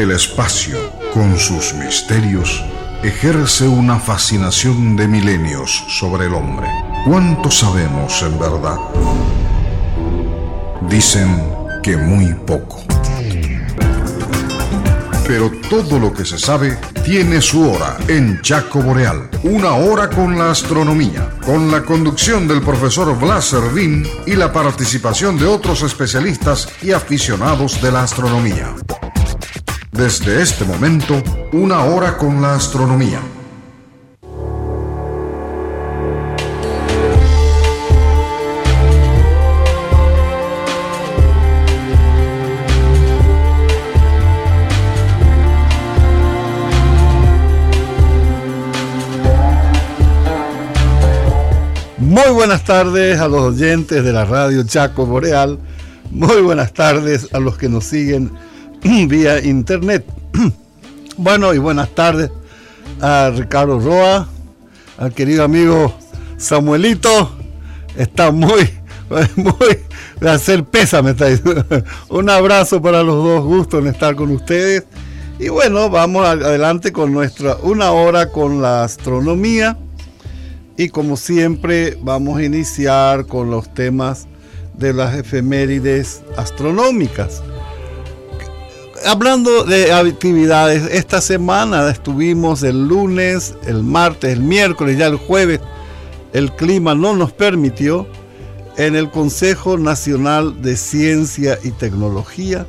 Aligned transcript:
El 0.00 0.12
espacio, 0.12 0.78
con 1.12 1.38
sus 1.38 1.74
misterios, 1.74 2.64
ejerce 3.02 3.68
una 3.68 3.98
fascinación 3.98 4.96
de 4.96 5.06
milenios 5.06 5.84
sobre 5.88 6.24
el 6.24 6.32
hombre. 6.32 6.66
¿Cuánto 7.06 7.50
sabemos 7.50 8.22
en 8.22 8.38
verdad? 8.38 8.78
Dicen 10.88 11.44
que 11.82 11.98
muy 11.98 12.32
poco. 12.32 12.82
Pero 15.26 15.52
todo 15.68 15.98
lo 15.98 16.14
que 16.14 16.24
se 16.24 16.38
sabe 16.38 16.78
tiene 17.04 17.42
su 17.42 17.70
hora 17.70 17.98
en 18.08 18.40
Chaco 18.40 18.80
Boreal. 18.80 19.28
Una 19.42 19.74
hora 19.74 20.08
con 20.08 20.38
la 20.38 20.50
astronomía, 20.52 21.28
con 21.44 21.70
la 21.70 21.82
conducción 21.82 22.48
del 22.48 22.62
profesor 22.62 23.18
Blas 23.18 23.44
Servín 23.44 24.08
y 24.26 24.34
la 24.34 24.50
participación 24.50 25.36
de 25.36 25.44
otros 25.44 25.82
especialistas 25.82 26.70
y 26.80 26.92
aficionados 26.92 27.82
de 27.82 27.92
la 27.92 28.04
astronomía. 28.04 28.74
Desde 30.00 30.40
este 30.40 30.64
momento, 30.64 31.22
una 31.52 31.84
hora 31.84 32.16
con 32.16 32.40
la 32.40 32.54
astronomía. 32.54 33.20
Muy 51.98 52.30
buenas 52.32 52.64
tardes 52.64 53.20
a 53.20 53.28
los 53.28 53.54
oyentes 53.54 54.02
de 54.02 54.12
la 54.14 54.24
radio 54.24 54.62
Chaco 54.62 55.04
Boreal. 55.04 55.58
Muy 56.10 56.40
buenas 56.40 56.72
tardes 56.72 57.28
a 57.34 57.38
los 57.38 57.58
que 57.58 57.68
nos 57.68 57.84
siguen 57.84 58.30
vía 59.08 59.40
internet. 59.44 60.04
bueno, 61.16 61.52
y 61.52 61.58
buenas 61.58 61.90
tardes 61.94 62.30
a 63.00 63.30
Ricardo 63.34 63.78
Roa, 63.78 64.28
al 64.96 65.12
querido 65.12 65.44
amigo 65.44 65.94
Samuelito. 66.38 67.30
Está 67.96 68.30
muy, 68.30 68.70
muy 69.36 69.78
de 70.20 70.30
hacer 70.30 70.64
pésame. 70.64 71.14
Un 72.08 72.30
abrazo 72.30 72.80
para 72.80 73.02
los 73.02 73.22
dos, 73.22 73.44
gusto 73.44 73.78
en 73.78 73.88
estar 73.88 74.14
con 74.16 74.30
ustedes. 74.30 74.84
Y 75.38 75.48
bueno, 75.48 75.90
vamos 75.90 76.26
adelante 76.26 76.92
con 76.92 77.12
nuestra 77.12 77.56
una 77.62 77.92
hora 77.92 78.30
con 78.30 78.62
la 78.62 78.84
astronomía. 78.84 79.76
Y 80.76 80.88
como 80.88 81.18
siempre, 81.18 81.98
vamos 82.00 82.38
a 82.38 82.44
iniciar 82.44 83.26
con 83.26 83.50
los 83.50 83.74
temas 83.74 84.26
de 84.78 84.94
las 84.94 85.14
efemérides 85.14 86.22
astronómicas 86.38 87.42
hablando 89.06 89.64
de 89.64 89.92
actividades, 89.92 90.88
esta 90.92 91.20
semana 91.20 91.88
estuvimos 91.90 92.62
el 92.62 92.88
lunes, 92.88 93.54
el 93.66 93.82
martes, 93.82 94.32
el 94.32 94.40
miércoles, 94.40 94.98
ya 94.98 95.06
el 95.06 95.16
jueves, 95.16 95.60
el 96.32 96.52
clima 96.52 96.94
no 96.94 97.14
nos 97.14 97.32
permitió, 97.32 98.06
en 98.76 98.96
el 98.96 99.10
Consejo 99.10 99.76
Nacional 99.76 100.62
de 100.62 100.76
Ciencia 100.76 101.58
y 101.62 101.70
Tecnología, 101.70 102.66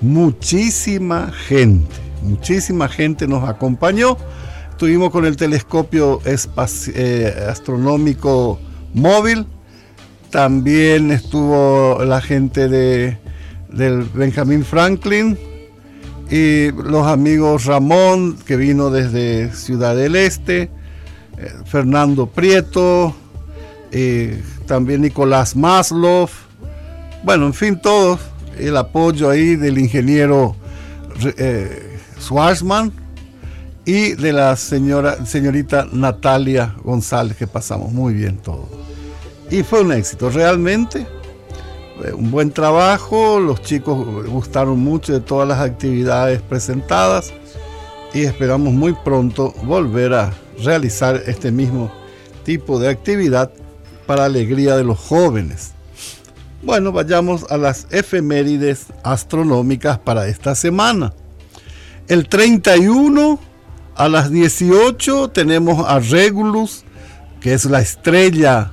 muchísima 0.00 1.32
gente, 1.32 1.96
muchísima 2.22 2.88
gente 2.88 3.26
nos 3.26 3.48
acompañó. 3.48 4.16
Estuvimos 4.70 5.10
con 5.10 5.24
el 5.26 5.36
telescopio 5.36 6.20
eh, 6.24 7.46
astronómico 7.48 8.60
móvil, 8.94 9.46
también 10.30 11.10
estuvo 11.10 12.04
la 12.04 12.20
gente 12.20 12.68
de, 12.68 13.18
del 13.70 14.04
Benjamin 14.04 14.64
Franklin, 14.64 15.36
y 16.30 16.70
los 16.70 17.06
amigos 17.06 17.64
Ramón, 17.64 18.38
que 18.46 18.56
vino 18.56 18.90
desde 18.90 19.52
Ciudad 19.52 19.96
del 19.96 20.14
Este, 20.14 20.70
eh, 21.36 21.52
Fernando 21.66 22.26
Prieto, 22.26 23.14
y 23.92 24.28
también 24.66 25.02
Nicolás 25.02 25.56
Maslow, 25.56 26.28
bueno, 27.24 27.46
en 27.46 27.54
fin, 27.54 27.80
todos, 27.80 28.20
el 28.58 28.76
apoyo 28.76 29.28
ahí 29.28 29.56
del 29.56 29.78
ingeniero 29.78 30.54
eh, 31.36 31.98
Schwarzman 32.18 32.92
y 33.84 34.12
de 34.12 34.32
la 34.32 34.56
señora, 34.56 35.26
señorita 35.26 35.86
Natalia 35.92 36.74
González, 36.82 37.36
que 37.36 37.46
pasamos 37.46 37.92
muy 37.92 38.14
bien 38.14 38.38
todos. 38.38 38.68
Y 39.50 39.64
fue 39.64 39.80
un 39.80 39.92
éxito, 39.92 40.30
realmente 40.30 41.00
eh, 41.00 41.19
un 42.16 42.30
buen 42.30 42.50
trabajo, 42.50 43.40
los 43.40 43.62
chicos 43.62 44.26
gustaron 44.26 44.78
mucho 44.78 45.12
de 45.12 45.20
todas 45.20 45.46
las 45.46 45.60
actividades 45.60 46.40
presentadas 46.42 47.32
y 48.12 48.22
esperamos 48.22 48.72
muy 48.72 48.92
pronto 48.92 49.52
volver 49.62 50.14
a 50.14 50.32
realizar 50.62 51.22
este 51.26 51.50
mismo 51.50 51.90
tipo 52.44 52.78
de 52.78 52.88
actividad 52.88 53.50
para 54.06 54.24
alegría 54.24 54.76
de 54.76 54.84
los 54.84 54.98
jóvenes. 54.98 55.72
Bueno, 56.62 56.92
vayamos 56.92 57.50
a 57.50 57.56
las 57.56 57.86
efemérides 57.90 58.86
astronómicas 59.02 59.98
para 59.98 60.26
esta 60.28 60.54
semana. 60.54 61.12
El 62.08 62.28
31 62.28 63.38
a 63.94 64.08
las 64.08 64.30
18 64.30 65.28
tenemos 65.28 65.86
a 65.88 66.00
Regulus, 66.00 66.84
que 67.40 67.54
es 67.54 67.64
la 67.64 67.80
estrella 67.80 68.72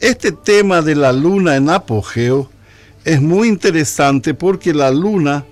Este 0.03 0.33
tema 0.33 0.83
de 0.83 0.97
la 0.97 1.13
luna 1.13 1.55
en 1.55 1.71
apogeo 1.71 2.51
es 3.05 3.23
muy 3.23 3.47
interesante 3.47 4.35
porque 4.35 4.75
la 4.75 4.91
luna 4.91 5.45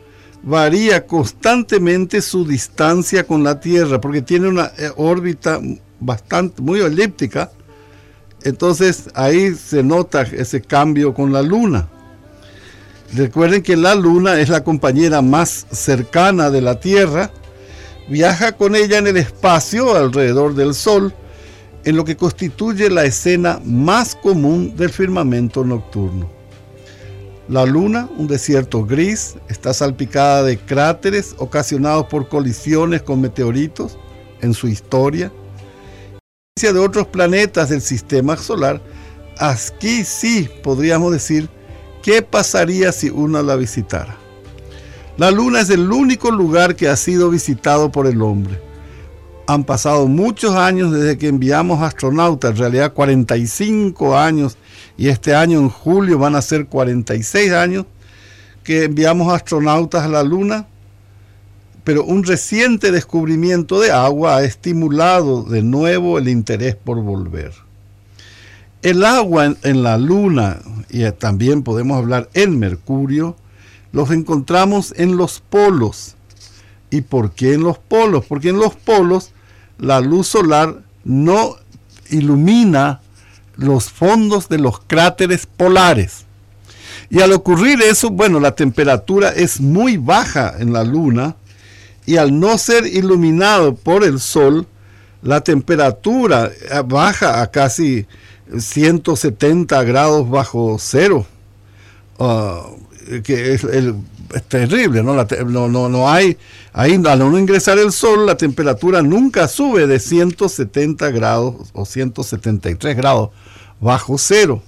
varía 0.42 1.06
constantemente 1.06 2.20
su 2.20 2.44
distancia 2.44 3.24
con 3.24 3.44
la 3.44 3.60
Tierra, 3.60 4.00
porque 4.00 4.22
tiene 4.22 4.48
una 4.48 4.72
eh, 4.76 4.90
órbita 4.96 5.60
bastante, 6.00 6.62
muy 6.62 6.80
elíptica. 6.80 7.52
Entonces 8.42 9.08
ahí 9.14 9.54
se 9.54 9.84
nota 9.84 10.22
ese 10.22 10.60
cambio 10.60 11.14
con 11.14 11.32
la 11.32 11.42
luna. 11.42 11.88
Recuerden 13.14 13.62
que 13.62 13.76
la 13.76 13.94
luna 13.94 14.40
es 14.40 14.48
la 14.48 14.64
compañera 14.64 15.22
más 15.22 15.68
cercana 15.70 16.50
de 16.50 16.60
la 16.60 16.80
Tierra, 16.80 17.30
viaja 18.08 18.50
con 18.56 18.74
ella 18.74 18.98
en 18.98 19.06
el 19.06 19.16
espacio 19.16 19.94
alrededor 19.94 20.56
del 20.56 20.74
Sol 20.74 21.14
en 21.84 21.96
lo 21.96 22.04
que 22.04 22.16
constituye 22.16 22.90
la 22.90 23.04
escena 23.04 23.60
más 23.64 24.14
común 24.14 24.76
del 24.76 24.90
firmamento 24.90 25.64
nocturno. 25.64 26.30
La 27.48 27.64
luna, 27.66 28.08
un 28.16 28.28
desierto 28.28 28.84
gris, 28.84 29.36
está 29.48 29.74
salpicada 29.74 30.44
de 30.44 30.58
cráteres 30.58 31.34
ocasionados 31.38 32.06
por 32.06 32.28
colisiones 32.28 33.02
con 33.02 33.20
meteoritos 33.20 33.98
en 34.40 34.54
su 34.54 34.68
historia. 34.68 35.32
de 36.60 36.78
otros 36.78 37.06
planetas 37.06 37.70
del 37.70 37.80
sistema 37.80 38.36
solar, 38.36 38.82
aquí 39.38 40.04
sí 40.04 40.48
podríamos 40.62 41.10
decir 41.10 41.48
qué 42.02 42.20
pasaría 42.20 42.92
si 42.92 43.08
uno 43.08 43.42
la 43.42 43.56
visitara. 43.56 44.16
La 45.16 45.30
luna 45.30 45.60
es 45.60 45.70
el 45.70 45.90
único 45.90 46.30
lugar 46.30 46.76
que 46.76 46.88
ha 46.88 46.96
sido 46.96 47.30
visitado 47.30 47.90
por 47.90 48.06
el 48.06 48.20
hombre 48.20 48.69
han 49.52 49.64
pasado 49.64 50.06
muchos 50.06 50.54
años 50.54 50.92
desde 50.92 51.18
que 51.18 51.28
enviamos 51.28 51.82
astronautas, 51.82 52.52
en 52.52 52.56
realidad 52.56 52.92
45 52.92 54.16
años, 54.16 54.56
y 54.96 55.08
este 55.08 55.34
año 55.34 55.58
en 55.58 55.68
julio 55.68 56.18
van 56.18 56.36
a 56.36 56.42
ser 56.42 56.66
46 56.66 57.52
años 57.52 57.86
que 58.62 58.84
enviamos 58.84 59.32
astronautas 59.32 60.04
a 60.04 60.08
la 60.08 60.22
Luna, 60.22 60.66
pero 61.82 62.04
un 62.04 62.22
reciente 62.22 62.92
descubrimiento 62.92 63.80
de 63.80 63.90
agua 63.90 64.36
ha 64.36 64.44
estimulado 64.44 65.42
de 65.42 65.62
nuevo 65.62 66.18
el 66.18 66.28
interés 66.28 66.76
por 66.76 67.02
volver. 67.02 67.52
El 68.82 69.04
agua 69.04 69.56
en, 69.62 69.82
la 69.82 69.98
Luna, 69.98 70.60
y 70.88 71.10
también 71.12 71.62
podemos 71.64 71.98
hablar 71.98 72.30
en 72.34 72.58
Mercurio, 72.58 73.36
los 73.92 74.10
encontramos 74.10 74.94
en 74.96 75.16
los 75.16 75.40
polos. 75.40 76.14
¿Y 76.90 77.00
por 77.02 77.32
qué 77.32 77.54
en 77.54 77.62
los 77.62 77.78
polos? 77.78 78.24
Porque 78.26 78.50
en 78.50 78.58
los 78.58 78.74
polos 78.74 79.32
la 79.80 80.00
luz 80.00 80.28
solar 80.28 80.82
no 81.04 81.56
ilumina 82.10 83.00
los 83.56 83.90
fondos 83.90 84.48
de 84.48 84.58
los 84.58 84.80
cráteres 84.80 85.46
polares. 85.46 86.24
Y 87.08 87.20
al 87.20 87.32
ocurrir 87.32 87.82
eso, 87.82 88.10
bueno, 88.10 88.38
la 88.40 88.54
temperatura 88.54 89.30
es 89.30 89.60
muy 89.60 89.96
baja 89.96 90.54
en 90.58 90.72
la 90.72 90.84
Luna 90.84 91.36
y 92.06 92.16
al 92.16 92.38
no 92.38 92.56
ser 92.56 92.86
iluminado 92.86 93.74
por 93.74 94.04
el 94.04 94.20
sol, 94.20 94.66
la 95.22 95.42
temperatura 95.42 96.50
baja 96.86 97.42
a 97.42 97.50
casi 97.50 98.06
170 98.56 99.82
grados 99.84 100.28
bajo 100.28 100.76
cero. 100.78 101.26
Ah, 102.18 102.66
que 103.24 103.54
es, 103.54 103.66
terrible, 104.48 105.02
¿no? 105.02 105.14
no, 105.68 105.88
no, 105.88 106.08
hay, 106.08 106.36
ahí 106.72 106.94
al 107.04 107.18
no 107.18 107.38
ingresar 107.38 107.78
el 107.78 107.92
sol, 107.92 108.26
la 108.26 108.36
temperatura 108.36 109.02
nunca 109.02 109.48
sube 109.48 109.86
de 109.86 109.98
170 109.98 111.10
grados 111.10 111.70
o 111.72 111.84
173 111.84 112.96
grados 112.96 113.30
bajo 113.80 114.18
cero. 114.18 114.62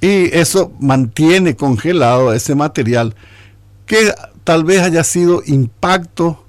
Y 0.00 0.36
eso 0.36 0.72
mantiene 0.80 1.56
congelado 1.56 2.32
ese 2.32 2.54
material 2.54 3.14
que 3.86 4.12
tal 4.44 4.64
vez 4.64 4.82
haya 4.82 5.02
sido 5.04 5.42
impacto 5.46 6.44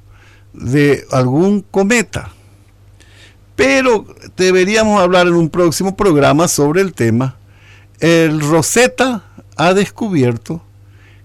de 0.53 1.05
algún 1.11 1.61
cometa. 1.61 2.31
Pero 3.55 4.05
deberíamos 4.37 5.01
hablar 5.01 5.27
en 5.27 5.33
un 5.33 5.49
próximo 5.49 5.95
programa 5.95 6.47
sobre 6.47 6.81
el 6.81 6.93
tema. 6.93 7.35
El 7.99 8.39
Rosetta 8.39 9.23
ha 9.57 9.73
descubierto 9.73 10.61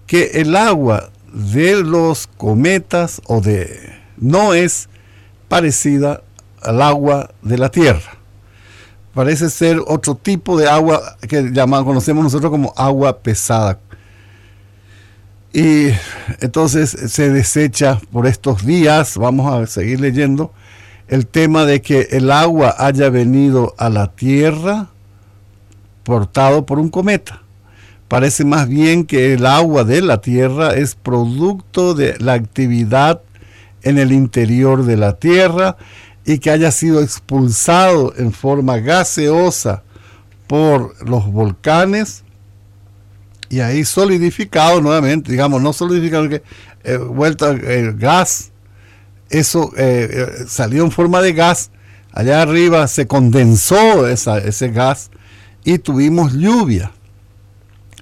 que 0.07 0.31
el 0.35 0.55
agua 0.55 1.09
de 1.33 1.83
los 1.83 2.27
cometas 2.27 3.21
o 3.27 3.41
de 3.41 3.93
no 4.17 4.53
es 4.53 4.87
parecida 5.47 6.21
al 6.61 6.81
agua 6.81 7.31
de 7.41 7.57
la 7.57 7.69
Tierra. 7.69 8.17
Parece 9.13 9.49
ser 9.49 9.79
otro 9.87 10.15
tipo 10.15 10.57
de 10.57 10.69
agua 10.69 11.17
que 11.27 11.51
llamamos, 11.51 11.85
conocemos 11.85 12.23
nosotros 12.23 12.51
como 12.51 12.73
agua 12.75 13.19
pesada. 13.19 13.79
Y 15.53 15.87
entonces 16.41 16.89
se 16.89 17.29
desecha 17.29 18.01
por 18.11 18.27
estos 18.27 18.65
días, 18.65 19.17
vamos 19.17 19.53
a 19.53 19.65
seguir 19.67 20.01
leyendo, 20.01 20.51
el 21.07 21.27
tema 21.27 21.63
de 21.63 21.81
que 21.81 22.09
el 22.11 22.29
agua 22.29 22.75
haya 22.77 23.09
venido 23.09 23.73
a 23.77 23.89
la 23.89 24.07
Tierra 24.07 24.89
portado 26.03 26.65
por 26.65 26.79
un 26.79 26.89
cometa. 26.89 27.44
Parece 28.07 28.45
más 28.45 28.69
bien 28.69 29.05
que 29.05 29.33
el 29.33 29.45
agua 29.45 29.83
de 29.83 30.01
la 30.01 30.21
Tierra 30.21 30.75
es 30.75 30.95
producto 30.95 31.95
de 31.95 32.17
la 32.19 32.33
actividad 32.33 33.21
en 33.81 33.97
el 33.97 34.11
interior 34.11 34.85
de 34.85 34.97
la 34.97 35.17
Tierra 35.17 35.77
y 36.23 36.39
que 36.39 36.51
haya 36.51 36.71
sido 36.71 37.01
expulsado 37.01 38.13
en 38.17 38.31
forma 38.31 38.77
gaseosa 38.77 39.83
por 40.47 40.95
los 41.07 41.25
volcanes 41.31 42.23
y 43.49 43.59
ahí 43.59 43.85
solidificado 43.85 44.81
nuevamente, 44.81 45.31
digamos, 45.31 45.61
no 45.61 45.73
solidificado, 45.73 46.29
que 46.29 46.43
eh, 46.83 46.97
vuelta 46.97 47.51
el 47.51 47.61
eh, 47.61 47.93
gas, 47.95 48.51
eso 49.29 49.71
eh, 49.77 50.45
salió 50.47 50.83
en 50.83 50.91
forma 50.91 51.21
de 51.21 51.33
gas, 51.33 51.71
allá 52.11 52.41
arriba 52.41 52.87
se 52.87 53.07
condensó 53.07 54.07
ese 54.07 54.69
gas 54.69 55.09
y 55.63 55.79
tuvimos 55.79 56.33
lluvia. 56.33 56.91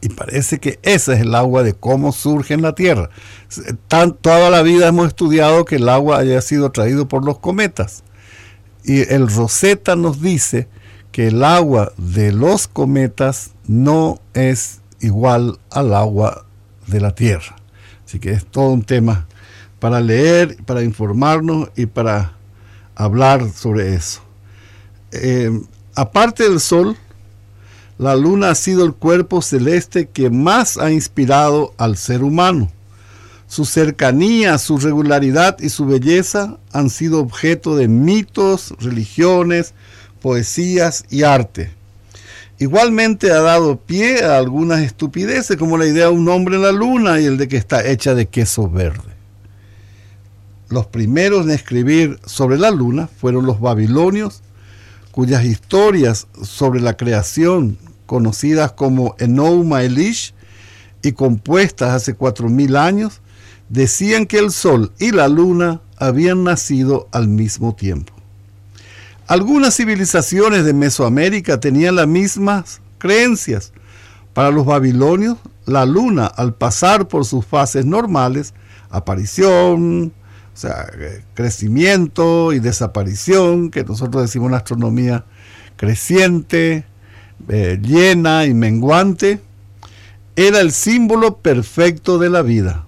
Y 0.03 0.09
parece 0.09 0.59
que 0.59 0.79
ese 0.83 1.13
es 1.13 1.21
el 1.21 1.33
agua 1.33 1.63
de 1.63 1.75
cómo 1.75 2.11
surge 2.11 2.53
en 2.53 2.61
la 2.61 2.75
Tierra. 2.75 3.09
toda 3.87 4.49
la 4.49 4.61
vida 4.61 4.89
hemos 4.89 5.07
estudiado 5.07 5.63
que 5.63 5.77
el 5.77 5.87
agua 5.87 6.17
haya 6.17 6.41
sido 6.41 6.73
traído 6.73 7.07
por 7.07 7.23
los 7.23 7.39
cometas. 7.39 8.03
Y 8.83 9.09
el 9.13 9.29
Rosetta 9.29 9.95
nos 9.95 10.21
dice 10.21 10.67
que 11.13 11.27
el 11.27 11.41
agua 11.41 11.93
de 11.95 12.33
los 12.33 12.67
cometas 12.67 13.51
no 13.65 14.19
es 14.33 14.81
igual 14.99 15.57
al 15.69 15.93
agua 15.93 16.47
de 16.87 16.99
la 16.99 17.15
tierra. 17.15 17.55
Así 18.05 18.19
que 18.19 18.31
es 18.31 18.45
todo 18.45 18.71
un 18.71 18.83
tema 18.83 19.25
para 19.79 20.01
leer, 20.01 20.57
para 20.65 20.83
informarnos 20.83 21.69
y 21.77 21.85
para 21.85 22.33
hablar 22.95 23.49
sobre 23.51 23.95
eso. 23.95 24.21
Eh, 25.13 25.61
aparte 25.95 26.43
del 26.43 26.59
Sol, 26.59 26.97
la 28.03 28.17
Luna 28.17 28.49
ha 28.49 28.55
sido 28.55 28.83
el 28.83 28.93
cuerpo 28.93 29.41
celeste 29.41 30.09
que 30.09 30.29
más 30.29 30.77
ha 30.77 30.91
inspirado 30.91 31.73
al 31.77 31.95
ser 31.95 32.21
humano. 32.21 32.69
Su 33.47 33.63
cercanía, 33.63 34.57
su 34.57 34.77
regularidad 34.77 35.57
y 35.59 35.69
su 35.69 35.85
belleza 35.85 36.57
han 36.73 36.89
sido 36.89 37.21
objeto 37.21 37.77
de 37.77 37.87
mitos, 37.87 38.73
religiones, 38.81 39.73
poesías 40.21 41.05
y 41.09 41.23
arte. 41.23 41.71
Igualmente 42.59 43.31
ha 43.31 43.39
dado 43.39 43.77
pie 43.77 44.25
a 44.25 44.37
algunas 44.37 44.81
estupideces, 44.81 45.55
como 45.55 45.77
la 45.77 45.85
idea 45.85 46.07
de 46.07 46.11
un 46.11 46.27
hombre 46.27 46.57
en 46.57 46.63
la 46.63 46.73
luna 46.73 47.21
y 47.21 47.25
el 47.25 47.37
de 47.37 47.47
que 47.47 47.55
está 47.55 47.87
hecha 47.87 48.15
de 48.15 48.25
queso 48.25 48.69
verde. 48.69 49.13
Los 50.67 50.87
primeros 50.87 51.45
en 51.45 51.51
escribir 51.51 52.19
sobre 52.25 52.57
la 52.57 52.69
luna 52.69 53.07
fueron 53.07 53.45
los 53.45 53.61
babilonios, 53.61 54.41
cuyas 55.11 55.45
historias 55.45 56.27
sobre 56.41 56.81
la 56.81 56.97
creación, 56.97 57.77
conocidas 58.05 58.71
como 58.73 59.15
Enouma 59.19 59.83
Elish 59.83 60.33
y 61.01 61.13
compuestas 61.13 61.91
hace 61.91 62.13
cuatro 62.13 62.49
mil 62.49 62.75
años, 62.75 63.21
decían 63.69 64.25
que 64.25 64.39
el 64.39 64.51
sol 64.51 64.91
y 64.99 65.11
la 65.11 65.27
luna 65.27 65.81
habían 65.97 66.43
nacido 66.43 67.07
al 67.11 67.27
mismo 67.27 67.75
tiempo. 67.75 68.13
Algunas 69.27 69.75
civilizaciones 69.75 70.65
de 70.65 70.73
Mesoamérica 70.73 71.59
tenían 71.59 71.95
las 71.95 72.07
mismas 72.07 72.81
creencias. 72.97 73.71
Para 74.33 74.51
los 74.51 74.65
babilonios, 74.65 75.37
la 75.65 75.85
luna, 75.85 76.25
al 76.25 76.55
pasar 76.55 77.07
por 77.07 77.23
sus 77.25 77.45
fases 77.45 77.85
normales, 77.85 78.53
aparición, 78.89 80.11
o 80.53 80.57
sea, 80.57 80.87
crecimiento 81.33 82.53
y 82.53 82.59
desaparición, 82.59 83.71
que 83.71 83.83
nosotros 83.83 84.23
decimos 84.23 84.49
en 84.49 84.55
astronomía 84.55 85.25
creciente, 85.77 86.85
eh, 87.49 87.79
llena 87.81 88.45
y 88.45 88.53
menguante, 88.53 89.39
era 90.35 90.59
el 90.61 90.71
símbolo 90.71 91.37
perfecto 91.37 92.17
de 92.17 92.29
la 92.29 92.41
vida. 92.41 92.85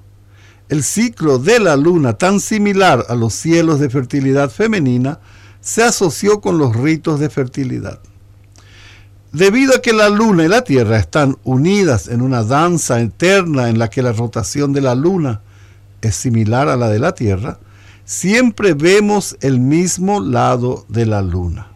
El 0.69 0.83
ciclo 0.83 1.37
de 1.37 1.59
la 1.59 1.75
luna, 1.75 2.13
tan 2.13 2.39
similar 2.39 3.05
a 3.07 3.15
los 3.15 3.33
cielos 3.33 3.79
de 3.79 3.89
fertilidad 3.89 4.49
femenina, 4.49 5.19
se 5.61 5.83
asoció 5.83 6.41
con 6.41 6.57
los 6.57 6.75
ritos 6.75 7.19
de 7.19 7.29
fertilidad. 7.29 7.99
Debido 9.31 9.75
a 9.75 9.81
que 9.81 9.93
la 9.93 10.09
luna 10.09 10.45
y 10.45 10.47
la 10.47 10.63
tierra 10.63 10.97
están 10.97 11.37
unidas 11.43 12.07
en 12.07 12.21
una 12.21 12.43
danza 12.43 13.01
eterna 13.01 13.69
en 13.69 13.77
la 13.77 13.89
que 13.89 14.01
la 14.01 14.13
rotación 14.13 14.73
de 14.73 14.81
la 14.81 14.95
luna 14.95 15.41
es 16.01 16.15
similar 16.15 16.69
a 16.69 16.77
la 16.77 16.89
de 16.89 16.99
la 16.99 17.13
tierra, 17.13 17.59
siempre 18.05 18.73
vemos 18.73 19.35
el 19.41 19.59
mismo 19.59 20.21
lado 20.21 20.85
de 20.87 21.05
la 21.05 21.21
luna. 21.21 21.67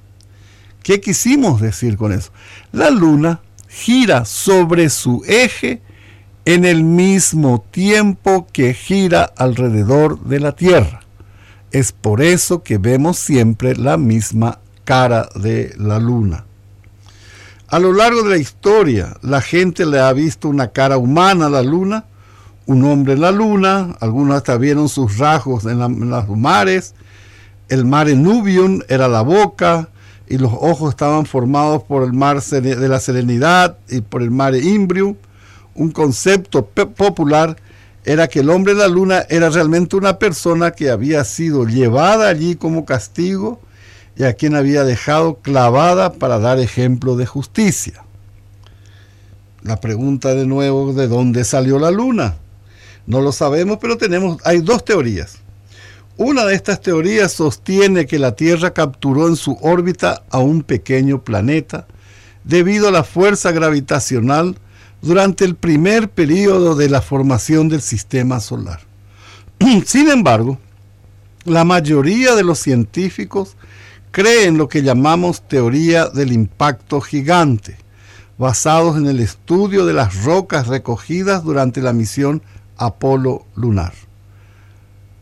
¿Qué 0.83 1.01
quisimos 1.01 1.59
decir 1.59 1.97
con 1.97 2.13
eso? 2.13 2.31
La 2.71 2.89
luna 2.89 3.39
gira 3.67 4.25
sobre 4.25 4.89
su 4.89 5.23
eje 5.27 5.81
en 6.45 6.65
el 6.65 6.83
mismo 6.83 7.63
tiempo 7.71 8.47
que 8.51 8.73
gira 8.73 9.23
alrededor 9.37 10.19
de 10.21 10.39
la 10.39 10.51
Tierra. 10.51 11.01
Es 11.71 11.91
por 11.91 12.21
eso 12.21 12.63
que 12.63 12.77
vemos 12.77 13.17
siempre 13.17 13.75
la 13.75 13.97
misma 13.97 14.59
cara 14.83 15.29
de 15.35 15.73
la 15.77 15.99
luna. 15.99 16.45
A 17.67 17.77
lo 17.77 17.93
largo 17.93 18.23
de 18.23 18.29
la 18.31 18.37
historia, 18.37 19.15
la 19.21 19.41
gente 19.41 19.85
le 19.85 19.99
ha 19.99 20.11
visto 20.13 20.49
una 20.49 20.69
cara 20.69 20.97
humana 20.97 21.45
a 21.45 21.49
la 21.49 21.61
luna, 21.61 22.05
un 22.65 22.83
hombre 22.83 23.13
en 23.13 23.21
la 23.21 23.31
luna, 23.31 23.95
algunos 23.99 24.35
hasta 24.35 24.57
vieron 24.57 24.89
sus 24.89 25.19
rasgos 25.19 25.65
en, 25.65 25.79
los 26.09 26.29
mares, 26.29 26.95
el 27.67 27.85
mar 27.85 28.07
Nubium 28.07 28.81
era 28.87 29.07
la 29.07 29.21
boca 29.21 29.89
y 30.29 30.37
los 30.37 30.53
ojos 30.53 30.91
estaban 30.91 31.25
formados 31.25 31.83
por 31.83 32.03
el 32.03 32.13
mar 32.13 32.41
de 32.41 32.87
la 32.87 32.99
Serenidad 32.99 33.77
y 33.89 34.01
por 34.01 34.21
el 34.21 34.29
mar 34.29 34.55
Imbrium, 34.55 35.15
un 35.73 35.91
concepto 35.91 36.65
popular 36.65 37.57
era 38.05 38.27
que 38.27 38.41
el 38.41 38.49
hombre 38.51 38.73
de 38.73 38.79
la 38.79 38.87
luna 38.87 39.25
era 39.29 39.49
realmente 39.49 39.95
una 39.95 40.19
persona 40.19 40.71
que 40.71 40.91
había 40.91 41.23
sido 41.23 41.65
llevada 41.65 42.29
allí 42.29 42.55
como 42.55 42.85
castigo 42.85 43.59
y 44.15 44.23
a 44.23 44.33
quien 44.33 44.55
había 44.55 44.83
dejado 44.83 45.35
clavada 45.35 46.13
para 46.13 46.39
dar 46.39 46.59
ejemplo 46.59 47.15
de 47.15 47.25
justicia. 47.25 48.03
La 49.63 49.81
pregunta 49.81 50.35
de 50.35 50.45
nuevo, 50.45 50.93
¿de 50.93 51.07
dónde 51.07 51.43
salió 51.43 51.79
la 51.79 51.91
luna? 51.91 52.35
No 53.07 53.21
lo 53.21 53.31
sabemos, 53.31 53.79
pero 53.81 53.97
tenemos, 53.97 54.37
hay 54.45 54.59
dos 54.59 54.85
teorías. 54.85 55.38
Una 56.19 56.43
de 56.43 56.53
estas 56.53 56.81
teorías 56.81 57.31
sostiene 57.31 58.05
que 58.05 58.19
la 58.19 58.35
Tierra 58.35 58.73
capturó 58.73 59.29
en 59.29 59.37
su 59.37 59.57
órbita 59.61 60.23
a 60.29 60.39
un 60.39 60.63
pequeño 60.63 61.23
planeta 61.23 61.87
debido 62.43 62.89
a 62.89 62.91
la 62.91 63.05
fuerza 63.05 63.53
gravitacional 63.53 64.57
durante 65.01 65.45
el 65.45 65.55
primer 65.55 66.09
periodo 66.09 66.75
de 66.75 66.89
la 66.89 67.01
formación 67.01 67.69
del 67.69 67.81
sistema 67.81 68.41
solar. 68.41 68.81
Sin 69.85 70.09
embargo, 70.09 70.59
la 71.45 71.63
mayoría 71.63 72.35
de 72.35 72.43
los 72.43 72.59
científicos 72.59 73.55
creen 74.11 74.57
lo 74.57 74.67
que 74.67 74.83
llamamos 74.83 75.47
teoría 75.47 76.09
del 76.09 76.33
impacto 76.33 76.99
gigante, 76.99 77.77
basados 78.37 78.97
en 78.97 79.07
el 79.07 79.21
estudio 79.21 79.85
de 79.85 79.93
las 79.93 80.25
rocas 80.25 80.67
recogidas 80.67 81.45
durante 81.45 81.81
la 81.81 81.93
misión 81.93 82.41
Apolo 82.75 83.45
lunar. 83.55 84.08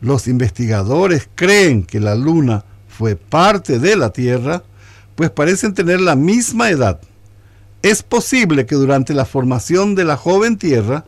Los 0.01 0.27
investigadores 0.27 1.29
creen 1.35 1.83
que 1.83 1.99
la 1.99 2.15
Luna 2.15 2.65
fue 2.87 3.15
parte 3.15 3.79
de 3.79 3.95
la 3.95 4.11
Tierra, 4.11 4.63
pues 5.15 5.29
parecen 5.29 5.73
tener 5.73 6.01
la 6.01 6.15
misma 6.15 6.69
edad. 6.69 6.99
Es 7.81 8.03
posible 8.03 8.65
que 8.65 8.75
durante 8.75 9.13
la 9.13 9.25
formación 9.25 9.95
de 9.95 10.03
la 10.03 10.17
joven 10.17 10.57
Tierra, 10.57 11.05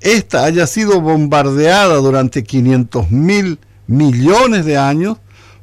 ésta 0.00 0.44
haya 0.44 0.66
sido 0.66 1.00
bombardeada 1.00 1.96
durante 1.96 2.44
500 2.44 3.10
mil 3.10 3.58
millones 3.86 4.64
de 4.64 4.76
años 4.76 5.18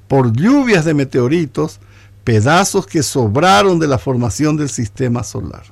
por 0.08 0.34
lluvias 0.34 0.86
de 0.86 0.94
meteoritos, 0.94 1.80
pedazos 2.24 2.88
que 2.88 3.04
sobraron 3.04 3.80
de 3.80 3.88
la 3.88 3.98
formación 3.98 4.56
del 4.58 4.70
sistema 4.70 5.24
solar. 5.24 5.64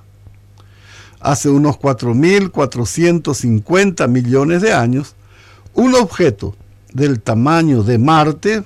Hace 1.19 1.49
unos 1.49 1.77
4.450 1.77 4.07
millones 4.07 4.63
de 4.63 4.73
años, 4.73 5.15
un 5.73 5.93
objeto 5.95 6.55
del 6.93 7.21
tamaño 7.21 7.83
de 7.83 7.97
Marte 7.97 8.63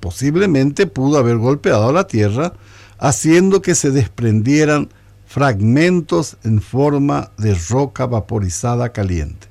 posiblemente 0.00 0.86
pudo 0.86 1.18
haber 1.18 1.36
golpeado 1.36 1.88
a 1.88 1.92
la 1.92 2.06
Tierra, 2.06 2.54
haciendo 2.98 3.62
que 3.62 3.74
se 3.74 3.90
desprendieran 3.90 4.88
fragmentos 5.26 6.38
en 6.42 6.60
forma 6.60 7.30
de 7.38 7.54
roca 7.54 8.06
vaporizada 8.06 8.90
caliente. 8.90 9.46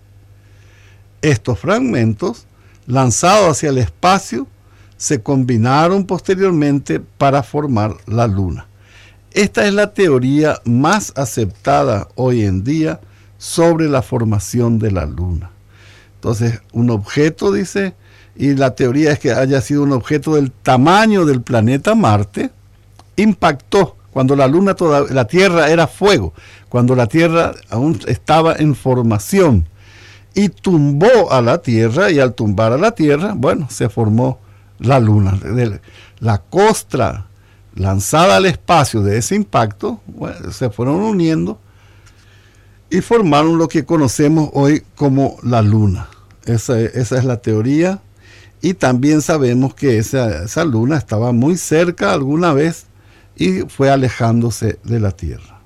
Estos 1.22 1.60
fragmentos, 1.60 2.46
lanzados 2.86 3.58
hacia 3.58 3.70
el 3.70 3.78
espacio, 3.78 4.48
se 4.98 5.22
combinaron 5.22 6.06
posteriormente 6.06 7.00
para 7.00 7.44
formar 7.44 7.96
la 8.06 8.28
Luna. 8.28 8.68
Esta 9.32 9.66
es 9.66 9.74
la 9.74 9.94
teoría 9.94 10.60
más 10.66 11.14
aceptada 11.16 12.08
hoy 12.16 12.44
en 12.44 12.64
día 12.64 13.00
sobre 13.38 13.88
la 13.88 14.02
formación 14.02 14.80
de 14.80 14.92
la 14.92 15.06
Luna. 15.06 15.52
Entonces, 16.20 16.62
un 16.74 16.90
objeto, 16.90 17.54
dice, 17.54 17.94
y 18.36 18.54
la 18.56 18.76
teoría 18.76 19.14
es 19.14 19.20
que 19.20 19.32
haya 19.32 19.62
sido 19.62 19.84
un 19.84 19.94
objeto 19.94 20.36
del 20.36 20.52
tamaño 20.52 21.24
del 21.24 21.42
planeta 21.42 21.96
Marte, 21.96 22.50
impactó 23.16 23.96
cuando 24.12 24.36
la 24.36 24.48
Luna, 24.48 24.74
toda, 24.74 25.06
la 25.14 25.26
Tierra 25.26 25.70
era 25.70 25.88
fuego, 25.88 26.34
cuando 26.68 26.94
la 26.94 27.08
Tierra 27.08 27.54
aún 27.70 27.98
estaba 28.08 28.54
en 28.56 28.76
formación, 28.76 29.66
y 30.34 30.50
tumbó 30.50 31.32
a 31.32 31.42
la 31.42 31.60
Tierra, 31.62 32.12
y 32.12 32.20
al 32.20 32.34
tumbar 32.34 32.74
a 32.74 32.78
la 32.78 32.92
Tierra, 32.92 33.34
bueno, 33.34 33.68
se 33.70 33.88
formó 33.88 34.40
la 34.78 35.00
Luna. 35.00 35.40
La 36.20 36.40
costra 36.40 37.28
lanzada 37.76 38.36
al 38.36 38.46
espacio 38.46 39.02
de 39.04 39.20
ese 39.20 39.36
impacto, 39.36 40.02
se 40.52 40.70
fueron 40.70 40.96
uniendo 40.96 41.60
y 42.90 43.02
formaron 43.02 43.58
lo 43.58 43.68
que 43.68 43.86
conocemos 43.86 44.50
hoy 44.54 44.84
como 44.96 45.38
la 45.44 45.62
luna. 45.62 46.10
Esa, 46.46 46.80
es 46.80 47.12
la 47.24 47.38
teoría. 47.38 48.02
Y 48.62 48.74
también 48.74 49.22
sabemos 49.22 49.74
que 49.74 49.98
esa, 50.00 50.44
esa 50.44 50.66
luna 50.66 50.98
estaba 50.98 51.32
muy 51.32 51.56
cerca 51.58 52.14
alguna 52.14 52.54
vez 52.54 52.86
y 53.38 53.62
fue 53.62 53.90
alejándose 53.90 54.80
de 54.84 55.00
la 55.00 55.12
Tierra. 55.12 55.60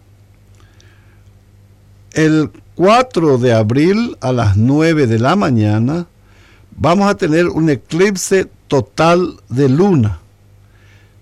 El 2.11 2.51
4 2.75 3.39
de 3.39 3.53
abril 3.53 4.17
a 4.21 4.31
las 4.31 4.57
9 4.57 5.07
de 5.07 5.17
la 5.17 5.35
mañana 5.35 6.07
vamos 6.75 7.09
a 7.09 7.15
tener 7.15 7.47
un 7.47 7.69
eclipse 7.69 8.47
total 8.67 9.39
de 9.49 9.69
luna. 9.69 10.19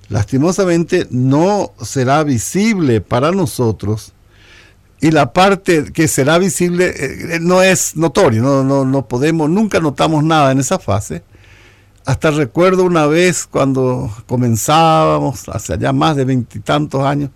Lastimosamente 0.10 1.08
no 1.10 1.72
será 1.82 2.24
visible 2.24 3.00
para 3.00 3.32
nosotros 3.32 4.14
y 5.02 5.12
la 5.12 5.34
parte 5.34 5.92
que 5.92 6.08
será 6.08 6.38
visible 6.38 6.94
eh, 6.96 7.40
no 7.42 7.62
es 7.64 7.98
notorio, 7.98 8.44
no, 8.44 8.64
no, 8.64 8.86
no 8.86 9.08
podemos, 9.08 9.50
nunca 9.50 9.80
notamos 9.80 10.24
nada 10.24 10.52
en 10.52 10.60
esa 10.60 10.78
fase. 10.78 11.24
Hasta 12.06 12.30
recuerdo 12.30 12.84
una 12.84 13.08
vez 13.08 13.48
cuando 13.48 14.12
comenzábamos, 14.28 15.50
hace 15.50 15.76
ya 15.80 15.92
más 15.92 16.16
de 16.16 16.26
veintitantos 16.26 17.04
años, 17.04 17.32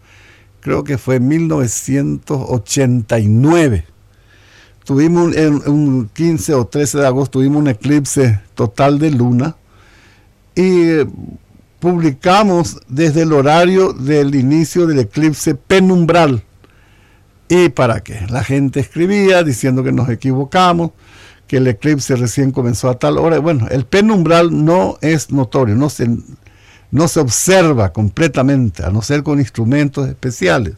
creo 0.60 0.84
que 0.84 1.00
fue 1.00 1.15
en 1.15 1.27
1989. 1.27 3.86
Tuvimos 4.84 5.36
en 5.36 5.67
un 5.67 6.07
15 6.13 6.53
o 6.53 6.67
13 6.67 7.00
de 7.00 7.07
agosto, 7.07 7.39
tuvimos 7.39 7.62
un 7.62 7.69
eclipse 7.69 8.41
total 8.53 9.00
de 9.00 9.10
luna 9.10 9.55
y 10.53 11.00
publicamos 11.79 12.77
desde 12.88 13.24
el 13.24 13.34
horario 13.34 13.93
del 13.93 14.36
inicio 14.36 14.86
del 14.86 15.00
eclipse 15.00 15.55
penumbral 15.55 16.43
¿Y 17.47 17.69
para 17.69 18.01
qué? 18.01 18.25
La 18.29 18.43
gente 18.43 18.79
escribía 18.79 19.43
diciendo 19.43 19.83
que 19.83 19.91
nos 19.91 20.09
equivocamos, 20.09 20.91
que 21.47 21.57
el 21.57 21.67
eclipse 21.67 22.15
recién 22.15 22.51
comenzó 22.51 22.89
a 22.89 22.97
tal 22.97 23.17
hora. 23.17 23.39
Bueno, 23.39 23.67
el 23.69 23.85
penumbral 23.85 24.65
no 24.65 24.97
es 25.01 25.31
notorio, 25.31 25.75
no 25.75 25.89
se, 25.89 26.09
no 26.91 27.07
se 27.07 27.19
observa 27.19 27.93
completamente, 27.93 28.83
a 28.83 28.89
no 28.89 29.01
ser 29.01 29.21
con 29.21 29.39
instrumentos 29.39 30.07
especiales. 30.07 30.73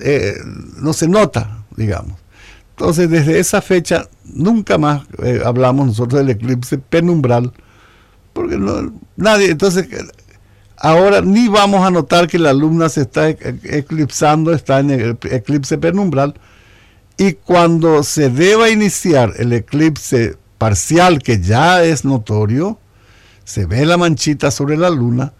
Eh, 0.00 0.34
no 0.80 0.94
se 0.94 1.08
nota, 1.08 1.64
digamos. 1.76 2.18
Entonces, 2.70 3.10
desde 3.10 3.38
esa 3.38 3.60
fecha, 3.60 4.08
nunca 4.24 4.78
más 4.78 5.02
eh, 5.22 5.42
hablamos 5.44 5.88
nosotros 5.88 6.20
del 6.20 6.30
eclipse 6.30 6.78
penumbral, 6.78 7.52
porque 8.32 8.58
nadie, 9.16 9.50
entonces 9.50 9.86
Ahora 10.84 11.20
ni 11.20 11.46
vamos 11.46 11.86
a 11.86 11.92
notar 11.92 12.26
que 12.26 12.40
la 12.40 12.52
luna 12.52 12.88
se 12.88 13.02
está 13.02 13.28
eclipsando, 13.28 14.52
está 14.52 14.80
en 14.80 14.90
el 14.90 15.18
eclipse 15.30 15.78
penumbral. 15.78 16.34
Y 17.16 17.34
cuando 17.34 18.02
se 18.02 18.30
deba 18.30 18.68
iniciar 18.68 19.32
el 19.36 19.52
eclipse 19.52 20.36
parcial, 20.58 21.20
que 21.20 21.40
ya 21.40 21.84
es 21.84 22.04
notorio, 22.04 22.80
se 23.44 23.64
ve 23.64 23.86
la 23.86 23.96
manchita 23.96 24.50
sobre 24.50 24.76
la 24.76 24.90
luna. 24.90 25.32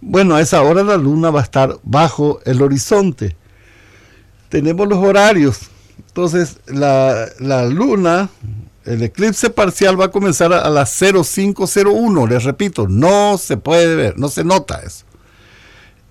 Bueno, 0.00 0.34
a 0.34 0.40
esa 0.40 0.60
hora 0.62 0.82
la 0.82 0.96
luna 0.96 1.30
va 1.30 1.38
a 1.38 1.44
estar 1.44 1.78
bajo 1.84 2.40
el 2.44 2.60
horizonte. 2.60 3.36
Tenemos 4.48 4.88
los 4.88 4.98
horarios. 4.98 5.70
Entonces, 6.08 6.58
la, 6.66 7.28
la 7.38 7.64
luna 7.66 8.28
el 8.90 9.02
eclipse 9.02 9.50
parcial 9.50 10.00
va 10.00 10.06
a 10.06 10.10
comenzar 10.10 10.52
a, 10.52 10.68
las 10.68 10.98
0501, 10.98 12.26
les 12.26 12.42
repito, 12.44 12.88
no 12.88 13.38
se 13.38 13.56
puede 13.56 13.94
ver, 13.94 14.18
no 14.18 14.28
se 14.28 14.42
nota 14.44 14.82
eso. 14.84 15.04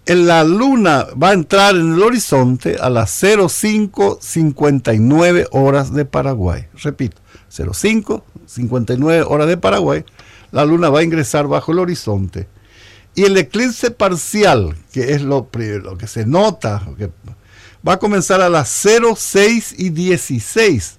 La 0.06 0.44
luna 0.44 1.06
va 1.22 1.30
a 1.30 1.34
entrar 1.34 1.76
en 1.76 1.94
el 1.94 2.02
horizonte 2.02 2.78
a 2.80 2.90
las 2.90 3.12
0559 3.12 5.48
horas 5.52 5.94
de 5.94 6.06
Paraguay. 6.06 6.66
Repito, 6.82 7.22
0559 7.50 9.26
horas 9.28 9.48
de 9.48 9.58
Paraguay, 9.58 10.04
la 10.52 10.66
luna 10.66 10.90
va 10.90 11.02
a 11.02 11.04
ingresar 11.04 11.46
bajo 11.48 11.74
el 11.74 11.80
horizonte. 11.80 12.48
Y 13.14 13.26
el 13.26 13.38
eclipse 13.38 13.92
parcial, 13.92 14.76
que 14.92 15.14
es 15.14 15.22
lo, 15.22 15.48
que 15.52 16.08
se 16.08 16.26
nota, 16.26 16.82
va 17.88 17.94
a 17.94 18.00
comenzar 18.00 18.42
a 18.42 18.50
las 18.50 18.70
06 18.70 19.76
y 19.78 19.90
16 19.90 20.96
o 20.96 20.99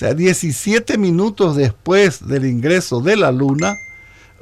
sea, 0.00 0.14
17 0.14 0.96
minutos 0.96 1.56
después 1.56 2.26
del 2.26 2.46
ingreso 2.46 3.02
de 3.02 3.16
la 3.16 3.30
luna, 3.30 3.76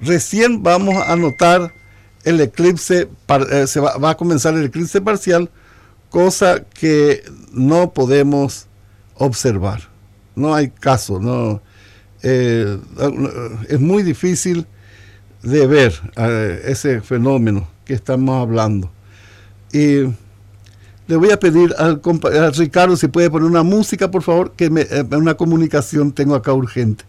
recién 0.01 0.63
vamos 0.63 0.97
a 1.05 1.17
notar 1.17 1.75
el 2.23 2.41
eclipse, 2.41 3.09
eh, 3.51 3.67
se 3.67 3.81
va, 3.81 4.11
a 4.11 4.17
comenzar 4.17 4.55
el 4.55 4.65
eclipse 4.65 5.01
parcial, 5.01 5.51
cosa 6.11 6.65
que 6.65 7.25
no 7.53 7.93
podemos 7.93 8.69
observar. 9.17 9.89
No 10.37 10.55
hay 10.55 10.71
caso, 10.71 11.19
no, 11.19 11.61
eh, 12.23 12.79
es 13.69 13.81
muy 13.81 14.05
difícil 14.05 14.65
de 15.43 15.67
ver 15.67 16.01
eh, 16.17 16.63
ese 16.67 17.01
fenómeno 17.01 17.69
que 17.85 17.95
estamos 17.95 18.41
hablando. 18.41 18.93
Y 19.73 20.05
le 21.09 21.17
voy 21.17 21.31
a 21.31 21.41
pedir 21.41 21.75
al, 21.79 22.01
a 22.05 22.51
Ricardo 22.51 22.97
si 22.97 23.09
puede 23.09 23.31
poner 23.31 23.49
una 23.49 23.63
música, 23.63 24.11
por 24.11 24.23
favor, 24.23 24.53
que 24.53 24.71
me, 24.71 24.83
eh, 24.83 25.05
una 25.11 25.35
comunicación 25.35 26.13
tengo 26.13 26.35
acá 26.35 26.53
urgente. 26.53 27.08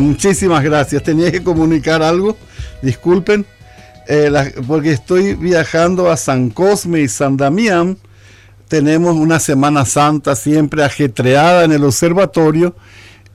Muchísimas 0.00 0.64
gracias. 0.64 1.02
Tenía 1.02 1.30
que 1.30 1.42
comunicar 1.42 2.02
algo, 2.02 2.36
disculpen, 2.80 3.44
eh, 4.08 4.30
porque 4.66 4.92
estoy 4.92 5.34
viajando 5.34 6.10
a 6.10 6.16
San 6.16 6.50
Cosme 6.50 7.00
y 7.00 7.08
San 7.08 7.36
Damián. 7.36 7.98
Tenemos 8.68 9.14
una 9.14 9.38
Semana 9.38 9.84
Santa 9.84 10.34
siempre 10.36 10.82
ajetreada 10.82 11.64
en 11.64 11.72
el 11.72 11.84
observatorio. 11.84 12.74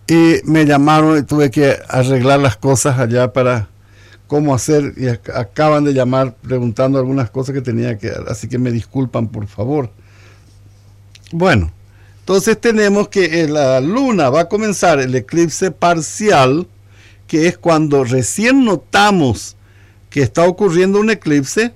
Y 0.07 0.37
me 0.43 0.65
llamaron 0.65 1.19
y 1.19 1.21
tuve 1.21 1.51
que 1.51 1.77
arreglar 1.87 2.39
las 2.39 2.57
cosas 2.57 2.97
allá 2.97 3.31
para 3.31 3.69
cómo 4.25 4.55
hacer. 4.55 4.93
Y 4.97 5.07
acaban 5.07 5.83
de 5.83 5.93
llamar 5.93 6.35
preguntando 6.35 6.97
algunas 6.97 7.29
cosas 7.29 7.53
que 7.53 7.61
tenía 7.61 7.97
que, 7.99 8.11
así 8.27 8.49
que 8.49 8.57
me 8.57 8.71
disculpan 8.71 9.27
por 9.27 9.45
favor. 9.45 9.91
Bueno, 11.31 11.71
entonces 12.29 12.61
tenemos 12.61 13.07
que 13.07 13.47
la 13.47 13.81
luna 13.81 14.29
va 14.29 14.41
a 14.41 14.49
comenzar 14.49 14.99
el 14.99 15.15
eclipse 15.15 15.71
parcial, 15.71 16.67
que 17.25 17.47
es 17.47 17.57
cuando 17.57 18.03
recién 18.03 18.65
notamos 18.65 19.55
que 20.11 20.21
está 20.21 20.47
ocurriendo 20.47 20.99
un 20.99 21.09
eclipse, 21.09 21.73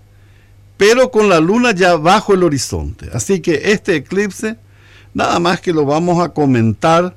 pero 0.77 1.09
con 1.09 1.27
la 1.27 1.39
luna 1.39 1.71
ya 1.71 1.95
bajo 1.95 2.35
el 2.35 2.43
horizonte. 2.43 3.09
Así 3.13 3.39
que 3.39 3.71
este 3.71 3.95
eclipse, 3.95 4.57
nada 5.15 5.39
más 5.39 5.59
que 5.59 5.73
lo 5.73 5.85
vamos 5.85 6.23
a 6.23 6.29
comentar 6.29 7.15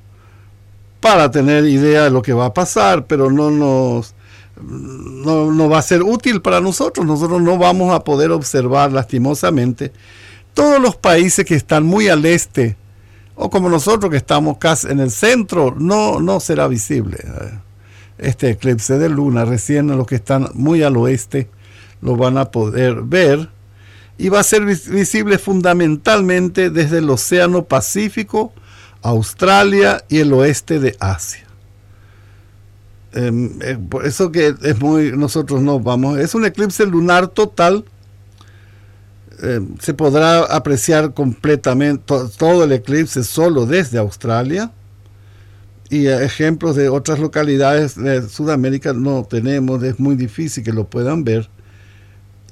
para 1.01 1.31
tener 1.31 1.67
idea 1.67 2.05
de 2.05 2.11
lo 2.11 2.23
que 2.23 2.33
va 2.33 2.47
a 2.47 2.55
pasar, 2.55 3.07
pero 3.07 3.31
no 3.31 3.51
nos 3.51 4.15
no, 4.63 5.53
no, 5.53 5.69
va 5.69 5.81
a 5.81 5.83
ser 5.83 6.03
útil 6.03 6.41
para 6.41 6.63
nosotros. 6.63 7.05
Nosotros 7.05 7.43
no 7.43 7.59
vamos 7.59 7.95
a 7.95 8.03
poder 8.03 8.31
observar 8.31 8.93
lastimosamente 8.93 9.93
todos 10.55 10.81
los 10.81 10.97
países 10.97 11.45
que 11.45 11.55
están 11.55 11.85
muy 11.85 12.09
al 12.09 12.25
este 12.25 12.77
o 13.37 13.51
como 13.51 13.69
nosotros 13.69 14.11
que 14.11 14.17
estamos 14.17 14.57
casi 14.59 14.89
en 14.89 14.99
el 14.99 15.11
centro, 15.11 15.75
no, 15.79 16.21
no 16.21 16.41
será 16.41 16.67
visible 16.69 17.19
este 18.19 18.51
eclipse 18.51 18.99
de 18.99 19.11
luna. 19.11 19.45
Recién 19.45 19.89
los 19.89 20.07
que 20.07 20.17
están 20.17 20.49
muy 20.55 20.83
al 20.83 20.97
oeste 20.97 21.49
lo 22.01 22.17
van 22.17 22.39
a 22.39 22.51
poder 22.51 23.03
ver 23.03 23.51
y 24.19 24.31
va 24.31 24.41
a 24.41 24.45
ser 24.45 24.65
visible 24.65 25.39
fundamentalmente 25.39 26.71
desde 26.71 26.99
el 26.99 27.11
Océano 27.11 27.65
Pacífico, 27.65 28.53
Australia 29.03 30.03
y 30.09 30.19
el 30.21 30.33
oeste 30.33 30.81
de 30.81 30.97
Asia. 30.99 31.45
Em, 33.13 33.59
eh, 33.63 33.79
por 33.89 34.07
eso 34.07 34.33
que 34.33 34.55
nosotros 35.15 35.61
no 35.61 35.79
vamos, 35.79 36.19
es 36.19 36.35
un 36.35 36.47
eclipse 36.47 36.87
lunar 36.87 37.29
total 37.29 37.85
eh, 39.43 39.61
se 39.81 39.95
podrá 39.95 40.45
apreciar 40.45 41.13
completamente 41.13 42.05
todo 42.39 42.65
el 42.65 42.73
eclipse 42.73 43.25
solo 43.25 43.67
desde 43.67 43.99
Australia. 43.99 44.73
Y 45.89 46.07
ejemplos 46.07 46.75
de 46.75 46.89
otras 46.89 47.21
localidades 47.21 47.95
de 47.95 48.29
Sudamérica 48.29 48.93
no 48.93 49.25
tenemos, 49.25 49.83
es 49.85 50.01
muy 50.01 50.17
difícil 50.17 50.65
que 50.65 50.73
lo 50.73 50.89
puedan 50.89 51.23
ver. 51.23 51.49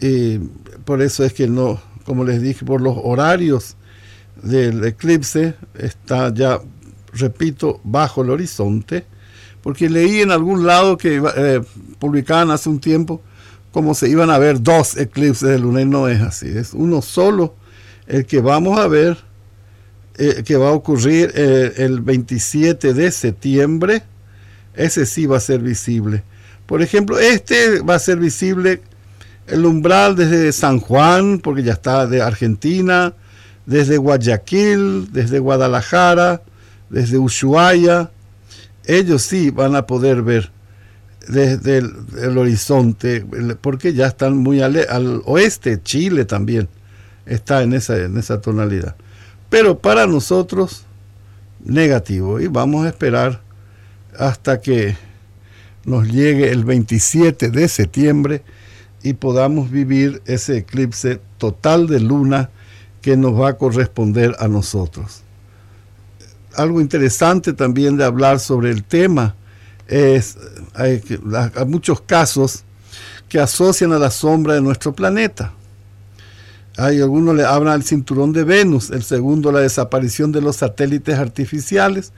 Y 0.00 0.38
por 0.84 1.02
eso 1.02 1.24
es 1.24 1.32
que 1.32 1.48
no, 1.48 1.80
como 2.04 2.24
les 2.24 2.40
dije, 2.40 2.64
por 2.64 2.80
los 2.80 2.96
horarios 3.02 3.76
del 4.42 4.84
eclipse 4.84 5.54
está 5.74 6.32
ya, 6.32 6.60
repito, 7.12 7.80
bajo 7.82 8.22
el 8.22 8.30
horizonte. 8.30 9.04
Porque 9.62 9.88
leí 9.88 10.20
en 10.20 10.30
algún 10.30 10.66
lado 10.66 10.96
que 10.96 11.22
eh, 11.36 11.60
publicaban 11.98 12.50
hace 12.50 12.68
un 12.68 12.78
tiempo 12.78 13.22
como 13.74 13.94
se 13.94 14.08
iban 14.08 14.30
a 14.30 14.38
ver 14.38 14.62
dos 14.62 14.96
eclipses 14.96 15.48
de 15.48 15.58
luna 15.58 15.80
y 15.80 15.84
no 15.84 16.06
es 16.06 16.20
así, 16.20 16.46
es 16.46 16.74
uno 16.74 17.02
solo 17.02 17.56
el 18.06 18.24
que 18.24 18.40
vamos 18.40 18.78
a 18.78 18.86
ver, 18.86 19.18
eh, 20.16 20.44
que 20.44 20.56
va 20.56 20.68
a 20.68 20.72
ocurrir 20.72 21.32
eh, 21.34 21.72
el 21.78 22.00
27 22.00 22.94
de 22.94 23.10
septiembre, 23.10 24.04
ese 24.74 25.06
sí 25.06 25.26
va 25.26 25.38
a 25.38 25.40
ser 25.40 25.58
visible. 25.58 26.22
Por 26.66 26.82
ejemplo, 26.82 27.18
este 27.18 27.80
va 27.80 27.96
a 27.96 27.98
ser 27.98 28.18
visible 28.18 28.80
el 29.48 29.66
umbral 29.66 30.14
desde 30.14 30.52
San 30.52 30.78
Juan, 30.78 31.40
porque 31.40 31.64
ya 31.64 31.72
está 31.72 32.06
de 32.06 32.22
Argentina, 32.22 33.14
desde 33.66 33.96
Guayaquil, 33.96 35.08
desde 35.10 35.40
Guadalajara, 35.40 36.42
desde 36.90 37.18
Ushuaia, 37.18 38.12
ellos 38.84 39.22
sí 39.22 39.50
van 39.50 39.74
a 39.74 39.84
poder 39.84 40.22
ver 40.22 40.53
desde 41.28 41.78
el, 41.78 42.38
horizonte, 42.38 43.24
porque 43.60 43.94
ya 43.94 44.06
están 44.06 44.36
muy 44.36 44.60
al, 44.60 45.22
oeste, 45.24 45.80
Chile 45.82 46.24
también 46.24 46.68
está 47.26 47.62
en 47.62 47.72
esa, 47.72 47.96
en 47.96 48.16
esa 48.18 48.40
tonalidad. 48.40 48.96
Pero 49.48 49.78
para 49.78 50.06
nosotros, 50.06 50.84
negativo. 51.64 52.40
Y 52.40 52.46
vamos 52.46 52.84
a 52.84 52.88
esperar 52.88 53.40
hasta 54.18 54.60
que 54.60 54.96
nos 55.84 56.08
llegue 56.08 56.50
el 56.50 56.64
27 56.64 57.50
de 57.50 57.68
septiembre 57.68 58.42
y 59.02 59.14
podamos 59.14 59.70
vivir 59.70 60.22
ese 60.24 60.58
eclipse 60.58 61.20
total 61.38 61.86
de 61.86 62.00
luna 62.00 62.50
que 63.02 63.16
nos 63.16 63.38
va 63.38 63.50
a 63.50 63.58
corresponder 63.58 64.34
a 64.38 64.48
nosotros. 64.48 65.22
Algo 66.56 66.80
interesante 66.80 67.52
también 67.52 67.96
de 67.96 68.04
hablar 68.04 68.38
sobre 68.38 68.70
el 68.70 68.84
tema 68.84 69.34
hay, 70.74 71.02
muchos 71.66 72.00
casos 72.00 72.64
que 73.28 73.38
asocian 73.38 73.92
a 73.92 73.98
la 73.98 74.10
sombra 74.10 74.54
de 74.54 74.60
nuestro 74.60 74.94
planeta. 74.94 75.52
Hay 76.76 77.00
algunos 77.00 77.36
le 77.36 77.44
hablan 77.44 77.74
al 77.74 77.84
cinturón 77.84 78.32
de 78.32 78.44
Venus, 78.44 78.90
el 78.90 79.04
segundo 79.04 79.52
la 79.52 79.60
desaparición 79.60 80.32
de 80.32 80.40
los 80.40 80.56
satélites 80.56 81.18
artificiales 81.18 82.12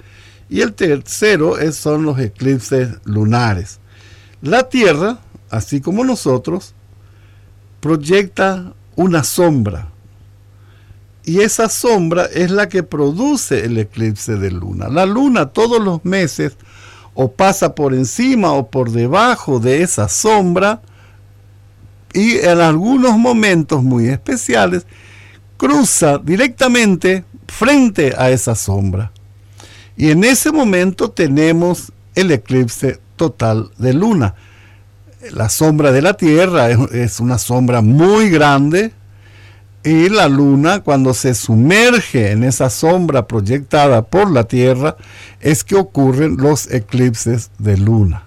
y 0.49 0.61
el 0.61 0.73
tercero 0.73 1.59
es, 1.59 1.77
son 1.77 2.05
los 2.05 2.19
eclipses 2.19 2.89
lunares. 3.05 3.81
La 4.41 4.69
Tierra, 4.69 5.19
así 5.51 5.81
como 5.81 6.05
nosotros, 6.05 6.75
proyecta 7.81 8.73
una 8.95 9.25
sombra 9.25 9.91
y 11.27 11.41
esa 11.41 11.69
sombra 11.69 12.27
es 12.27 12.53
la 12.53 12.69
que 12.69 12.85
produce 12.85 13.65
el 13.65 13.77
eclipse 13.79 14.37
de 14.37 14.53
luna. 14.53 14.89
La 14.89 15.05
luna 15.07 15.47
todos 15.47 15.85
los 15.85 16.05
meses 16.05 16.57
o 17.17 17.33
pasa 17.33 17.75
por 17.75 17.95
encima 17.95 18.53
o 18.53 18.71
por 18.71 18.93
debajo 18.93 19.59
de 19.59 19.83
esa 19.83 20.09
sombra 20.09 20.83
y 22.13 22.37
en 22.37 22.61
algunos 22.61 23.17
momentos 23.19 23.83
muy 23.83 24.09
especiales 24.09 24.87
cruza 25.57 26.19
directamente 26.19 27.25
frente 27.49 28.15
a 28.17 28.31
esa 28.31 28.55
sombra. 28.55 29.13
Y 29.97 30.11
en 30.11 30.25
ese 30.25 30.53
momento 30.53 31.11
tenemos 31.11 31.91
el 32.15 32.31
eclipse 32.31 33.01
total 33.17 33.71
de 33.79 33.95
luna. 33.95 34.35
La 35.33 35.49
sombra 35.49 35.93
de 35.93 36.03
la 36.03 36.15
Tierra 36.15 36.69
es, 36.71 37.19
una 37.19 37.39
sombra 37.39 37.81
muy 37.81 38.29
grande, 38.29 38.93
y 39.87 40.09
la 40.09 40.29
luna, 40.29 40.81
cuando 40.81 41.15
se 41.15 41.33
sumerge 41.33 42.33
en 42.33 42.43
esa 42.43 42.71
sombra 42.71 43.29
proyectada 43.29 44.03
por 44.03 44.29
la 44.29 44.43
Tierra, 44.43 44.97
es 45.41 45.63
que 45.63 45.77
ocurren 45.77 46.39
los 46.39 46.69
eclipses 46.73 47.53
de 47.61 47.77
luna. 47.77 48.25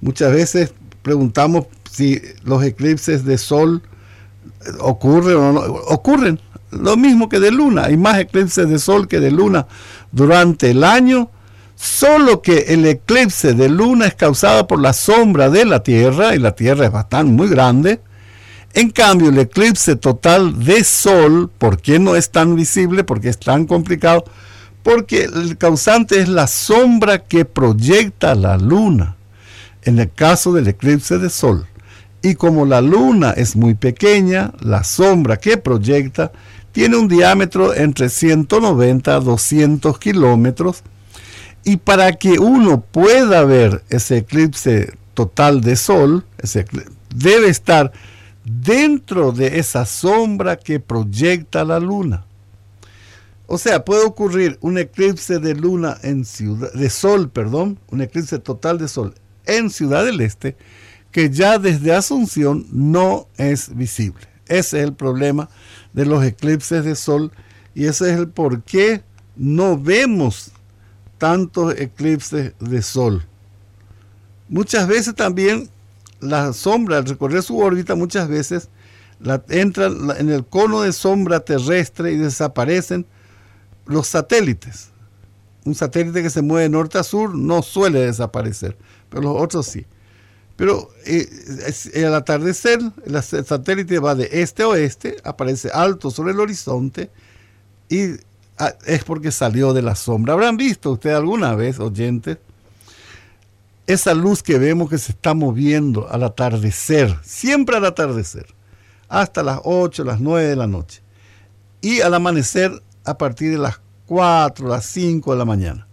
Muchas 0.00 0.32
veces 0.32 0.72
preguntamos 1.02 1.66
si 1.90 2.22
los 2.44 2.64
eclipses 2.64 3.26
de 3.26 3.36
sol 3.36 3.82
ocurren 4.80 5.36
o 5.36 5.52
no. 5.52 5.60
Ocurren 5.60 6.40
lo 6.70 6.96
mismo 6.96 7.28
que 7.28 7.38
de 7.38 7.50
luna. 7.50 7.84
Hay 7.84 7.98
más 7.98 8.18
eclipses 8.18 8.66
de 8.70 8.78
sol 8.78 9.06
que 9.06 9.20
de 9.20 9.30
luna 9.30 9.66
durante 10.12 10.70
el 10.70 10.82
año. 10.82 11.30
Solo 11.76 12.40
que 12.40 12.58
el 12.68 12.86
eclipse 12.86 13.52
de 13.52 13.68
luna 13.68 14.06
es 14.06 14.14
causado 14.14 14.66
por 14.66 14.80
la 14.80 14.94
sombra 14.94 15.50
de 15.50 15.66
la 15.66 15.82
Tierra, 15.82 16.34
y 16.34 16.38
la 16.38 16.52
Tierra 16.52 16.86
es 16.86 16.92
bastante 16.92 17.32
muy 17.32 17.48
grande, 17.48 18.00
en 18.74 18.90
cambio, 18.90 19.28
el 19.28 19.38
eclipse 19.38 19.96
total 19.96 20.64
de 20.64 20.82
Sol, 20.82 21.50
¿por 21.58 21.80
qué 21.80 21.98
no 21.98 22.16
es 22.16 22.30
tan 22.30 22.56
visible? 22.56 23.04
Porque 23.04 23.28
es 23.28 23.38
tan 23.38 23.66
complicado. 23.66 24.24
Porque 24.82 25.24
el 25.24 25.58
causante 25.58 26.20
es 26.20 26.28
la 26.28 26.46
sombra 26.46 27.18
que 27.18 27.44
proyecta 27.44 28.34
la 28.34 28.56
luna. 28.56 29.16
En 29.82 29.98
el 29.98 30.10
caso 30.10 30.52
del 30.52 30.68
eclipse 30.68 31.18
de 31.18 31.28
Sol. 31.28 31.66
Y 32.22 32.34
como 32.36 32.64
la 32.64 32.80
luna 32.80 33.32
es 33.32 33.56
muy 33.56 33.74
pequeña, 33.74 34.52
la 34.60 34.84
sombra 34.84 35.36
que 35.36 35.58
proyecta 35.58 36.32
tiene 36.70 36.96
un 36.96 37.08
diámetro 37.08 37.74
entre 37.74 38.08
190 38.08 39.14
a 39.14 39.20
200 39.20 39.98
kilómetros. 39.98 40.82
Y 41.64 41.76
para 41.76 42.12
que 42.12 42.38
uno 42.38 42.80
pueda 42.80 43.44
ver 43.44 43.84
ese 43.90 44.18
eclipse 44.18 44.94
total 45.12 45.60
de 45.60 45.76
Sol, 45.76 46.24
debe 47.14 47.48
estar 47.48 47.92
dentro 48.44 49.32
de 49.32 49.58
esa 49.58 49.86
sombra 49.86 50.56
que 50.56 50.80
proyecta 50.80 51.64
la 51.64 51.78
luna. 51.78 52.24
O 53.46 53.58
sea, 53.58 53.84
puede 53.84 54.04
ocurrir 54.04 54.58
un 54.60 54.78
eclipse 54.78 55.38
de 55.38 55.54
luna 55.54 55.98
en 56.02 56.24
ciudad 56.24 56.72
de 56.72 56.88
sol, 56.90 57.28
perdón, 57.28 57.78
un 57.90 58.00
eclipse 58.00 58.38
total 58.38 58.78
de 58.78 58.88
sol 58.88 59.14
en 59.46 59.70
Ciudad 59.70 60.04
del 60.04 60.20
Este 60.20 60.56
que 61.10 61.30
ya 61.30 61.58
desde 61.58 61.94
Asunción 61.94 62.66
no 62.72 63.28
es 63.36 63.76
visible. 63.76 64.26
Ese 64.46 64.78
es 64.78 64.84
el 64.84 64.94
problema 64.94 65.48
de 65.92 66.06
los 66.06 66.24
eclipses 66.24 66.84
de 66.84 66.96
sol 66.96 67.30
y 67.74 67.84
ese 67.84 68.10
es 68.10 68.18
el 68.18 68.28
por 68.28 68.62
qué 68.62 69.02
no 69.36 69.78
vemos 69.78 70.52
tantos 71.18 71.74
eclipses 71.78 72.54
de 72.58 72.82
sol. 72.82 73.24
Muchas 74.48 74.88
veces 74.88 75.14
también 75.14 75.68
la 76.22 76.52
sombra, 76.52 76.98
al 76.98 77.04
recorrer 77.04 77.42
su 77.42 77.58
órbita, 77.58 77.94
muchas 77.94 78.28
veces 78.28 78.68
la, 79.20 79.42
entran 79.48 80.10
en 80.18 80.30
el 80.30 80.44
cono 80.44 80.82
de 80.82 80.92
sombra 80.92 81.40
terrestre 81.40 82.12
y 82.12 82.16
desaparecen 82.16 83.06
los 83.86 84.06
satélites. 84.06 84.90
Un 85.64 85.74
satélite 85.74 86.22
que 86.22 86.30
se 86.30 86.42
mueve 86.42 86.64
de 86.64 86.68
norte 86.70 86.98
a 86.98 87.02
sur 87.02 87.34
no 87.34 87.62
suele 87.62 88.00
desaparecer, 88.00 88.76
pero 89.10 89.22
los 89.22 89.40
otros 89.40 89.66
sí. 89.66 89.86
Pero 90.56 90.90
eh, 91.06 92.04
al 92.04 92.14
atardecer, 92.14 92.80
el 93.04 93.22
satélite 93.22 93.98
va 93.98 94.14
de 94.14 94.28
este 94.32 94.62
a 94.62 94.68
oeste, 94.68 95.16
aparece 95.24 95.70
alto 95.72 96.10
sobre 96.10 96.32
el 96.32 96.40
horizonte 96.40 97.10
y 97.88 98.16
ah, 98.58 98.74
es 98.86 99.04
porque 99.04 99.32
salió 99.32 99.72
de 99.72 99.82
la 99.82 99.94
sombra. 99.94 100.34
¿Habrán 100.34 100.56
visto 100.56 100.92
usted 100.92 101.10
alguna 101.10 101.54
vez, 101.54 101.78
oyentes, 101.78 102.38
esa 103.92 104.14
luz 104.14 104.42
que 104.42 104.58
vemos 104.58 104.90
que 104.90 104.98
se 104.98 105.12
está 105.12 105.34
moviendo 105.34 106.08
al 106.10 106.24
atardecer, 106.24 107.16
siempre 107.22 107.76
al 107.76 107.84
atardecer, 107.84 108.46
hasta 109.08 109.42
las 109.42 109.60
8, 109.64 110.04
las 110.04 110.20
9 110.20 110.48
de 110.48 110.56
la 110.56 110.66
noche. 110.66 111.02
Y 111.80 112.00
al 112.00 112.14
amanecer 112.14 112.82
a 113.04 113.18
partir 113.18 113.52
de 113.52 113.58
las 113.58 113.80
4, 114.06 114.68
las 114.68 114.86
5 114.86 115.32
de 115.32 115.38
la 115.38 115.44
mañana. 115.44 115.86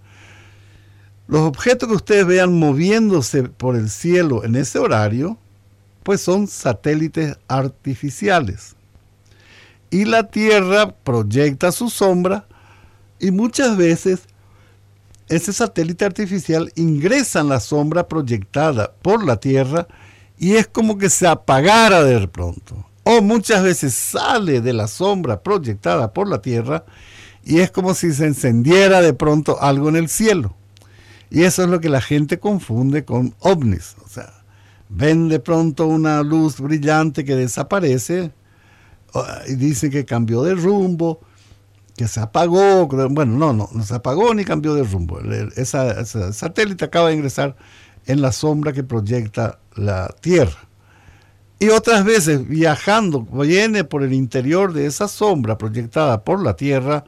Los 1.28 1.42
objetos 1.42 1.88
que 1.88 1.96
ustedes 1.96 2.26
vean 2.26 2.58
moviéndose 2.58 3.44
por 3.44 3.76
el 3.76 3.90
cielo 3.90 4.44
en 4.44 4.56
ese 4.56 4.80
horario, 4.80 5.38
pues 6.04 6.22
son 6.22 6.48
satélites 6.48 7.38
artificiales. 7.48 8.76
Y 9.92 10.06
la 10.06 10.30
Tierra 10.30 10.92
proyecta 10.92 11.72
su 11.72 11.90
sombra 11.90 12.48
y 13.20 13.32
muchas 13.32 13.78
veces 13.78 14.22
ese 15.30 15.54
satélite 15.54 16.06
artificial 16.06 16.72
ingresa 16.76 17.42
en 17.42 17.50
la 17.50 17.60
sombra 17.60 18.08
proyectada 18.08 18.92
por 19.02 19.24
la 19.24 19.38
Tierra 19.38 19.88
y 20.40 20.56
es 20.56 20.68
como 20.68 20.98
que 20.98 21.10
se 21.10 21.28
apagara 21.28 22.04
de 22.04 22.28
pronto. 22.28 22.86
O 23.04 23.22
muchas 23.22 23.64
veces 23.64 23.94
sale 23.94 24.62
de 24.62 24.74
la 24.74 24.88
sombra 24.88 25.42
proyectada 25.42 26.14
por 26.14 26.28
la 26.28 26.42
Tierra 26.42 26.84
y 27.44 27.60
es 27.60 27.72
como 27.72 27.94
si 27.94 28.12
se 28.14 28.26
encendiera 28.26 29.02
de 29.02 29.14
pronto 29.14 29.62
algo 29.62 29.90
en 29.90 29.96
el 29.96 30.10
cielo. 30.10 30.56
Y 31.30 31.44
eso 31.44 31.64
es 31.64 31.70
lo 31.70 31.80
que 31.80 31.90
la 31.90 32.02
gente 32.02 32.40
confunde 32.40 33.06
con 33.06 33.36
ovnis. 33.40 33.96
O 34.04 34.10
sea, 34.10 34.34
ven 34.90 35.30
de 35.30 35.40
pronto 35.40 35.86
una 35.86 36.24
luz 36.24 36.60
brillante 36.60 37.24
que 37.24 37.36
desaparece 37.36 38.32
y 39.48 39.56
dice 39.56 39.90
que 39.90 40.06
cambió 40.06 40.42
de 40.44 40.56
rumbo 40.56 41.22
que 42.00 42.08
se 42.08 42.22
apagó, 42.22 42.88
bueno, 42.88 43.38
no, 43.38 43.52
no, 43.52 43.68
no 43.74 43.84
se 43.84 43.94
apagó 43.94 44.34
ni 44.34 44.46
cambió 44.46 44.74
de 44.74 44.86
rumbo. 44.86 45.20
Esa, 45.58 46.06
satélite 46.06 46.86
acaba 46.86 47.10
de 47.10 47.16
ingresar 47.16 47.58
en 48.06 48.22
la 48.22 48.32
sombra 48.32 48.72
que 48.72 48.86
proyecta 48.86 49.60
la 49.76 50.08
Tierra. 50.22 50.70
Y 51.60 51.68
otras 51.68 52.06
veces, 52.06 52.48
viajando, 52.48 53.24
viene 53.24 53.84
por 53.84 54.04
el 54.04 54.14
interior 54.14 54.72
de 54.72 54.86
esa 54.86 55.10
sombra 55.10 55.58
proyectada 55.58 56.24
por 56.24 56.42
la 56.42 56.56
Tierra, 56.56 57.04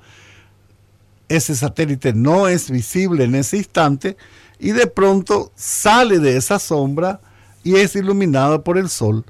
ese 1.30 1.56
satélite 1.56 2.12
no 2.12 2.50
es 2.50 2.70
visible 2.70 3.24
en 3.24 3.36
ese 3.36 3.56
instante 3.56 4.18
y 4.60 4.72
de 4.72 4.88
pronto 4.88 5.54
sale 5.56 6.20
de 6.20 6.36
esa 6.36 6.60
sombra 6.60 7.22
y 7.64 7.78
es 7.78 7.96
iluminado 7.96 8.62
por 8.62 8.78
el 8.78 8.90
sol 8.90 9.24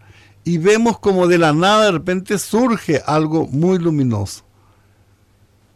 y 0.44 0.58
vemos 0.58 0.98
como 0.98 1.28
de 1.28 1.38
la 1.38 1.54
nada 1.54 1.86
de 1.86 1.92
repente 1.92 2.40
surge 2.40 3.04
algo 3.06 3.46
muy 3.46 3.78
luminoso 3.78 4.44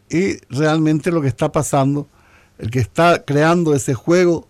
y 0.08 0.38
realmente 0.48 1.10
lo 1.10 1.20
que 1.20 1.28
está 1.28 1.50
pasando, 1.50 2.08
el 2.58 2.70
que 2.70 2.78
está 2.78 3.24
creando 3.24 3.74
ese 3.74 3.94
juego 3.94 4.48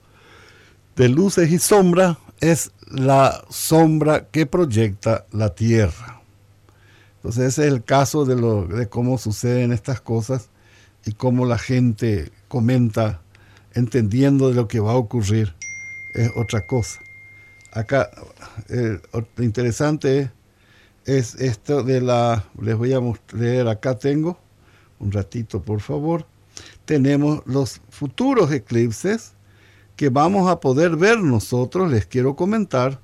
de 0.97 1.09
luces 1.09 1.51
y 1.51 1.59
sombras 1.59 2.17
es 2.41 2.73
la 2.89 3.45
sombra 3.49 4.27
que 4.27 4.47
proyecta 4.47 5.27
la 5.33 5.55
Tierra. 5.55 6.21
Entonces 7.17 7.45
ese 7.49 7.67
es 7.67 7.73
el 7.73 7.85
caso 7.85 8.25
de, 8.25 8.37
lo, 8.37 8.67
de 8.67 8.89
cómo 8.89 9.19
suceden 9.19 9.73
estas 9.73 10.01
cosas 10.01 10.49
y 11.05 11.13
cómo 11.13 11.47
la 11.47 11.59
gente 11.59 12.31
comenta 12.49 13.21
entendiendo 13.75 14.49
de 14.49 14.55
lo 14.55 14.69
que 14.69 14.81
va 14.81 14.93
a 14.93 14.97
ocurrir 14.97 15.55
es 16.15 16.31
otra 16.37 16.67
cosa. 16.67 17.01
Acá, 17.73 18.11
eh, 18.69 18.99
lo 19.13 19.45
interesante 19.45 20.31
es, 21.05 21.35
es, 21.35 21.41
esto 21.41 21.83
de 21.83 22.01
la, 22.01 22.45
les 22.61 22.77
voy 22.77 22.95
a 22.95 23.01
leer, 23.35 23.69
acá 23.69 23.99
tengo, 23.99 24.39
un 24.99 25.13
ratito 25.13 25.63
por 25.63 25.81
favor, 25.81 26.27
tenemos 26.85 27.43
los 27.47 27.81
futuros 27.91 28.51
eclipses 28.53 29.33
que 29.97 30.09
vamos 30.09 30.51
a 30.51 30.61
poder 30.61 30.97
ver 30.97 31.19
nosotros. 31.19 31.91
Les 31.91 32.07
quiero 32.07 32.37
comentar 32.37 33.01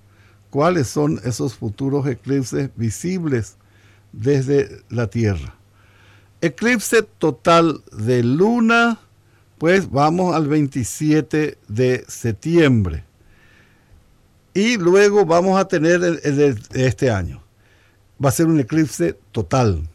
cuáles 0.50 0.88
son 0.88 1.20
esos 1.24 1.54
futuros 1.54 2.06
eclipses 2.06 2.70
visibles 2.76 3.56
desde 4.12 4.82
la 4.90 5.08
Tierra. 5.08 5.54
Eclipse 6.40 7.02
total 7.18 7.82
de 7.92 8.22
luna, 8.22 9.00
pues 9.58 9.90
vamos 9.90 10.34
al 10.34 10.48
27 10.48 11.58
de 11.68 12.04
septiembre. 12.08 13.04
Y 14.54 14.76
luego 14.76 15.24
vamos 15.24 15.58
a 15.58 15.66
tener 15.66 16.02
el 16.02 16.36
de 16.36 16.86
este 16.86 17.10
año. 17.10 17.42
Va 18.22 18.28
a 18.28 18.32
ser 18.32 18.46
un 18.46 18.60
eclipse 18.60 19.18
total. 19.30 19.88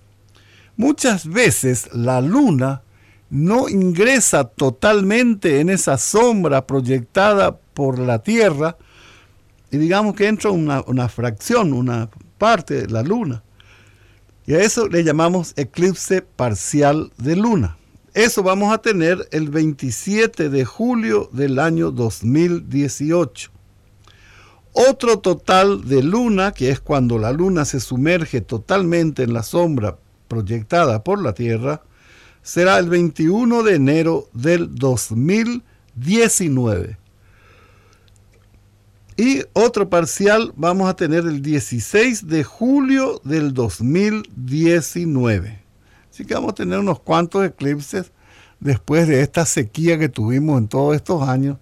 Muchas 0.77 1.27
veces 1.27 1.89
la 1.91 2.21
luna 2.21 2.83
no 3.31 3.67
ingresa 3.67 4.43
totalmente 4.43 5.59
en 5.59 5.71
esa 5.71 5.97
sombra 5.97 6.67
proyectada 6.67 7.57
por 7.57 7.97
la 7.97 8.19
Tierra 8.19 8.77
y 9.71 9.77
digamos 9.77 10.13
que 10.13 10.27
entra 10.27 10.51
una, 10.51 11.09
fracción, 11.09 11.73
una 11.73 12.09
parte 12.37 12.81
de 12.81 12.87
la 12.89 13.01
luna. 13.01 13.43
Y 14.45 14.53
a 14.53 14.59
eso 14.61 14.87
le 14.87 15.03
llamamos 15.03 15.53
eclipse 15.57 16.21
parcial 16.21 17.11
de 17.17 17.35
luna. 17.35 17.77
Eso 18.13 18.43
vamos 18.43 18.71
a 18.71 18.77
tener 18.77 19.27
el 19.31 19.49
27 19.49 20.49
de 20.49 20.63
julio 20.63 21.27
del 21.33 21.57
año 21.57 21.89
2018. 21.89 23.49
Otro 24.73 25.17
total 25.19 25.87
de 25.87 26.03
luna, 26.03 26.51
que 26.51 26.69
es 26.69 26.79
cuando 26.79 27.17
la 27.17 27.31
luna 27.31 27.65
se 27.65 27.79
sumerge 27.79 28.41
totalmente 28.41 29.23
en 29.23 29.33
la 29.33 29.41
sombra 29.41 29.97
proyectada 30.27 31.03
por 31.03 31.21
la 31.21 31.33
Tierra 31.33 31.81
será 32.41 32.79
el 32.79 32.89
21 32.89 33.61
de 33.63 33.75
enero 33.75 34.29
del 34.33 34.73
2019. 34.75 36.97
Y 39.17 39.43
otro 39.53 39.89
parcial 39.89 40.53
vamos 40.55 40.89
a 40.89 40.95
tener 40.95 41.25
el 41.25 41.41
16 41.41 42.27
de 42.27 42.43
julio 42.43 43.19
del 43.23 43.51
2019. 43.53 45.59
Así 46.09 46.23
que 46.23 46.35
vamos 46.35 46.51
a 46.51 46.55
tener 46.55 46.79
unos 46.79 46.99
cuantos 46.99 47.45
eclipses 47.45 48.11
después 48.59 49.07
de 49.07 49.21
esta 49.21 49.45
sequía 49.45 49.99
que 49.99 50.07
tuvimos 50.07 50.59
en 50.59 50.67
todos 50.67 50.95
estos 50.95 51.27
años 51.27 51.57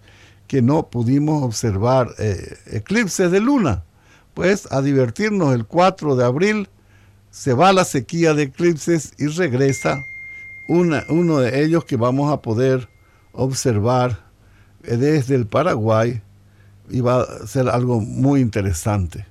que 0.47 0.61
no 0.61 0.89
pudimos 0.89 1.43
observar 1.43 2.09
eh, 2.19 2.57
eclipses 2.67 3.31
de 3.31 3.39
luna. 3.39 3.83
Pues 4.33 4.69
a 4.71 4.81
divertirnos 4.81 5.55
el 5.55 5.65
4 5.65 6.17
de 6.17 6.25
abril 6.25 6.69
se 7.35 7.53
va 7.53 7.73
la 7.73 7.83
sequía 7.83 8.33
de 8.33 8.43
eclipses 8.43 9.11
y 9.17 9.27
regresa 9.27 10.05
uno 10.69 11.39
de 11.39 11.65
ellos 11.65 11.83
que 11.83 11.97
vamos 11.97 12.31
a 12.31 12.41
poder 12.41 12.87
observar 13.33 14.17
desde 14.81 15.35
el 15.35 15.45
Paraguay 15.45 16.21
y 16.89 17.01
va 17.01 17.23
a 17.23 17.45
ser 17.45 17.67
algo 17.67 17.99
muy 17.99 18.39
interesante. 18.39 19.25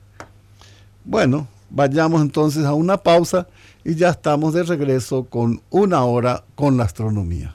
Bueno, 1.03 1.49
vayamos 1.71 2.21
entonces 2.21 2.67
a 2.67 2.75
una 2.75 2.99
pausa 2.99 3.49
y 3.85 3.95
ya 3.95 4.11
estamos 4.11 4.53
de 4.53 4.65
regreso 4.65 5.25
con 5.25 5.63
una 5.71 6.05
hora 6.05 6.45
con 6.57 6.77
la 6.77 6.85
astronomía. 6.85 7.55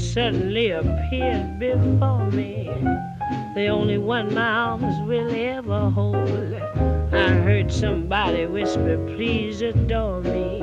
Suddenly 0.00 0.70
appeared 0.70 1.58
before 1.60 2.26
me 2.32 2.68
the 3.54 3.66
only 3.68 3.98
one 3.98 4.32
my 4.34 4.48
arms 4.48 4.94
will 5.06 5.30
ever 5.32 5.90
hold. 5.90 6.54
I 7.12 7.28
heard 7.28 7.70
somebody 7.70 8.46
whisper, 8.46 8.96
please 9.14 9.60
adore 9.60 10.20
me. 10.22 10.62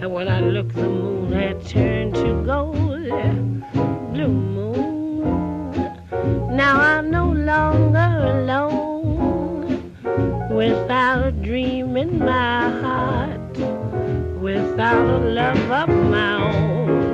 And 0.00 0.12
when 0.12 0.28
I 0.28 0.40
looked, 0.40 0.76
the 0.76 0.88
moon 0.88 1.32
had 1.32 1.66
turned 1.66 2.14
to 2.14 2.42
gold. 2.46 2.76
Blue 4.14 4.28
moon, 4.28 5.72
now 6.56 6.80
I'm 6.80 7.10
no 7.10 7.32
longer 7.32 8.38
alone. 8.38 9.92
Without 10.50 11.26
a 11.26 11.32
dream 11.32 11.96
in 11.96 12.18
my 12.18 12.70
heart, 12.80 13.58
without 14.40 15.06
a 15.06 15.18
love 15.18 15.70
of 15.70 15.88
my 15.88 16.34
own. 16.54 17.13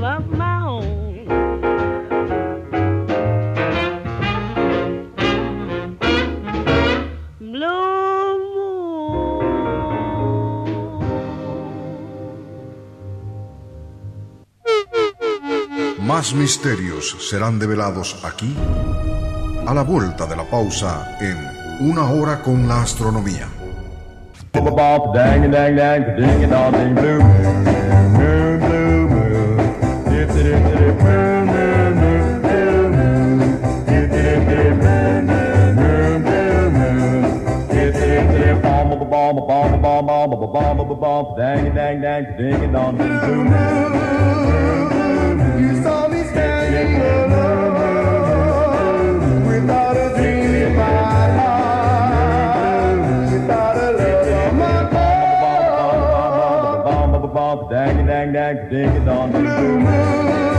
Más 16.21 16.35
misterios 16.35 17.17
serán 17.19 17.57
develados 17.57 18.23
aquí 18.23 18.55
a 19.65 19.73
la 19.73 19.81
vuelta 19.81 20.27
de 20.27 20.35
la 20.35 20.43
pausa 20.43 21.17
en 21.19 21.89
Una 21.89 22.11
hora 22.11 22.43
con 22.43 22.67
la 22.67 22.83
astronomía. 22.83 23.47
It 58.53 59.07
on 59.07 59.31
blue 59.31 59.79
moon. 59.79 60.50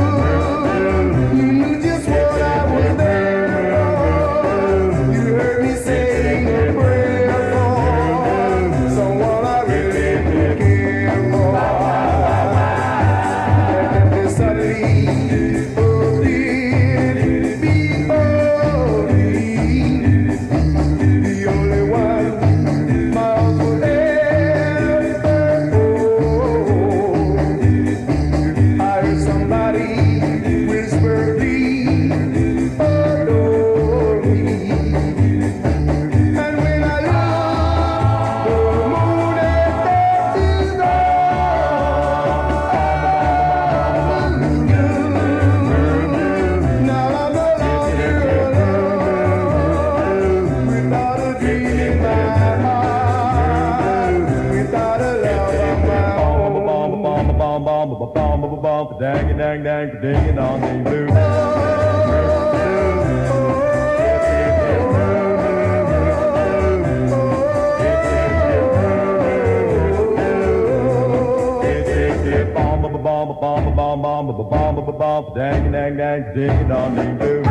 Dang, 75.35 75.73
dang, 75.73 75.97
dang, 75.97 76.23
ding 76.35 76.69
dong, 76.69 76.95
ding. 76.97 77.43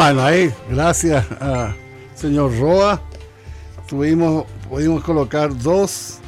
Bueno, 0.00 0.22
ahí, 0.22 0.50
gracias 0.70 1.26
a 1.42 1.74
señor 2.14 2.58
Roa, 2.58 3.00
tuvimos, 3.86 4.46
pudimos 4.70 5.02
colocar 5.02 5.54
dos 5.58 6.18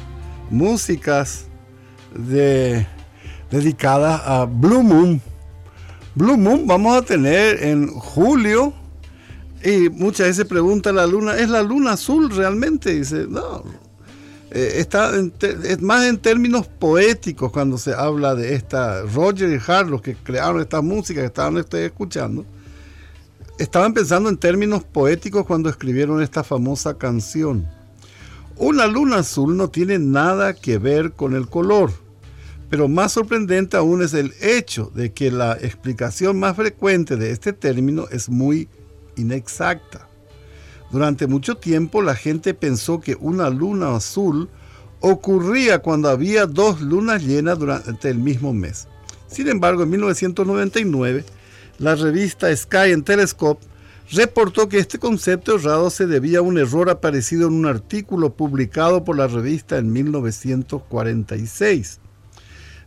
músicas 0.49 1.45
de, 2.13 2.85
dedicadas 3.49 4.21
a 4.25 4.43
Blue 4.43 4.83
Moon. 4.83 5.21
Blue 6.13 6.37
Moon 6.37 6.67
vamos 6.67 6.97
a 6.97 7.01
tener 7.01 7.63
en 7.63 7.87
julio 7.87 8.73
y 9.63 9.89
muchas 9.89 10.27
veces 10.27 10.45
pregunta 10.45 10.91
la 10.91 11.07
luna, 11.07 11.37
¿es 11.37 11.49
la 11.49 11.63
luna 11.63 11.93
azul 11.93 12.29
realmente? 12.29 12.93
Dice, 12.93 13.27
no, 13.29 13.63
eh, 14.51 14.73
está 14.75 15.15
en 15.17 15.33
es 15.41 15.81
más 15.81 16.05
en 16.05 16.17
términos 16.17 16.67
poéticos 16.67 17.49
cuando 17.49 17.77
se 17.77 17.93
habla 17.93 18.35
de 18.35 18.55
esta, 18.55 19.03
Roger 19.03 19.49
y 19.49 19.71
Hart, 19.71 19.87
los 19.87 20.01
que 20.01 20.15
crearon 20.15 20.59
esta 20.59 20.81
música 20.81 21.21
que 21.21 21.27
estaban 21.27 21.63
escuchando, 21.71 22.45
estaban 23.57 23.93
pensando 23.93 24.27
en 24.27 24.35
términos 24.35 24.83
poéticos 24.83 25.45
cuando 25.45 25.69
escribieron 25.69 26.21
esta 26.21 26.43
famosa 26.43 26.97
canción. 26.97 27.65
Una 28.57 28.85
luna 28.85 29.17
azul 29.17 29.57
no 29.57 29.69
tiene 29.69 29.97
nada 29.97 30.53
que 30.53 30.77
ver 30.77 31.13
con 31.13 31.35
el 31.35 31.49
color, 31.49 31.91
pero 32.69 32.87
más 32.87 33.13
sorprendente 33.13 33.77
aún 33.77 34.03
es 34.03 34.13
el 34.13 34.33
hecho 34.41 34.91
de 34.93 35.11
que 35.11 35.31
la 35.31 35.53
explicación 35.53 36.39
más 36.39 36.55
frecuente 36.55 37.15
de 37.17 37.31
este 37.31 37.53
término 37.53 38.07
es 38.11 38.29
muy 38.29 38.69
inexacta. 39.15 40.07
Durante 40.91 41.25
mucho 41.25 41.57
tiempo 41.57 42.03
la 42.03 42.13
gente 42.13 42.53
pensó 42.53 43.01
que 43.01 43.17
una 43.19 43.49
luna 43.49 43.95
azul 43.95 44.49
ocurría 44.99 45.79
cuando 45.79 46.09
había 46.09 46.45
dos 46.45 46.79
lunas 46.79 47.23
llenas 47.23 47.57
durante 47.57 48.09
el 48.09 48.19
mismo 48.19 48.53
mes. 48.53 48.87
Sin 49.27 49.47
embargo, 49.47 49.81
en 49.81 49.89
1999, 49.89 51.25
la 51.79 51.95
revista 51.95 52.55
Sky 52.55 52.93
and 52.93 53.03
Telescope 53.03 53.65
reportó 54.11 54.69
que 54.69 54.79
este 54.79 54.99
concepto 54.99 55.55
errado 55.55 55.89
se 55.89 56.05
debía 56.05 56.39
a 56.39 56.43
un 56.43 56.57
error 56.57 56.89
aparecido 56.89 57.47
en 57.47 57.53
un 57.53 57.65
artículo 57.65 58.33
publicado 58.33 59.03
por 59.03 59.17
la 59.17 59.27
revista 59.27 59.77
en 59.77 59.91
1946. 59.91 61.99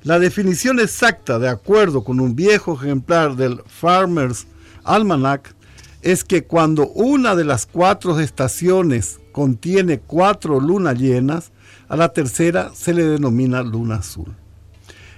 La 0.02 0.18
definición 0.18 0.78
exacta, 0.78 1.38
de 1.38 1.48
acuerdo 1.48 2.04
con 2.04 2.20
un 2.20 2.36
viejo 2.36 2.74
ejemplar 2.74 3.34
del 3.34 3.60
Farmer's 3.66 4.46
Almanac, 4.84 5.54
es 6.02 6.22
que 6.22 6.44
cuando 6.44 6.86
una 6.88 7.34
de 7.34 7.44
las 7.44 7.66
cuatro 7.66 8.20
estaciones 8.20 9.18
contiene 9.32 9.98
cuatro 9.98 10.60
lunas 10.60 10.98
llenas, 10.98 11.50
a 11.88 11.96
la 11.96 12.12
tercera 12.12 12.70
se 12.74 12.94
le 12.94 13.04
denomina 13.04 13.62
luna 13.62 13.96
azul. 13.96 14.34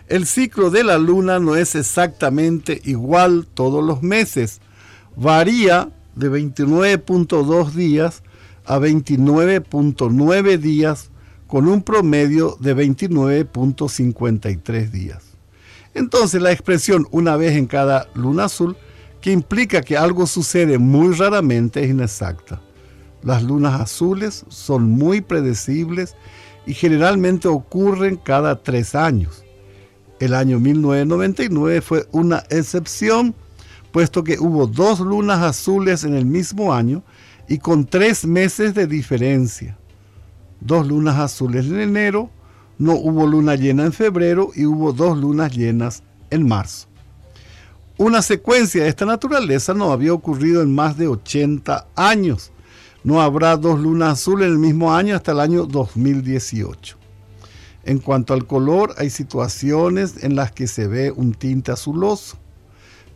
El 0.08 0.26
ciclo 0.26 0.70
de 0.70 0.84
la 0.84 0.96
luna 0.96 1.38
no 1.38 1.56
es 1.56 1.74
exactamente 1.74 2.80
igual 2.84 3.46
todos 3.52 3.84
los 3.84 4.02
meses. 4.02 4.60
Varía 5.20 5.90
de 6.14 6.30
29.2 6.30 7.72
días 7.72 8.22
a 8.64 8.78
29.9 8.78 10.58
días 10.58 11.10
con 11.48 11.66
un 11.66 11.82
promedio 11.82 12.56
de 12.60 12.76
29.53 12.76 14.90
días. 14.92 15.24
Entonces 15.94 16.40
la 16.40 16.52
expresión 16.52 17.08
una 17.10 17.36
vez 17.36 17.56
en 17.56 17.66
cada 17.66 18.06
luna 18.14 18.44
azul, 18.44 18.76
que 19.20 19.32
implica 19.32 19.82
que 19.82 19.96
algo 19.96 20.28
sucede 20.28 20.78
muy 20.78 21.16
raramente, 21.16 21.82
es 21.82 21.90
inexacta. 21.90 22.60
Las 23.24 23.42
lunas 23.42 23.80
azules 23.80 24.44
son 24.48 24.88
muy 24.88 25.20
predecibles 25.20 26.14
y 26.64 26.74
generalmente 26.74 27.48
ocurren 27.48 28.18
cada 28.18 28.62
tres 28.62 28.94
años. 28.94 29.44
El 30.20 30.34
año 30.34 30.60
1999 30.60 31.80
fue 31.80 32.06
una 32.12 32.44
excepción, 32.50 33.34
puesto 33.92 34.24
que 34.24 34.38
hubo 34.38 34.66
dos 34.66 35.00
lunas 35.00 35.42
azules 35.42 36.04
en 36.04 36.14
el 36.14 36.26
mismo 36.26 36.74
año 36.74 37.02
y 37.48 37.58
con 37.58 37.86
tres 37.86 38.26
meses 38.26 38.74
de 38.74 38.86
diferencia. 38.86 39.78
Dos 40.60 40.86
lunas 40.86 41.18
azules 41.18 41.66
en 41.66 41.80
enero, 41.80 42.30
no 42.78 42.94
hubo 42.94 43.26
luna 43.26 43.54
llena 43.54 43.84
en 43.84 43.92
febrero 43.92 44.50
y 44.54 44.66
hubo 44.66 44.92
dos 44.92 45.18
lunas 45.18 45.52
llenas 45.56 46.02
en 46.30 46.46
marzo. 46.46 46.88
Una 47.96 48.22
secuencia 48.22 48.84
de 48.84 48.88
esta 48.88 49.06
naturaleza 49.06 49.74
no 49.74 49.90
había 49.90 50.12
ocurrido 50.12 50.62
en 50.62 50.72
más 50.72 50.96
de 50.96 51.08
80 51.08 51.88
años. 51.96 52.52
No 53.02 53.20
habrá 53.20 53.56
dos 53.56 53.80
lunas 53.80 54.12
azules 54.20 54.46
en 54.46 54.52
el 54.52 54.58
mismo 54.58 54.94
año 54.94 55.16
hasta 55.16 55.32
el 55.32 55.40
año 55.40 55.66
2018. 55.66 56.96
En 57.84 57.98
cuanto 57.98 58.34
al 58.34 58.46
color, 58.46 58.94
hay 58.98 59.10
situaciones 59.10 60.22
en 60.22 60.36
las 60.36 60.52
que 60.52 60.66
se 60.66 60.86
ve 60.86 61.10
un 61.10 61.32
tinte 61.34 61.72
azuloso, 61.72 62.36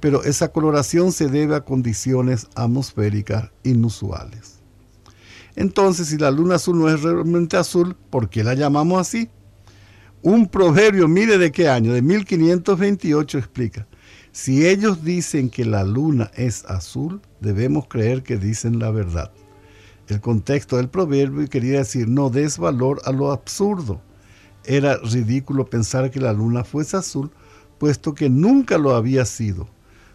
pero 0.03 0.25
esa 0.25 0.51
coloración 0.51 1.13
se 1.13 1.29
debe 1.29 1.55
a 1.55 1.65
condiciones 1.65 2.49
atmosféricas 2.57 3.51
inusuales. 3.63 4.59
Entonces, 5.55 6.09
si 6.09 6.19
la 6.19 6.33
luna 6.33 6.57
azul 6.57 6.77
no 6.77 6.89
es 6.89 7.03
realmente 7.03 7.57
azul, 7.57 7.95
¿por 8.11 8.29
qué 8.29 8.43
la 8.43 8.55
llamamos 8.55 9.01
así? 9.01 9.31
Un 10.21 10.49
proverbio, 10.49 11.07
mire 11.07 11.39
de 11.39 11.53
qué 11.53 11.69
año, 11.69 11.93
de 11.93 12.03
1528 12.03 13.39
explica, 13.39 13.87
si 14.33 14.67
ellos 14.67 15.05
dicen 15.05 15.49
que 15.49 15.65
la 15.65 15.85
luna 15.85 16.33
es 16.35 16.65
azul, 16.65 17.21
debemos 17.39 17.87
creer 17.87 18.25
que 18.25 18.37
dicen 18.37 18.81
la 18.81 18.91
verdad. 18.91 19.31
El 20.09 20.21
contexto 20.21 20.79
del 20.79 20.89
proverbio 20.89 21.47
quería 21.49 21.79
decir 21.79 22.09
no 22.09 22.29
des 22.29 22.59
valor 22.59 23.01
a 23.05 23.13
lo 23.13 23.31
absurdo. 23.31 24.03
Era 24.65 24.97
ridículo 24.97 25.71
pensar 25.71 26.11
que 26.11 26.19
la 26.19 26.33
luna 26.33 26.65
fuese 26.65 26.97
azul, 26.97 27.31
puesto 27.79 28.17
que 28.17 28.29
nunca 28.29 28.79
lo 28.79 28.97
había 28.97 29.25
sido. 29.27 29.69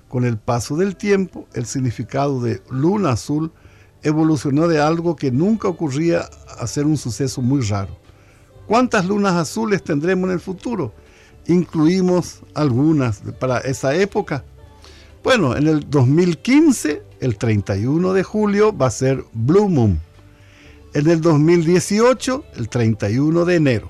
Con 0.07 0.23
el 0.23 0.37
paso 0.37 0.77
del 0.77 0.95
tiempo, 0.95 1.47
el 1.53 1.65
significado 1.65 2.41
de 2.41 2.61
luna 2.69 3.11
azul 3.11 3.51
evolucionó 4.03 4.67
de 4.67 4.79
algo 4.79 5.15
que 5.15 5.31
nunca 5.31 5.67
ocurría 5.67 6.29
a 6.59 6.65
ser 6.67 6.85
un 6.85 6.97
suceso 6.97 7.41
muy 7.41 7.61
raro. 7.61 7.97
¿Cuántas 8.67 9.05
lunas 9.05 9.33
azules 9.33 9.83
tendremos 9.83 10.29
en 10.29 10.33
el 10.33 10.39
futuro? 10.39 10.93
Incluimos 11.47 12.41
algunas 12.53 13.21
para 13.39 13.59
esa 13.59 13.95
época. 13.95 14.45
Bueno, 15.23 15.55
en 15.57 15.67
el 15.67 15.89
2015, 15.89 17.03
el 17.19 17.37
31 17.37 18.13
de 18.13 18.23
julio, 18.23 18.75
va 18.75 18.87
a 18.87 18.91
ser 18.91 19.25
Blue 19.33 19.67
Moon. 19.67 19.99
En 20.93 21.09
el 21.09 21.19
2018, 21.19 22.45
el 22.55 22.69
31 22.69 23.45
de 23.45 23.55
enero. 23.55 23.89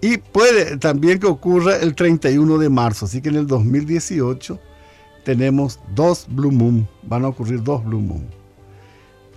Y 0.00 0.18
puede 0.18 0.76
también 0.76 1.18
que 1.18 1.26
ocurra 1.26 1.76
el 1.76 1.94
31 1.94 2.58
de 2.58 2.68
marzo. 2.68 3.06
Así 3.06 3.22
que 3.22 3.28
en 3.28 3.36
el 3.36 3.46
2018 3.46 4.60
tenemos 5.24 5.80
dos 5.94 6.26
Blue 6.28 6.52
Moon. 6.52 6.88
Van 7.02 7.24
a 7.24 7.28
ocurrir 7.28 7.62
dos 7.62 7.84
Blue 7.84 8.00
Moon. 8.00 8.26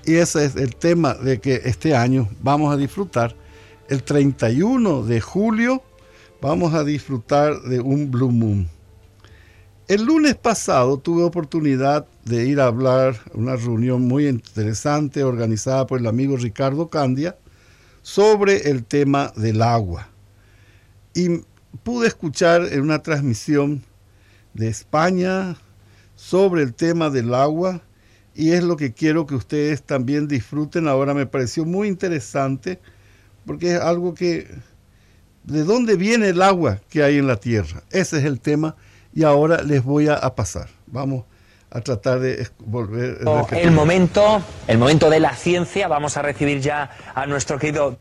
Y 0.06 0.16
ese 0.16 0.46
es 0.46 0.56
el 0.56 0.76
tema 0.76 1.16
de 1.16 1.40
que 1.40 1.62
este 1.66 1.96
año 1.96 2.30
vamos 2.42 2.74
a 2.74 2.78
disfrutar. 2.78 3.36
El 3.90 4.04
31 4.04 5.04
de 5.04 5.22
julio 5.22 5.82
vamos 6.42 6.74
a 6.74 6.84
disfrutar 6.84 7.62
de 7.64 7.80
un 7.80 8.12
Blue 8.12 8.32
Moon. 8.32 8.70
El 9.88 10.04
lunes 10.04 10.36
pasado 10.36 10.98
tuve 10.98 11.24
oportunidad 11.24 12.06
de 12.26 12.46
ir 12.46 12.60
a 12.60 12.66
hablar 12.66 13.16
una 13.34 13.56
reunión 13.56 14.02
muy 14.02 14.28
interesante 14.28 15.24
organizada 15.24 15.88
por 15.88 16.00
el 16.00 16.08
amigo 16.08 16.36
Ricardo 16.36 16.90
Candia 16.90 17.38
sobre 18.02 18.70
el 18.70 18.84
tema 18.84 19.32
del 19.38 19.62
agua. 19.62 20.10
Y 21.14 21.42
pude 21.84 22.08
escuchar 22.08 22.64
en 22.72 22.82
una 22.82 23.02
transmisión 23.02 23.84
de 24.54 24.68
España 24.68 25.56
sobre 26.18 26.64
el 26.64 26.74
tema 26.74 27.10
del 27.10 27.34
agua 27.34 27.82
y 28.36 28.52
es 28.52 28.64
lo 28.64 28.76
que 28.76 28.92
quiero 28.92 29.26
que 29.26 29.36
ustedes 29.36 29.82
también 29.84 30.28
disfruten. 30.28 30.88
Ahora 30.90 31.14
me 31.14 31.26
pareció 31.26 31.64
muy 31.64 31.88
interesante 31.88 32.80
porque 33.46 33.76
es 33.76 33.80
algo 33.80 34.14
que... 34.14 34.48
¿De 35.44 35.64
dónde 35.64 35.96
viene 35.96 36.28
el 36.28 36.42
agua 36.42 36.82
que 36.90 37.04
hay 37.04 37.18
en 37.20 37.28
la 37.28 37.38
tierra? 37.38 37.82
Ese 37.90 38.18
es 38.18 38.26
el 38.26 38.42
tema 38.42 38.76
y 39.14 39.24
ahora 39.24 39.62
les 39.62 39.82
voy 39.82 40.10
a, 40.10 40.16
a 40.16 40.36
pasar. 40.36 40.68
Vamos 40.88 41.24
a 41.70 41.80
tratar 41.80 42.20
de 42.20 42.50
volver. 42.60 43.20
repetir. 43.20 43.60
El 43.60 43.72
momento, 43.72 44.42
el 44.68 44.78
momento 44.78 45.10
de 45.10 45.22
la 45.22 45.34
ciencia, 45.36 45.88
vamos 45.88 46.18
a 46.18 46.22
recibir 46.22 46.60
ya 46.60 46.90
a 47.16 47.26
nuestro 47.28 47.58
querido 47.58 47.98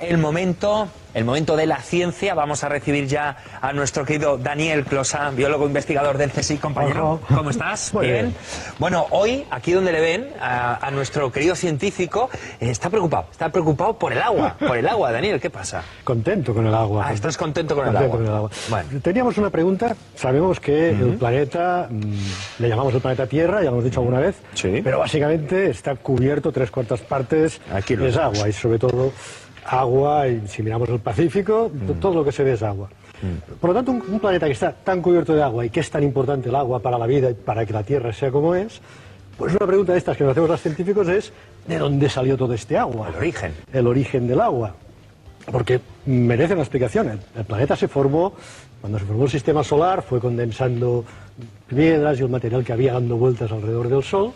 el 0.00 0.18
momento, 0.18 0.86
el 1.14 1.24
momento 1.24 1.56
de 1.56 1.64
la 1.64 1.78
ciencia, 1.80 2.34
vamos 2.34 2.62
a 2.62 2.68
recibir 2.68 3.06
ya 3.06 3.38
a 3.58 3.72
nuestro 3.72 4.04
querido 4.04 4.36
Daniel 4.36 4.84
Closa, 4.84 5.30
biólogo 5.30 5.66
investigador 5.66 6.18
del 6.18 6.30
CSIC, 6.30 6.60
compañero. 6.60 7.20
¿Cómo 7.34 7.48
estás? 7.48 7.94
Muy 7.94 8.04
bien. 8.04 8.26
bien. 8.26 8.36
Bueno, 8.78 9.06
hoy, 9.08 9.46
aquí 9.50 9.72
donde 9.72 9.92
le 9.92 10.02
ven, 10.02 10.28
a, 10.38 10.86
a 10.86 10.90
nuestro 10.90 11.32
querido 11.32 11.54
científico, 11.54 12.28
eh, 12.60 12.68
está 12.68 12.90
preocupado, 12.90 13.28
está 13.30 13.48
preocupado 13.48 13.94
por 13.98 14.12
el 14.12 14.20
agua, 14.20 14.56
por 14.58 14.76
el 14.76 14.86
agua, 14.86 15.10
Daniel, 15.10 15.40
¿qué 15.40 15.48
pasa? 15.48 15.82
Contento 16.04 16.52
con 16.52 16.66
el 16.66 16.74
agua. 16.74 17.06
Ah, 17.08 17.14
estás 17.14 17.38
contento 17.38 17.74
con 17.74 17.88
el 17.88 17.96
agua. 17.96 18.10
con 18.10 18.26
el 18.26 18.30
agua. 18.34 18.50
Bueno. 18.68 18.88
Teníamos 19.00 19.38
una 19.38 19.48
pregunta. 19.48 19.96
Sabemos 20.16 20.60
que 20.60 20.90
el 20.90 21.16
planeta, 21.16 21.88
mm, 21.88 22.12
le 22.58 22.68
llamamos 22.68 22.92
el 22.92 23.00
planeta 23.00 23.26
Tierra, 23.26 23.60
ya 23.60 23.70
lo 23.70 23.76
hemos 23.76 23.84
dicho 23.84 24.00
alguna 24.00 24.20
vez, 24.20 24.36
Sí. 24.52 24.82
pero 24.84 24.98
básicamente 24.98 25.70
está 25.70 25.94
cubierto 25.94 26.52
tres 26.52 26.70
cuartas 26.70 27.00
partes 27.00 27.58
Aquí 27.72 27.94
es 27.94 28.18
agua 28.18 28.50
y 28.50 28.52
sobre 28.52 28.78
todo 28.78 29.12
agua, 29.64 30.28
y 30.28 30.42
si 30.48 30.62
miramos 30.62 30.88
el 30.88 30.98
Pacífico, 31.00 31.70
to- 31.86 31.94
todo 31.94 32.14
lo 32.14 32.24
que 32.24 32.32
se 32.32 32.42
ve 32.44 32.52
es 32.54 32.62
agua. 32.62 32.88
Por 33.60 33.70
lo 33.70 33.74
tanto, 33.74 33.92
un, 33.92 34.02
un 34.08 34.18
planeta 34.20 34.46
que 34.46 34.52
está 34.52 34.72
tan 34.72 35.00
cubierto 35.00 35.32
de 35.34 35.42
agua 35.42 35.64
y 35.64 35.70
que 35.70 35.78
es 35.80 35.88
tan 35.90 36.02
importante 36.02 36.48
el 36.48 36.56
agua 36.56 36.80
para 36.80 36.98
la 36.98 37.06
vida 37.06 37.30
y 37.30 37.34
para 37.34 37.64
que 37.64 37.72
la 37.72 37.84
Tierra 37.84 38.12
sea 38.12 38.32
como 38.32 38.54
es, 38.56 38.80
pues 39.38 39.54
una 39.54 39.66
pregunta 39.66 39.92
de 39.92 39.98
estas 39.98 40.16
que 40.16 40.24
nos 40.24 40.32
hacemos 40.32 40.50
los 40.50 40.60
científicos 40.60 41.08
es, 41.08 41.32
¿de 41.68 41.78
dónde 41.78 42.08
salió 42.08 42.36
todo 42.36 42.52
este 42.52 42.76
agua? 42.76 43.08
El 43.10 43.14
origen. 43.16 43.52
El 43.72 43.86
origen 43.86 44.26
del 44.26 44.40
agua. 44.40 44.74
Porque 45.50 45.80
merece 46.06 46.54
una 46.54 46.62
explicación. 46.62 47.08
El, 47.10 47.20
el 47.36 47.44
planeta 47.44 47.76
se 47.76 47.86
formó, 47.88 48.34
cuando 48.80 48.98
se 48.98 49.04
formó 49.04 49.24
el 49.24 49.30
sistema 49.30 49.62
solar, 49.62 50.02
fue 50.02 50.18
condensando 50.20 51.04
piedras 51.68 52.18
y 52.18 52.22
el 52.22 52.28
material 52.28 52.64
que 52.64 52.72
había 52.72 52.94
dando 52.94 53.16
vueltas 53.16 53.50
alrededor 53.52 53.88
del 53.88 54.02
Sol. 54.02 54.32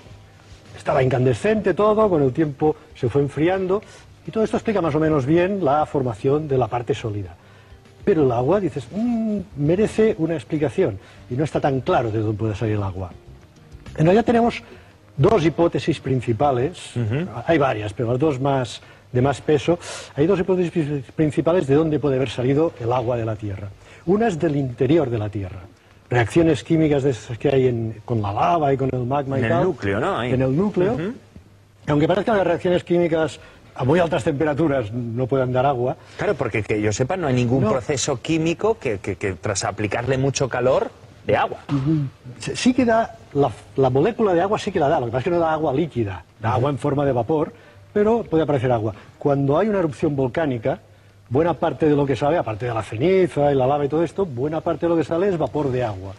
Estaba 0.77 1.03
incandescente 1.03 1.75
todo, 1.75 2.09
con 2.09 2.23
el 2.23 2.33
tiempo 2.33 2.77
se 2.95 3.09
fue 3.09 3.23
enfriando 3.23 3.83
y 4.27 4.31
todo 4.31 4.45
esto 4.45 4.57
explica 4.57 4.81
más 4.83 4.95
o 4.95 5.01
menos 5.01 5.25
bien 5.27 5.65
la 5.65 5.87
formación 5.87 6.49
de 6.49 6.59
la 6.59 6.67
parte 6.67 6.95
sólida. 6.95 7.35
Pero 8.05 8.25
el 8.25 8.33
agua, 8.33 8.61
dices, 8.61 8.87
"Mm, 8.95 9.39
merece 9.57 10.15
una 10.19 10.35
explicación 10.35 10.99
y 11.31 11.35
no 11.35 11.45
está 11.45 11.61
tan 11.61 11.81
claro 11.81 12.11
de 12.11 12.21
dónde 12.21 12.39
puede 12.39 12.55
salir 12.55 12.77
el 12.77 12.83
agua. 12.83 13.11
En 13.97 14.05
realidad 14.05 14.25
tenemos 14.25 14.63
dos 15.17 15.45
hipótesis 15.45 16.01
principales, 16.01 16.93
hay 17.47 17.59
varias, 17.59 17.93
pero 17.93 18.11
las 18.11 18.19
dos 18.21 18.41
más 18.41 18.81
de 19.13 19.23
más 19.23 19.41
peso, 19.41 19.79
hay 20.15 20.27
dos 20.27 20.39
hipótesis 20.41 20.71
pri- 20.71 21.05
principales 21.15 21.67
de 21.67 21.75
dónde 21.75 21.99
puede 21.99 22.17
haber 22.17 22.29
salido 22.29 22.73
el 22.81 22.93
agua 22.93 23.17
de 23.17 23.25
la 23.25 23.35
Tierra. 23.37 23.69
Una 24.05 24.29
es 24.29 24.39
del 24.39 24.57
interior 24.57 25.09
de 25.09 25.19
la 25.19 25.29
Tierra, 25.31 25.61
reacciones 26.11 26.63
químicas 26.63 27.03
de 27.03 27.11
esas 27.11 27.39
que 27.39 27.49
hay 27.49 27.69
en- 27.69 28.03
con 28.05 28.21
la 28.21 28.33
lava 28.33 28.73
y 28.73 28.77
con 28.77 28.91
el 28.93 29.05
magma 29.07 29.39
En 29.39 29.43
y 29.43 29.47
el 29.47 29.53
tal. 29.53 29.65
núcleo, 29.65 30.01
¿no? 30.01 30.19
Ahí. 30.19 30.33
En 30.33 30.43
el 30.43 30.55
núcleo. 30.57 30.97
Aunque 31.89 32.09
parezcan 32.09 32.37
las 32.37 32.47
reacciones 32.47 32.83
químicas 32.85 33.39
a 33.77 33.85
muy 33.85 33.99
altas 34.01 34.25
temperaturas 34.25 34.93
no 34.93 35.27
puedan 35.27 35.53
dar 35.53 35.67
agua, 35.67 35.97
Claro, 36.17 36.35
porque 36.35 36.63
que 36.63 36.81
yo 36.81 36.93
sepa, 36.93 37.17
no 37.17 37.27
hay 37.27 37.35
ningún 37.35 37.63
No. 37.65 37.71
proceso 37.71 38.21
químico 38.23 38.79
que, 38.79 38.99
que- 38.99 39.17
que 39.17 39.35
tras 39.35 39.65
aplicarle 39.65 40.17
mucho 40.19 40.49
calor 40.49 40.91
de 41.27 41.37
agua. 41.37 41.59
Sí 42.55 42.73
que 42.73 42.85
da, 42.85 43.17
la, 43.35 43.51
la 43.77 43.91
molécula 43.91 44.33
de 44.33 44.41
agua 44.41 44.59
sí 44.59 44.71
que 44.73 44.79
la 44.81 44.89
da, 44.89 45.01
lo 45.01 45.07
que 45.07 45.13
pasa 45.13 45.19
es 45.21 45.25
que 45.25 45.31
no 45.31 45.41
da 45.41 45.53
agua 45.53 45.73
líquida, 45.73 46.25
da 46.41 46.55
agua 46.55 46.71
en 46.71 46.79
forma 46.79 47.05
de 47.05 47.13
vapor, 47.13 47.53
pero 47.93 48.23
puede 48.23 48.45
aparecer 48.45 48.71
agua. 48.73 48.95
Cuando 49.19 49.59
hay 49.59 49.69
una 49.69 49.79
erupción 49.81 50.15
volcánica, 50.17 50.79
buena 51.29 51.55
parte 51.55 51.87
de 51.89 51.97
lo 51.97 52.07
que 52.07 52.15
sale, 52.17 52.39
aparte 52.39 52.67
de 52.67 52.75
la 52.75 52.83
ceniza 52.83 53.51
y 53.53 53.55
la 53.57 53.67
lava 53.67 53.85
y 53.85 53.89
todo 53.89 54.03
esto, 54.05 54.25
buena 54.25 54.61
parte 54.61 54.87
de 54.87 54.91
lo 54.91 54.97
que 54.97 55.05
sale 55.05 55.29
es 55.29 55.37
vapor 55.37 55.71
de 55.71 55.83
agua, 55.83 56.13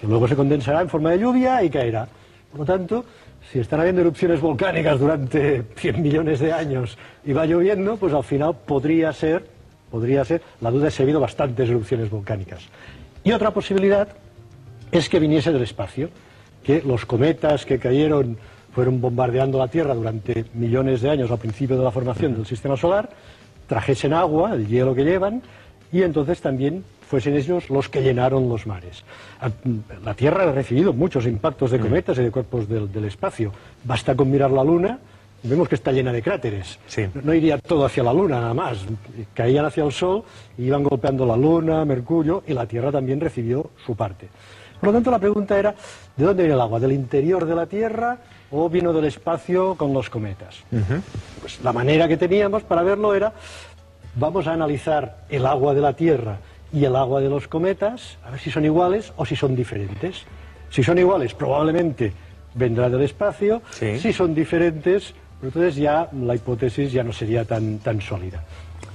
que 0.00 0.06
luego 0.06 0.26
se 0.26 0.34
condensará 0.36 0.80
en 0.80 0.88
forma 0.88 1.10
de 1.10 1.18
lluvia 1.18 1.62
y 1.62 1.70
caerá. 1.70 2.08
Por 2.50 2.60
lo 2.60 2.64
tanto, 2.66 3.04
si 3.50 3.60
están 3.60 3.80
habiendo 3.80 4.00
erupciones 4.00 4.40
volcánicas 4.40 4.98
durante 4.98 5.62
100 5.76 6.02
millones 6.02 6.40
de 6.40 6.52
años 6.52 6.98
y 7.24 7.32
va 7.32 7.46
lloviendo, 7.46 7.96
pues 7.96 8.12
al 8.12 8.24
final 8.24 8.56
podría 8.66 9.12
ser, 9.12 9.46
podría 9.90 10.24
ser, 10.24 10.42
la 10.60 10.70
duda 10.70 10.88
es 10.88 10.94
si 10.94 11.02
ha 11.02 11.04
habido 11.04 11.20
bastantes 11.20 11.68
erupciones 11.68 12.10
volcánicas. 12.10 12.62
Y 13.22 13.32
otra 13.32 13.52
posibilidad 13.52 14.08
es 14.90 15.08
que 15.08 15.18
viniese 15.18 15.52
del 15.52 15.62
espacio, 15.62 16.10
que 16.62 16.82
los 16.82 17.06
cometas 17.06 17.64
que 17.64 17.78
cayeron 17.78 18.36
fueron 18.72 19.00
bombardeando 19.00 19.58
la 19.58 19.68
Tierra 19.68 19.94
durante 19.94 20.44
millones 20.54 21.00
de 21.00 21.10
años 21.10 21.30
al 21.30 21.38
principio 21.38 21.78
de 21.78 21.84
la 21.84 21.90
formación 21.90 22.34
del 22.34 22.46
sistema 22.46 22.76
solar, 22.76 23.08
trajesen 23.66 24.12
agua, 24.12 24.54
el 24.54 24.66
hielo 24.66 24.94
que 24.94 25.04
llevan, 25.04 25.42
y 25.92 26.02
entonces 26.02 26.40
también 26.40 26.84
fuesen 27.08 27.36
ellos 27.36 27.70
los 27.70 27.88
que 27.88 28.02
llenaron 28.02 28.48
los 28.48 28.66
mares. 28.66 29.04
Ah, 29.40 29.50
La 30.04 30.14
Tierra 30.14 30.44
ha 30.44 30.52
recibido 30.52 30.92
muchos 30.92 31.26
impactos 31.26 31.70
de 31.70 31.78
cometas 31.78 32.18
y 32.18 32.22
de 32.22 32.30
cuerpos 32.30 32.68
del, 32.68 32.90
del 32.90 33.04
espacio. 33.04 33.52
Basta 33.84 34.14
con 34.14 34.30
mirar 34.30 34.50
la 34.50 34.64
Luna, 34.64 34.98
vemos 35.42 35.68
que 35.68 35.76
está 35.76 35.92
llena 35.92 36.12
de 36.12 36.22
cráteres. 36.22 36.78
Sí. 36.86 37.06
No 37.22 37.32
iría 37.32 37.58
todo 37.58 37.84
hacia 37.84 38.02
la 38.02 38.12
Luna 38.12 38.40
nada 38.40 38.54
más. 38.54 38.78
Caían 39.34 39.64
hacia 39.64 39.84
el 39.84 39.92
Sol 39.92 40.24
iban 40.58 40.82
golpeando 40.82 41.24
la 41.24 41.36
Luna, 41.36 41.84
Mercurio, 41.84 42.42
y 42.46 42.52
la 42.52 42.66
Tierra 42.66 42.90
también 42.90 43.20
recibió 43.20 43.70
su 43.84 43.94
parte. 43.94 44.28
Por 44.80 44.88
lo 44.88 44.92
tanto, 44.92 45.10
la 45.10 45.18
pregunta 45.18 45.58
era, 45.58 45.74
¿de 46.16 46.24
dónde 46.24 46.42
viene 46.42 46.54
el 46.54 46.60
agua? 46.60 46.78
¿Del 46.80 46.92
interior 46.92 47.46
de 47.46 47.54
la 47.54 47.66
Tierra 47.66 48.18
o 48.50 48.68
vino 48.68 48.92
del 48.92 49.06
espacio 49.06 49.74
con 49.74 49.92
los 49.92 50.10
cometas? 50.10 50.56
Pues 51.40 51.62
la 51.62 51.72
manera 51.72 52.06
que 52.08 52.16
teníamos 52.16 52.62
para 52.62 52.82
verlo 52.82 53.14
era, 53.14 53.32
vamos 54.16 54.46
a 54.46 54.52
analizar 54.52 55.24
el 55.30 55.46
agua 55.46 55.72
de 55.72 55.80
la 55.80 55.94
Tierra 55.94 56.38
y 56.72 56.84
el 56.84 56.96
agua 56.96 57.20
de 57.20 57.28
los 57.28 57.48
cometas, 57.48 58.18
a 58.24 58.30
ver 58.30 58.40
si 58.40 58.50
son 58.50 58.64
iguales 58.64 59.12
o 59.16 59.24
si 59.24 59.36
son 59.36 59.54
diferentes. 59.54 60.24
Si 60.70 60.82
son 60.82 60.98
iguales, 60.98 61.34
probablemente 61.34 62.12
vendrá 62.54 62.88
del 62.88 63.02
espacio. 63.02 63.62
Sí. 63.70 63.98
Si 63.98 64.12
son 64.12 64.34
diferentes, 64.34 65.14
entonces 65.42 65.76
ya 65.76 66.08
la 66.12 66.34
hipótesis 66.34 66.92
ya 66.92 67.04
no 67.04 67.12
sería 67.12 67.44
tan, 67.44 67.78
tan 67.78 68.00
sólida. 68.00 68.42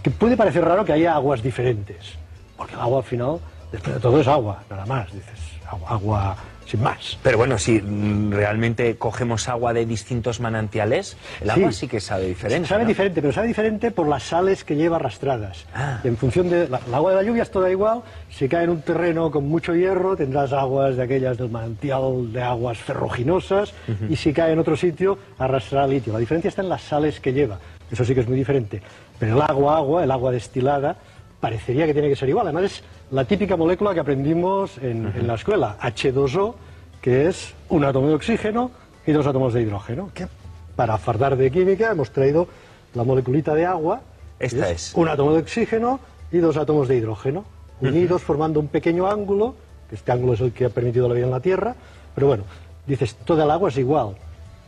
Que 0.03 0.11
puede 0.11 0.35
parecer 0.35 0.63
raro 0.65 0.83
que 0.83 0.93
haya 0.93 1.15
aguas 1.15 1.41
diferentes, 1.41 2.15
porque 2.57 2.73
el 2.73 2.79
agua 2.79 2.99
al 2.99 3.03
final, 3.03 3.39
después 3.71 3.95
de 3.95 4.01
todo, 4.01 4.19
es 4.19 4.27
agua, 4.27 4.63
nada 4.69 4.85
más. 4.85 5.11
Dices, 5.13 5.39
agua, 5.69 5.89
agua 5.89 6.37
sin 6.71 6.81
más. 6.81 7.17
Pero 7.21 7.37
bueno, 7.37 7.57
si 7.57 7.81
mm, 7.81 8.31
realmente 8.31 8.95
cogemos 8.95 9.49
agua 9.49 9.73
de 9.73 9.85
distintos 9.85 10.39
manantiales, 10.39 11.17
el 11.41 11.49
agua 11.49 11.71
Sí. 11.73 11.87
que 11.87 11.99
sabe 11.99 12.27
diferente. 12.27 12.67
Sabe 12.67 12.83
¿no? 12.83 12.87
diferente, 12.89 13.21
pero 13.21 13.33
sabe 13.33 13.47
diferente 13.47 13.91
por 13.91 14.07
las 14.07 14.23
sales 14.23 14.63
que 14.63 14.75
lleva 14.77 14.95
arrastradas. 14.95 15.65
Ah. 15.75 15.99
En 16.03 16.15
función 16.15 16.49
de. 16.49 16.69
La, 16.69 16.79
el 16.87 16.93
agua 16.93 17.11
de 17.11 17.17
la 17.17 17.23
lluvia 17.23 17.43
es 17.43 17.51
toda 17.51 17.69
igual. 17.69 18.01
Si 18.29 18.47
cae 18.47 18.63
en 18.63 18.69
un 18.69 18.81
terreno 18.81 19.29
con 19.31 19.47
mucho 19.49 19.75
hierro, 19.75 20.15
tendrás 20.15 20.53
aguas 20.53 20.95
de 20.95 21.03
aquellas 21.03 21.37
del 21.37 21.49
manantial 21.49 22.31
de 22.31 22.41
aguas 22.41 22.77
ferruginosas. 22.77 23.73
Y 24.09 24.15
si 24.15 24.31
cae 24.31 24.53
en 24.53 24.59
otro 24.59 24.77
sitio, 24.77 25.17
arrastrará 25.37 25.87
litio. 25.87 26.13
La 26.13 26.19
diferencia 26.19 26.47
está 26.49 26.61
en 26.61 26.69
las 26.69 26.81
sales 26.83 27.19
que 27.19 27.33
lleva. 27.33 27.59
Eso 27.91 28.05
sí 28.05 28.13
que 28.13 28.21
es 28.21 28.27
muy 28.27 28.37
diferente. 28.37 28.81
Pero 29.19 29.35
el 29.35 29.41
agua, 29.41 29.75
agua, 29.77 30.03
el 30.03 30.11
agua 30.11 30.31
destilada, 30.31 30.95
parecería 31.41 31.85
que 31.85 31.93
tiene 31.93 32.07
que 32.07 32.15
ser 32.15 32.29
igual. 32.29 32.47
Además, 32.47 32.63
es 32.63 32.83
la 33.11 33.25
típica 33.25 33.57
molécula 33.57 33.93
que 33.93 33.99
aprendimos 33.99 34.77
en, 34.77 35.11
en 35.13 35.27
la 35.27 35.33
escuela, 35.33 35.77
H2O, 35.81 36.53
que 37.01 37.27
es 37.27 37.53
un 37.67 37.83
átomo 37.83 38.07
de 38.07 38.13
oxígeno 38.13 38.71
y 39.05 39.11
dos 39.11 39.27
átomos 39.27 39.53
de 39.53 39.63
hidrógeno. 39.63 40.11
Que 40.13 40.27
para 40.75 40.97
fardar 40.97 41.35
de 41.35 41.51
química 41.51 41.91
hemos 41.91 42.11
traído 42.11 42.47
la 42.93 43.03
moleculita 43.03 43.53
de 43.53 43.65
agua, 43.65 44.01
Esta 44.39 44.69
es. 44.69 44.93
un 44.95 45.07
átomo 45.09 45.33
de 45.33 45.41
oxígeno 45.41 45.99
y 46.31 46.37
dos 46.37 46.57
átomos 46.57 46.87
de 46.87 46.95
hidrógeno, 46.97 47.43
unidos 47.81 48.21
formando 48.21 48.59
un 48.59 48.67
pequeño 48.67 49.07
ángulo, 49.07 49.55
que 49.89 49.95
este 49.95 50.11
ángulo 50.11 50.33
es 50.33 50.41
el 50.41 50.51
que 50.53 50.65
ha 50.65 50.69
permitido 50.69 51.07
la 51.07 51.15
vida 51.15 51.25
en 51.25 51.31
la 51.31 51.39
Tierra, 51.39 51.75
pero 52.13 52.27
bueno, 52.27 52.43
dices, 52.85 53.15
toda 53.25 53.43
el 53.45 53.51
agua 53.51 53.69
es 53.69 53.77
igual, 53.77 54.15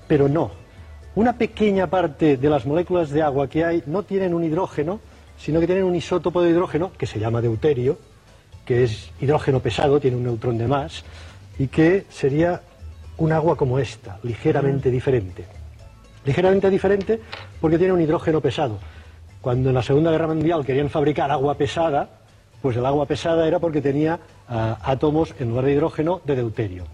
pero 0.07 0.27
no. 0.27 0.51
Una 1.15 1.33
pequeña 1.33 1.87
parte 1.87 2.37
de 2.37 2.49
las 2.49 2.65
moléculas 2.65 3.11
de 3.11 3.21
agua 3.21 3.47
que 3.47 3.63
hay 3.63 3.83
no 3.85 4.03
tienen 4.03 4.33
un 4.33 4.43
hidrógeno, 4.43 4.99
sino 5.37 5.59
que 5.59 5.65
tienen 5.65 5.83
un 5.83 5.95
isótopo 5.95 6.41
de 6.41 6.51
hidrógeno, 6.51 6.91
que 6.97 7.05
se 7.05 7.19
llama 7.19 7.41
deuterio, 7.41 7.97
que 8.65 8.83
es 8.83 9.11
hidrógeno 9.19 9.59
pesado, 9.59 9.99
tiene 9.99 10.17
un 10.17 10.23
neutrón 10.23 10.57
de 10.57 10.67
más, 10.67 11.03
y 11.59 11.67
que 11.67 12.05
sería 12.09 12.61
un 13.17 13.31
agua 13.31 13.55
como 13.55 13.79
esta, 13.79 14.19
ligeramente 14.23 14.89
diferente. 14.89 15.45
Ligeramente 16.25 16.69
diferente 16.69 17.19
porque 17.59 17.77
tiene 17.77 17.93
un 17.93 18.01
hidrógeno 18.01 18.41
pesado. 18.41 18.79
Cuando 19.41 19.69
en 19.69 19.75
la 19.75 19.83
Segunda 19.83 20.09
Guerra 20.11 20.27
Mundial 20.27 20.65
querían 20.65 20.89
fabricar 20.89 21.29
agua 21.29 21.55
pesada, 21.55 22.09
pues 22.61 22.77
el 22.77 22.85
agua 22.85 23.05
pesada 23.05 23.45
era 23.45 23.59
porque 23.59 23.81
tenía 23.81 24.19
ah, 24.47 24.77
átomos 24.81 25.35
en 25.39 25.49
lugar 25.49 25.65
de 25.65 25.73
hidrógeno 25.73 26.21
de 26.23 26.37
deuterio. 26.37 26.85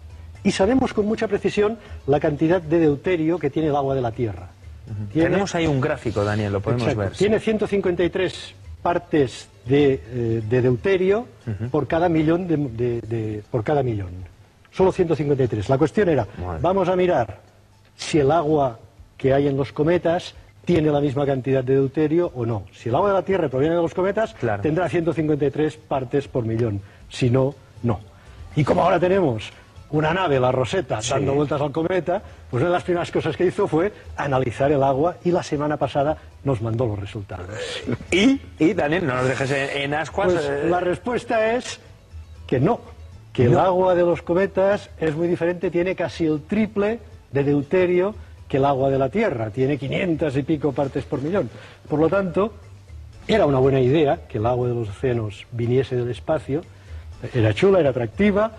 Y 0.44 0.52
sabemos 0.52 0.94
con 0.94 1.06
mucha 1.06 1.28
precisión 1.28 1.78
la 2.08 2.20
cantidad 2.20 2.62
de 2.62 2.80
deuterio 2.80 3.38
que 3.38 3.50
tiene 3.50 3.70
el 3.70 3.76
agua 3.76 3.94
de 3.94 4.02
la 4.02 4.12
Tierra. 4.12 4.50
Tiene- 5.14 5.30
Tenemos 5.30 5.56
ahí 5.56 5.68
un 5.68 5.80
gráfico, 5.82 6.24
Daniel, 6.24 6.54
lo 6.54 6.60
podemos 6.62 6.84
Exacto. 6.84 7.00
ver. 7.02 7.12
sí. 7.14 7.18
Tiene 7.20 7.40
153 7.40 8.54
partes 8.82 9.50
de, 9.66 9.94
eh, 9.94 10.42
de 10.48 10.62
deuterio 10.62 11.28
por 11.72 11.88
cada 11.88 12.10
millón 12.10 12.48
de, 12.48 12.58
de- 12.58 13.02
de- 13.02 13.44
por 13.52 13.64
cada 13.64 13.84
millón. 13.84 14.10
Solo 14.72 14.92
153. 14.92 15.68
La 15.70 15.78
cuestión 15.78 16.10
era, 16.10 16.26
Madre. 16.46 16.60
vamos 16.62 16.88
a 16.90 16.96
mirar 16.96 17.40
si 17.98 18.20
el 18.20 18.32
agua 18.32 18.80
que 19.18 19.34
hay 19.34 19.48
en 19.48 19.58
los 19.58 19.72
cometas 19.74 20.34
tiene 20.64 20.92
la 20.92 21.02
misma 21.02 21.26
cantidad 21.26 21.64
de 21.64 21.74
deuterio 21.76 22.32
o 22.36 22.46
no. 22.46 22.64
Si 22.74 22.90
el 22.90 22.96
agua 22.96 23.10
de 23.10 23.16
la 23.16 23.24
Tierra 23.24 23.50
proviene 23.50 23.76
de 23.76 23.82
los 23.82 23.94
cometas, 23.94 24.34
Claro. 24.36 24.62
tendrá 24.62 24.88
153 24.88 25.76
partes 25.78 26.28
por 26.28 26.46
millón. 26.46 26.80
Si 27.10 27.30
no, 27.30 27.56
no. 27.84 28.00
Y 28.56 28.64
como 28.64 28.84
ahora 28.84 29.00
tenemos 29.00 29.52
una 29.92 30.14
nave, 30.14 30.40
la 30.40 30.52
Rosetta, 30.52 31.02
Sí. 31.02 31.12
dando 31.12 31.34
vueltas 31.34 31.62
al 31.62 31.72
cometa, 31.72 32.22
pues 32.50 32.62
una 32.62 32.70
de 32.70 32.74
las 32.74 32.84
primeras 32.84 33.12
cosas 33.12 33.36
que 33.36 33.46
hizo 33.46 33.68
fue 33.68 33.92
analizar 34.18 34.72
el 34.72 34.84
agua 34.84 35.16
y 35.24 35.32
la 35.32 35.44
semana 35.44 35.78
pasada 35.78 36.18
nos 36.44 36.62
mandó 36.62 36.86
los 36.86 37.00
resultados. 37.00 37.48
Y, 38.12 38.40
y, 38.60 38.74
Daniel, 38.74 39.08
no 39.08 39.16
nos 39.16 39.28
dejes 39.28 39.52
en, 39.52 39.82
en 39.82 39.94
ascuas. 39.94 40.32
Pues 40.34 40.46
eh, 40.46 40.68
la 40.70 40.80
respuesta 40.80 41.56
es 41.56 41.80
que 42.48 42.60
no, 42.60 42.82
que 43.34 43.46
el 43.46 43.58
agua 43.58 43.96
de 43.96 44.04
los 44.04 44.22
cometas 44.22 44.90
es 45.00 45.16
muy 45.16 45.28
diferente, 45.28 45.72
tiene 45.72 45.96
casi 45.96 46.26
el 46.26 46.42
triple 46.44 47.00
de 47.32 47.44
deuterio 47.44 48.16
que 48.48 48.58
el 48.58 48.66
agua 48.66 48.90
de 48.90 48.98
la 48.98 49.10
Tierra, 49.10 49.52
tiene 49.52 49.78
500 49.78 50.36
y 50.38 50.44
pico 50.44 50.72
partes 50.72 51.06
por 51.06 51.22
millón. 51.22 51.50
Por 51.88 52.00
lo 52.00 52.10
tanto, 52.10 52.54
era 53.28 53.46
una 53.46 53.60
buena 53.60 53.80
idea 53.80 54.22
que 54.28 54.40
el 54.40 54.46
agua 54.48 54.68
de 54.68 54.74
los 54.74 54.90
océanos 54.90 55.46
viniese 55.52 55.96
del 55.96 56.10
espacio, 56.10 56.62
era 57.34 57.54
chula, 57.54 57.80
era 57.80 57.92
atractiva, 57.92 58.54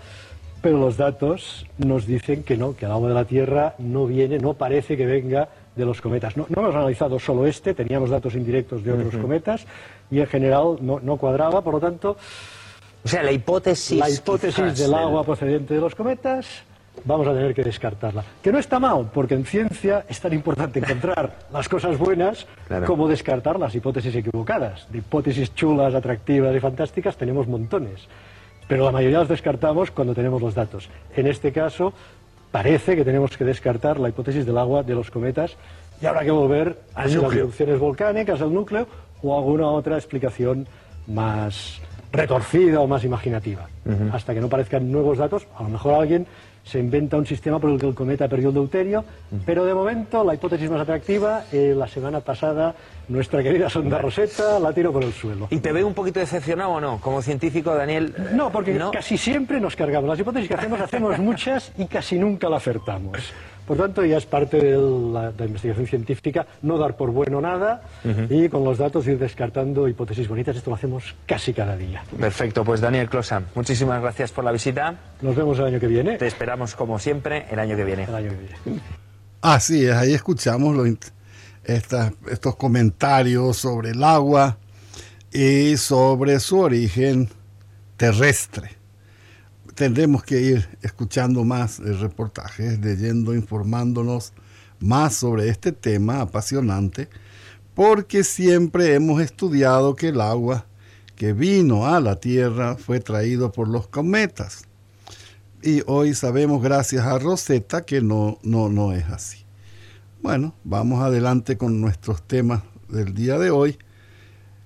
pero 0.61 0.77
los 0.77 0.97
datos 0.97 1.65
nos 1.77 2.05
dicen 2.05 2.43
que 2.43 2.57
no, 2.57 2.75
que 2.75 2.85
el 2.85 2.91
agua 2.91 3.09
de 3.09 3.15
la 3.15 3.25
Tierra 3.25 3.75
no 3.79 4.05
viene, 4.05 4.37
no 4.37 4.53
parece 4.53 4.95
que 4.95 5.05
venga 5.05 5.49
de 5.75 5.85
los 5.85 6.01
cometas. 6.01 6.37
No, 6.37 6.45
no 6.49 6.61
hemos 6.61 6.75
analizado 6.75 7.17
solo 7.19 7.45
este, 7.47 7.73
teníamos 7.73 8.09
datos 8.09 8.35
indirectos 8.35 8.83
de 8.83 8.91
otros 8.91 9.15
cometas 9.15 9.65
y 10.11 10.19
en 10.19 10.27
general 10.27 10.77
no, 10.81 10.99
no 11.01 11.17
cuadraba, 11.17 11.61
por 11.61 11.75
lo 11.75 11.79
tanto, 11.79 12.17
O 13.03 13.07
sea, 13.07 13.23
la 13.23 13.31
hipótesis. 13.31 13.97
la 13.99 14.09
hipótesis 14.09 14.77
del 14.77 14.93
agua 14.93 15.23
procedente 15.23 15.73
de 15.73 15.79
los 15.81 15.95
cometas 15.95 16.45
vamos 17.05 17.25
a 17.25 17.33
tener 17.33 17.53
que 17.55 17.63
descartarla. 17.63 18.23
Que 18.43 18.51
no 18.51 18.59
está 18.59 18.77
mal, 18.79 19.09
porque 19.13 19.33
en 19.33 19.45
ciencia 19.45 20.05
es 20.09 20.19
tan 20.19 20.33
importante 20.33 20.77
encontrar 20.79 21.39
las 21.53 21.67
cosas 21.69 21.97
buenas 21.97 22.45
Claro. 22.67 22.85
como 22.85 23.07
descartar 23.07 23.57
las 23.57 23.73
hipótesis 23.73 24.13
equivocadas. 24.13 24.87
De 24.91 24.99
hipótesis 24.99 25.55
chulas, 25.55 25.95
atractivas 25.95 26.53
y 26.55 26.59
fantásticas 26.59 27.15
tenemos 27.17 27.47
montones, 27.47 28.01
pero 28.71 28.85
la 28.85 28.93
mayoría 28.93 29.19
las 29.19 29.27
descartamos 29.27 29.91
cuando 29.91 30.15
tenemos 30.15 30.41
los 30.41 30.55
datos. 30.55 30.87
En 31.13 31.27
este 31.27 31.51
caso, 31.51 31.91
parece 32.51 32.95
que 32.95 33.03
tenemos 33.03 33.35
que 33.35 33.43
descartar 33.43 33.99
la 33.99 34.07
hipótesis 34.07 34.45
del 34.45 34.57
agua 34.57 34.81
de 34.81 34.95
los 34.95 35.11
cometas 35.11 35.57
y 36.01 36.05
habrá 36.05 36.23
que 36.23 36.31
volver 36.31 36.79
a 36.95 37.05
las 37.05 37.15
erupciones 37.15 37.77
volcánicas, 37.77 38.39
al 38.39 38.53
núcleo 38.53 38.87
o 39.21 39.37
alguna 39.37 39.67
otra 39.67 39.97
explicación 39.97 40.67
más 41.05 41.81
retorcida 42.13 42.79
o 42.79 42.87
más 42.87 43.03
imaginativa. 43.03 43.67
Hasta 44.13 44.33
que 44.33 44.39
no 44.39 44.47
parezcan 44.47 44.89
nuevos 44.89 45.17
datos, 45.17 45.45
a 45.57 45.63
lo 45.63 45.67
mejor 45.67 45.95
alguien 45.95 46.25
se 46.63 46.79
inventa 46.79 47.17
un 47.17 47.25
sistema 47.25 47.59
por 47.59 47.69
el 47.71 47.79
que 47.79 47.87
el 47.87 47.95
cometa 47.95 48.27
perdió 48.27 48.49
el 48.49 48.55
deuterio, 48.55 49.03
pero 49.45 49.65
de 49.65 49.73
momento 49.73 50.23
la 50.23 50.35
hipótesis 50.35 50.69
más 50.69 50.81
atractiva, 50.81 51.45
eh, 51.51 51.73
la 51.75 51.87
semana 51.87 52.19
pasada 52.19 52.75
nuestra 53.09 53.41
querida 53.43 53.69
sonda 53.69 53.97
Rosetta 53.97 54.59
la 54.59 54.71
tiró 54.71 54.93
por 54.93 55.03
el 55.03 55.11
suelo. 55.11 55.47
¿Y 55.49 55.59
te 55.59 55.71
veo 55.71 55.85
un 55.87 55.93
poquito 55.93 56.19
decepcionado 56.19 56.71
o 56.71 56.79
no? 56.81 56.99
Como 57.01 57.21
científico, 57.21 57.73
Daniel. 57.75 58.13
eh, 58.17 58.29
No, 58.33 58.51
porque 58.51 58.73
¿no? 58.73 58.91
casi 58.91 59.17
siempre 59.17 59.59
nos 59.59 59.75
cargamos. 59.75 60.07
Las 60.09 60.19
hipótesis 60.19 60.47
que 60.47 60.53
hacemos, 60.53 60.79
hacemos 60.79 61.17
muchas 61.19 61.71
y 61.77 61.85
casi 61.85 62.17
nunca 62.19 62.47
la 62.47 62.57
acertamos. 62.57 63.17
Por 63.67 63.77
tanto, 63.77 64.03
ya 64.03 64.17
es 64.17 64.25
parte 64.25 64.57
de 64.57 64.71
la, 64.77 65.31
de 65.31 65.39
la 65.39 65.45
investigación 65.45 65.87
científica 65.87 66.45
no 66.61 66.77
dar 66.77 66.97
por 66.97 67.11
bueno 67.11 67.39
nada 67.39 67.83
y 68.29 68.49
con 68.49 68.63
los 68.65 68.77
datos 68.77 69.07
ir 69.07 69.17
descartando 69.17 69.87
hipótesis 69.87 70.27
bonitas. 70.27 70.55
Esto 70.57 70.71
lo 70.71 70.75
hacemos 70.75 71.15
casi 71.25 71.53
cada 71.53 71.77
día. 71.77 72.03
Perfecto, 72.19 72.63
pues 72.65 72.81
Daniel 72.81 73.07
Closa, 73.09 73.41
muchísimas 73.55 74.01
gracias 74.01 74.31
por 74.31 74.43
la 74.43 74.51
visita. 74.51 74.95
Nos 75.21 75.35
vemos 75.35 75.57
el 75.59 75.65
año 75.65 75.79
que 75.79 75.87
viene. 75.87 76.17
Te 76.17 76.27
esperamos, 76.27 76.75
como 76.75 76.99
siempre, 76.99 77.45
el 77.49 77.59
año 77.59 77.75
que 77.77 77.83
viene. 77.85 78.03
El 78.03 78.15
año 78.15 78.29
que 78.31 78.37
viene. 78.37 78.81
Así 79.41 79.85
es, 79.85 79.93
ahí 79.93 80.13
escuchamos 80.13 80.75
lo 80.75 80.85
int- 80.85 81.11
esta- 81.63 82.11
estos 82.29 82.55
comentarios 82.57 83.57
sobre 83.57 83.91
el 83.91 84.03
agua 84.03 84.57
y 85.31 85.77
sobre 85.77 86.39
su 86.39 86.59
origen 86.59 87.29
terrestre. 87.97 88.80
Tendremos 89.81 90.23
que 90.23 90.39
ir 90.39 90.77
escuchando 90.83 91.43
más 91.43 91.79
eh, 91.79 91.93
reportajes, 91.93 92.79
leyendo, 92.81 93.33
informándonos 93.33 94.31
más 94.79 95.15
sobre 95.15 95.49
este 95.49 95.71
tema 95.71 96.21
apasionante, 96.21 97.09
porque 97.73 98.23
siempre 98.23 98.93
hemos 98.93 99.19
estudiado 99.23 99.95
que 99.95 100.09
el 100.09 100.21
agua 100.21 100.67
que 101.15 101.33
vino 101.33 101.87
a 101.87 101.99
la 101.99 102.17
Tierra 102.17 102.75
fue 102.75 102.99
traído 102.99 103.51
por 103.51 103.67
los 103.67 103.87
cometas. 103.87 104.65
Y 105.63 105.81
hoy 105.87 106.13
sabemos, 106.13 106.61
gracias 106.61 107.03
a 107.03 107.17
Rosetta, 107.17 107.81
que 107.81 108.03
no, 108.03 108.37
no, 108.43 108.69
no 108.69 108.93
es 108.93 109.05
así. 109.05 109.45
Bueno, 110.21 110.53
vamos 110.63 111.01
adelante 111.01 111.57
con 111.57 111.81
nuestros 111.81 112.21
temas 112.21 112.61
del 112.87 113.15
día 113.15 113.39
de 113.39 113.49
hoy. 113.49 113.79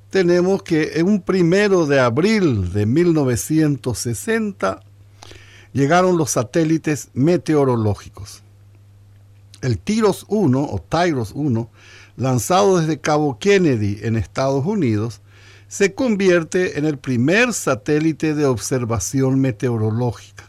Tenemos 0.10 0.62
que 0.62 1.00
en 1.00 1.08
un 1.08 1.22
primero 1.22 1.86
de 1.86 2.02
abril 2.02 2.74
de 2.74 2.86
1960 2.86 4.82
llegaron 5.76 6.18
los 6.18 6.32
satélites 6.32 7.10
meteorológicos. 7.14 8.42
El 9.62 9.78
Tiros 9.78 10.26
1 10.30 10.58
o 10.58 10.80
Tyros 10.80 11.34
1, 11.36 11.70
lanzado 12.16 12.80
desde 12.80 13.02
Cabo 13.02 13.38
Kennedy 13.40 14.00
en 14.02 14.16
Estados 14.16 14.66
Unidos, 14.66 15.22
se 15.68 15.94
convierte 15.94 16.80
en 16.80 16.86
el 16.86 16.98
primer 16.98 17.52
satélite 17.52 18.36
de 18.36 18.46
observación 18.46 19.42
meteorológica. 19.42 20.46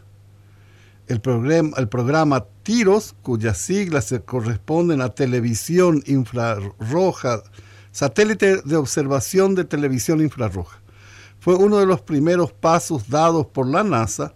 El 1.09 1.21
programa, 1.21 1.77
el 1.77 1.89
programa 1.89 2.47
TIROS, 2.63 3.17
cuyas 3.23 3.59
siglas 3.59 4.05
se 4.05 4.21
corresponden 4.21 5.01
a 5.01 5.09
televisión 5.09 6.05
infrarroja, 6.07 7.43
satélite 7.91 8.63
de 8.63 8.77
observación 8.77 9.57
de 9.57 9.65
televisión 9.65 10.21
infrarroja, 10.21 10.81
fue 11.41 11.57
uno 11.57 11.79
de 11.79 11.87
los 11.87 12.01
primeros 12.01 12.53
pasos 12.53 13.09
dados 13.09 13.47
por 13.47 13.67
la 13.67 13.83
NASA 13.83 14.33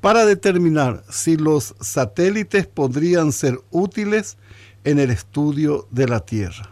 para 0.00 0.24
determinar 0.24 1.04
si 1.10 1.36
los 1.36 1.74
satélites 1.80 2.66
podrían 2.66 3.32
ser 3.32 3.60
útiles 3.70 4.36
en 4.84 4.98
el 4.98 5.10
estudio 5.10 5.86
de 5.90 6.06
la 6.06 6.20
Tierra. 6.20 6.70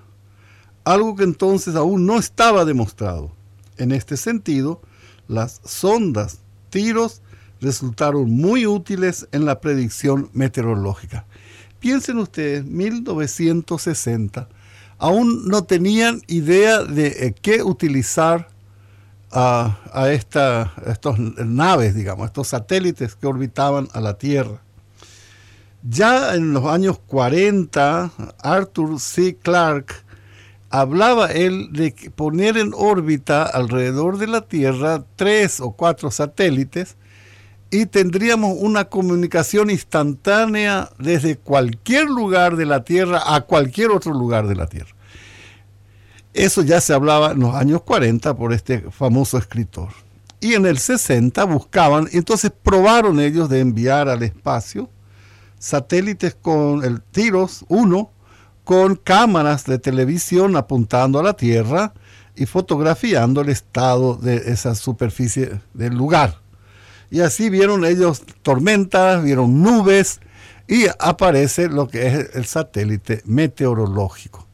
Algo 0.84 1.16
que 1.16 1.24
entonces 1.24 1.74
aún 1.74 2.06
no 2.06 2.18
estaba 2.18 2.64
demostrado. 2.64 3.32
En 3.76 3.92
este 3.92 4.16
sentido, 4.16 4.80
las 5.28 5.60
sondas 5.64 6.40
TIROS 6.70 7.22
resultaron 7.60 8.30
muy 8.30 8.66
útiles 8.66 9.26
en 9.32 9.44
la 9.44 9.60
predicción 9.60 10.30
meteorológica. 10.32 11.26
Piensen 11.80 12.18
ustedes, 12.18 12.64
1960, 12.64 14.48
aún 14.98 15.48
no 15.48 15.64
tenían 15.64 16.22
idea 16.26 16.82
de 16.82 17.06
eh, 17.06 17.34
qué 17.40 17.62
utilizar 17.62 18.48
a, 19.38 19.76
a 19.92 20.10
esta, 20.12 20.72
a 20.76 20.92
estos 20.92 21.18
naves, 21.18 21.94
digamos, 21.94 22.26
estos 22.26 22.48
satélites 22.48 23.16
que 23.16 23.26
orbitaban 23.26 23.86
a 23.92 24.00
la 24.00 24.16
Tierra. 24.16 24.62
Ya 25.82 26.34
en 26.34 26.54
los 26.54 26.64
años 26.64 26.98
40, 27.06 28.10
Arthur 28.42 28.98
C. 28.98 29.36
Clarke 29.36 29.94
hablaba 30.70 31.30
él 31.32 31.68
de 31.72 31.94
poner 32.16 32.56
en 32.56 32.72
órbita 32.74 33.42
alrededor 33.42 34.16
de 34.16 34.26
la 34.26 34.40
Tierra 34.40 35.04
tres 35.16 35.60
o 35.60 35.72
cuatro 35.72 36.10
satélites 36.10 36.96
y 37.70 37.84
tendríamos 37.84 38.56
una 38.58 38.86
comunicación 38.86 39.68
instantánea 39.68 40.88
desde 40.98 41.36
cualquier 41.36 42.06
lugar 42.06 42.56
de 42.56 42.64
la 42.64 42.84
Tierra 42.84 43.22
a 43.26 43.42
cualquier 43.42 43.90
otro 43.90 44.14
lugar 44.14 44.46
de 44.46 44.56
la 44.56 44.66
Tierra. 44.66 44.95
Eso 46.36 46.60
ya 46.60 46.82
se 46.82 46.92
hablaba 46.92 47.32
en 47.32 47.40
los 47.40 47.54
años 47.54 47.82
40 47.82 48.36
por 48.36 48.52
este 48.52 48.90
famoso 48.90 49.38
escritor. 49.38 49.88
Y 50.38 50.52
en 50.52 50.66
el 50.66 50.78
60 50.78 51.42
buscaban, 51.44 52.08
entonces 52.12 52.52
probaron 52.62 53.20
ellos 53.20 53.48
de 53.48 53.60
enviar 53.60 54.08
al 54.08 54.22
espacio 54.22 54.90
satélites 55.58 56.34
con 56.34 56.84
el 56.84 57.00
Tiros 57.00 57.64
1 57.68 58.10
con 58.64 58.96
cámaras 58.96 59.64
de 59.64 59.78
televisión 59.78 60.56
apuntando 60.56 61.18
a 61.18 61.22
la 61.22 61.32
Tierra 61.32 61.94
y 62.34 62.46
fotografiando 62.46 63.40
el 63.40 63.48
estado 63.48 64.16
de 64.16 64.36
esa 64.52 64.74
superficie 64.74 65.60
del 65.72 65.94
lugar. 65.94 66.40
Y 67.10 67.20
así 67.20 67.48
vieron 67.48 67.84
ellos 67.84 68.24
tormentas, 68.42 69.24
vieron 69.24 69.62
nubes 69.62 70.20
y 70.68 70.86
aparece 70.98 71.68
lo 71.68 71.88
que 71.88 72.06
es 72.08 72.30
el 72.34 72.44
satélite 72.44 73.22
meteorológico, 73.24 74.45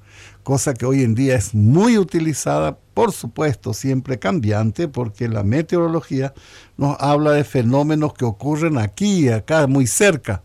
cosa 0.42 0.74
que 0.74 0.86
hoy 0.86 1.02
en 1.02 1.14
día 1.14 1.36
es 1.36 1.54
muy 1.54 1.98
utilizada, 1.98 2.76
por 2.94 3.12
supuesto, 3.12 3.72
siempre 3.74 4.18
cambiante, 4.18 4.88
porque 4.88 5.28
la 5.28 5.42
meteorología 5.42 6.34
nos 6.76 6.96
habla 7.00 7.32
de 7.32 7.44
fenómenos 7.44 8.14
que 8.14 8.24
ocurren 8.24 8.78
aquí, 8.78 9.28
acá, 9.28 9.66
muy 9.66 9.86
cerca. 9.86 10.42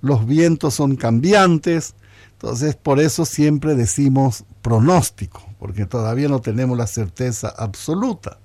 Los 0.00 0.26
vientos 0.26 0.74
son 0.74 0.96
cambiantes, 0.96 1.94
entonces 2.32 2.76
por 2.76 3.00
eso 3.00 3.24
siempre 3.24 3.74
decimos 3.74 4.44
pronóstico, 4.62 5.42
porque 5.58 5.86
todavía 5.86 6.28
no 6.28 6.40
tenemos 6.40 6.76
la 6.76 6.86
certeza 6.86 7.48
absoluta. 7.56 8.38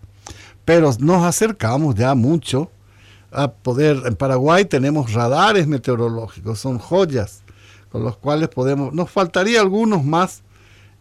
Pero 0.66 0.91
nos 1.00 1.24
acercamos 1.24 1.95
ya 1.95 2.14
mucho 2.16 2.72
a 3.32 3.52
poder, 3.52 4.02
en 4.06 4.16
Paraguay 4.16 4.66
tenemos 4.66 5.14
radares 5.14 5.68
meteorológicos, 5.68 6.60
son 6.60 6.78
joyas 6.78 7.43
con 7.89 8.04
los 8.04 8.18
cuales 8.18 8.50
podemos, 8.50 8.93
nos 8.93 9.10
faltaría 9.10 9.62
algunos 9.62 10.04
más 10.04 10.43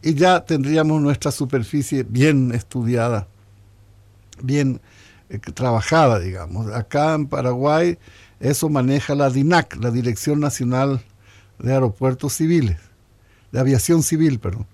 y 0.03 0.15
ya 0.15 0.45
tendríamos 0.45 1.01
nuestra 1.03 1.33
superficie 1.33 2.05
bien 2.05 2.53
estudiada, 2.55 3.27
bien 4.43 4.81
eh, 5.29 5.39
trabajada, 5.39 6.19
digamos. 6.21 6.73
Acá 6.73 7.15
en 7.15 7.27
Paraguay 7.27 7.99
eso 8.41 8.69
maneja 8.69 9.15
la 9.15 9.31
DINAC, 9.31 9.77
la 9.77 9.91
Dirección 9.91 10.41
Nacional 10.41 11.03
de 11.59 11.73
Aeropuertos 11.73 12.35
Civiles, 12.35 12.79
de 13.51 13.59
Aviación 13.61 14.03
Civil, 14.03 14.39
perdón. 14.39 14.67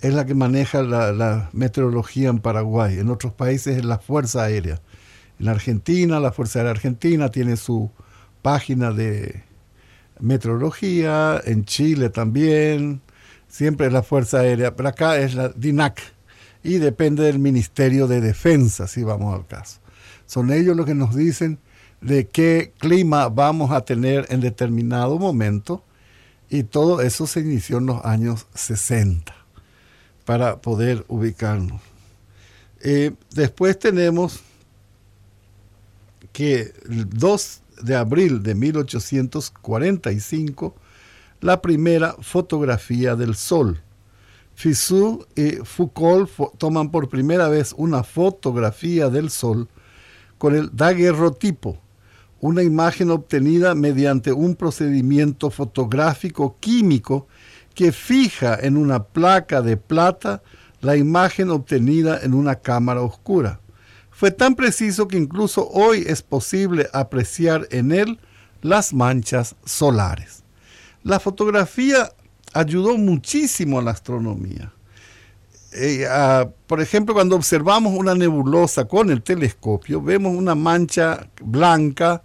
Es 0.00 0.14
la 0.14 0.24
que 0.24 0.34
maneja 0.34 0.82
la, 0.82 1.10
la 1.10 1.50
meteorología 1.52 2.28
en 2.28 2.38
Paraguay. 2.38 3.00
En 3.00 3.10
otros 3.10 3.32
países 3.32 3.78
es 3.78 3.84
la 3.84 3.98
Fuerza 3.98 4.44
Aérea. 4.44 4.80
En 5.40 5.48
Argentina, 5.48 6.20
la 6.20 6.30
Fuerza 6.30 6.60
Aérea 6.60 6.70
Argentina 6.70 7.30
tiene 7.30 7.56
su 7.56 7.90
página 8.42 8.92
de 8.92 9.42
meteorología, 10.20 11.40
en 11.44 11.64
Chile 11.64 12.10
también, 12.10 13.00
siempre 13.48 13.86
es 13.86 13.92
la 13.92 14.02
Fuerza 14.02 14.40
Aérea, 14.40 14.76
pero 14.76 14.90
acá 14.90 15.18
es 15.18 15.34
la 15.34 15.48
DINAC 15.48 16.00
y 16.62 16.78
depende 16.78 17.24
del 17.24 17.38
Ministerio 17.38 18.06
de 18.06 18.20
Defensa, 18.20 18.86
si 18.86 19.02
vamos 19.02 19.34
al 19.34 19.46
caso. 19.46 19.80
Son 20.26 20.52
ellos 20.52 20.76
los 20.76 20.86
que 20.86 20.94
nos 20.94 21.14
dicen 21.14 21.58
de 22.00 22.28
qué 22.28 22.72
clima 22.78 23.28
vamos 23.28 23.72
a 23.72 23.80
tener 23.80 24.26
en 24.30 24.40
determinado 24.40 25.18
momento 25.18 25.82
Y 26.50 26.62
todo 26.62 27.02
eso 27.02 27.26
se 27.26 27.40
inició 27.40 27.76
en 27.78 27.86
los 27.86 28.04
años 28.04 28.46
60 28.54 29.34
para 30.24 30.60
poder 30.60 31.04
ubicarnos. 31.08 31.82
Eh, 32.80 33.12
después 33.34 33.78
tenemos 33.78 34.40
que 36.32 36.72
el 36.88 37.10
2 37.10 37.62
de 37.82 37.96
abril 37.96 38.42
de 38.42 38.54
1845, 38.54 40.74
la 41.40 41.60
primera 41.62 42.16
fotografía 42.20 43.14
del 43.16 43.34
Sol. 43.34 43.80
Fizeau 44.54 45.24
y 45.36 45.52
Foucault 45.64 46.28
fo- 46.28 46.52
toman 46.58 46.90
por 46.90 47.08
primera 47.08 47.48
vez 47.48 47.74
una 47.76 48.02
fotografía 48.02 49.08
del 49.08 49.30
Sol 49.30 49.68
con 50.36 50.56
el 50.56 50.70
daguerrotipo, 50.74 51.78
una 52.40 52.62
imagen 52.62 53.10
obtenida 53.10 53.74
mediante 53.74 54.32
un 54.32 54.56
procedimiento 54.56 55.50
fotográfico 55.50 56.56
químico 56.60 57.26
que 57.74 57.92
fija 57.92 58.58
en 58.60 58.76
una 58.76 59.04
placa 59.04 59.62
de 59.62 59.76
plata 59.76 60.42
la 60.80 60.96
imagen 60.96 61.50
obtenida 61.50 62.20
en 62.22 62.34
una 62.34 62.56
cámara 62.56 63.02
oscura. 63.02 63.60
Fue 64.10 64.30
tan 64.32 64.56
preciso 64.56 65.06
que 65.06 65.16
incluso 65.16 65.68
hoy 65.68 66.04
es 66.06 66.22
posible 66.22 66.88
apreciar 66.92 67.68
en 67.70 67.92
él 67.92 68.18
las 68.62 68.92
manchas 68.92 69.54
solares. 69.64 70.37
La 71.08 71.18
fotografía 71.18 72.12
ayudó 72.52 72.98
muchísimo 72.98 73.78
a 73.78 73.82
la 73.82 73.92
astronomía. 73.92 74.70
Eh, 75.72 76.06
por 76.66 76.82
ejemplo, 76.82 77.14
cuando 77.14 77.34
observamos 77.34 77.94
una 77.96 78.14
nebulosa 78.14 78.84
con 78.84 79.08
el 79.08 79.22
telescopio, 79.22 80.02
vemos 80.02 80.36
una 80.36 80.54
mancha 80.54 81.30
blanca 81.40 82.22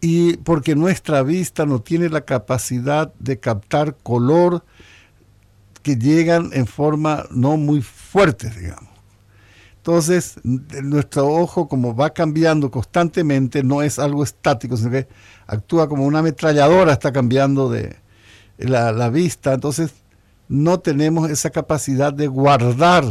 y 0.00 0.38
porque 0.38 0.74
nuestra 0.74 1.22
vista 1.22 1.66
no 1.66 1.82
tiene 1.82 2.08
la 2.08 2.22
capacidad 2.22 3.14
de 3.20 3.38
captar 3.38 3.96
color 4.02 4.64
que 5.84 5.94
llegan 5.94 6.50
en 6.52 6.66
forma 6.66 7.26
no 7.30 7.56
muy 7.56 7.80
fuerte, 7.80 8.50
digamos. 8.50 8.93
Entonces, 9.86 10.36
nuestro 10.44 11.26
ojo, 11.28 11.68
como 11.68 11.94
va 11.94 12.08
cambiando 12.08 12.70
constantemente, 12.70 13.62
no 13.62 13.82
es 13.82 13.98
algo 13.98 14.24
estático, 14.24 14.78
sino 14.78 14.90
que 14.90 15.06
actúa 15.46 15.90
como 15.90 16.06
una 16.06 16.20
ametralladora, 16.20 16.94
está 16.94 17.12
cambiando 17.12 17.68
de 17.68 17.94
la, 18.56 19.10
vista. 19.10 19.52
Entonces, 19.52 19.92
no 20.48 20.80
tenemos 20.80 21.30
esa 21.30 21.50
capacidad 21.50 22.14
de 22.14 22.28
guardar 22.28 23.04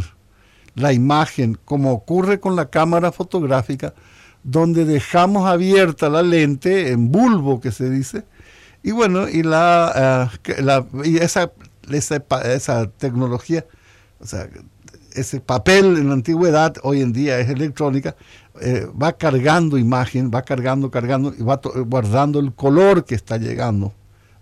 la 0.74 0.94
imagen, 0.94 1.60
como 1.64 1.92
ocurre 1.92 2.40
con 2.40 2.56
la 2.56 2.72
cámara 2.72 3.12
fotográfica, 3.12 3.94
donde 4.44 4.84
dejamos 4.84 5.48
abierta 5.48 6.10
la 6.10 6.24
lente, 6.24 6.92
en 6.92 7.12
bulbo 7.12 7.62
que 7.62 7.72
se 7.72 7.88
dice, 7.88 8.26
y 8.82 8.90
bueno, 8.94 9.30
y 9.30 9.44
la, 9.44 10.32
que- 10.42 10.60
la- 10.64 10.88
y 11.04 11.18
esa, 11.18 11.52
esa, 11.92 12.24
esa 12.46 12.88
tecnología, 12.88 13.64
o 14.20 14.26
sea, 14.26 14.50
ese 15.14 15.40
papel 15.40 15.98
en 15.98 16.08
la 16.08 16.14
antigüedad, 16.14 16.76
hoy 16.84 17.02
en 17.02 17.14
día 17.14 17.40
es 17.40 17.50
electrónica, 17.50 18.16
eh, 18.62 18.88
va 19.02 19.14
cargando 19.14 19.78
imagen, 19.78 20.32
va 20.34 20.42
cargando, 20.44 20.92
cargando, 20.92 21.34
y 21.38 21.42
va 21.44 21.58
to- 21.58 21.74
guardando 21.86 22.40
el 22.40 22.54
color 22.54 23.06
que 23.06 23.16
está 23.16 23.38
llegando. 23.38 23.94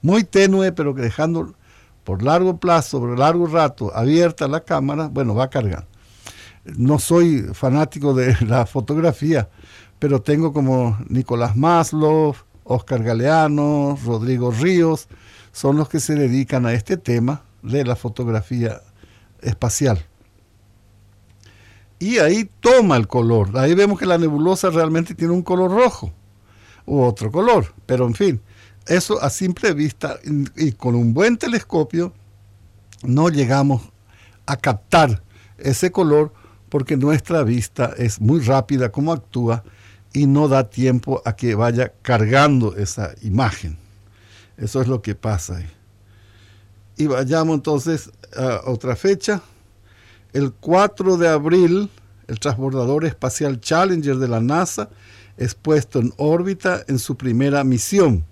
Muy 0.01 0.23
tenue, 0.23 0.71
pero 0.71 0.95
que 0.95 1.01
dejando 1.01 1.53
por 2.03 2.23
largo 2.23 2.57
plazo, 2.57 2.99
por 2.99 3.17
largo 3.17 3.45
rato, 3.47 3.91
abierta 3.95 4.47
la 4.47 4.61
cámara, 4.61 5.07
bueno, 5.11 5.35
va 5.35 5.49
cargando. 5.49 5.87
No 6.65 6.99
soy 6.99 7.41
fanático 7.53 8.13
de 8.13 8.35
la 8.47 8.65
fotografía, 8.65 9.49
pero 9.99 10.21
tengo 10.21 10.51
como 10.53 10.97
Nicolás 11.07 11.55
Maslow, 11.55 12.35
Oscar 12.63 13.03
Galeano, 13.03 13.97
Rodrigo 14.05 14.51
Ríos, 14.51 15.07
son 15.51 15.77
los 15.77 15.89
que 15.89 15.99
se 15.99 16.15
dedican 16.15 16.65
a 16.65 16.73
este 16.73 16.97
tema 16.97 17.43
de 17.61 17.83
la 17.85 17.95
fotografía 17.95 18.81
espacial. 19.41 20.05
Y 22.01 22.17
ahí 22.17 22.49
toma 22.59 22.97
el 22.97 23.07
color. 23.07 23.55
Ahí 23.59 23.75
vemos 23.75 23.99
que 23.99 24.07
la 24.07 24.17
nebulosa 24.17 24.71
realmente 24.71 25.13
tiene 25.13 25.33
un 25.33 25.43
color 25.43 25.69
rojo 25.69 26.11
u 26.87 26.99
otro 26.99 27.31
color. 27.31 27.75
Pero 27.85 28.07
en 28.07 28.15
fin, 28.15 28.41
eso 28.87 29.21
a 29.21 29.29
simple 29.29 29.71
vista 29.73 30.17
y 30.57 30.71
con 30.71 30.95
un 30.95 31.13
buen 31.13 31.37
telescopio 31.37 32.11
no 33.03 33.29
llegamos 33.29 33.83
a 34.47 34.57
captar 34.57 35.21
ese 35.59 35.91
color 35.91 36.33
porque 36.69 36.97
nuestra 36.97 37.43
vista 37.43 37.93
es 37.95 38.19
muy 38.19 38.39
rápida 38.39 38.91
como 38.91 39.13
actúa 39.13 39.63
y 40.11 40.25
no 40.25 40.47
da 40.47 40.71
tiempo 40.71 41.21
a 41.23 41.35
que 41.35 41.53
vaya 41.53 41.93
cargando 42.01 42.75
esa 42.77 43.13
imagen. 43.21 43.77
Eso 44.57 44.81
es 44.81 44.87
lo 44.87 45.03
que 45.03 45.13
pasa 45.13 45.57
ahí. 45.57 45.69
Y 46.97 47.05
vayamos 47.05 47.53
entonces 47.53 48.09
a 48.35 48.61
otra 48.65 48.95
fecha. 48.95 49.43
El 50.33 50.53
4 50.53 51.17
de 51.17 51.27
abril, 51.27 51.89
el 52.27 52.39
transbordador 52.39 53.03
espacial 53.03 53.59
Challenger 53.59 54.15
de 54.15 54.29
la 54.29 54.39
NASA 54.39 54.89
es 55.35 55.55
puesto 55.55 55.99
en 55.99 56.13
órbita 56.15 56.85
en 56.87 56.99
su 56.99 57.17
primera 57.17 57.65
misión. 57.65 58.23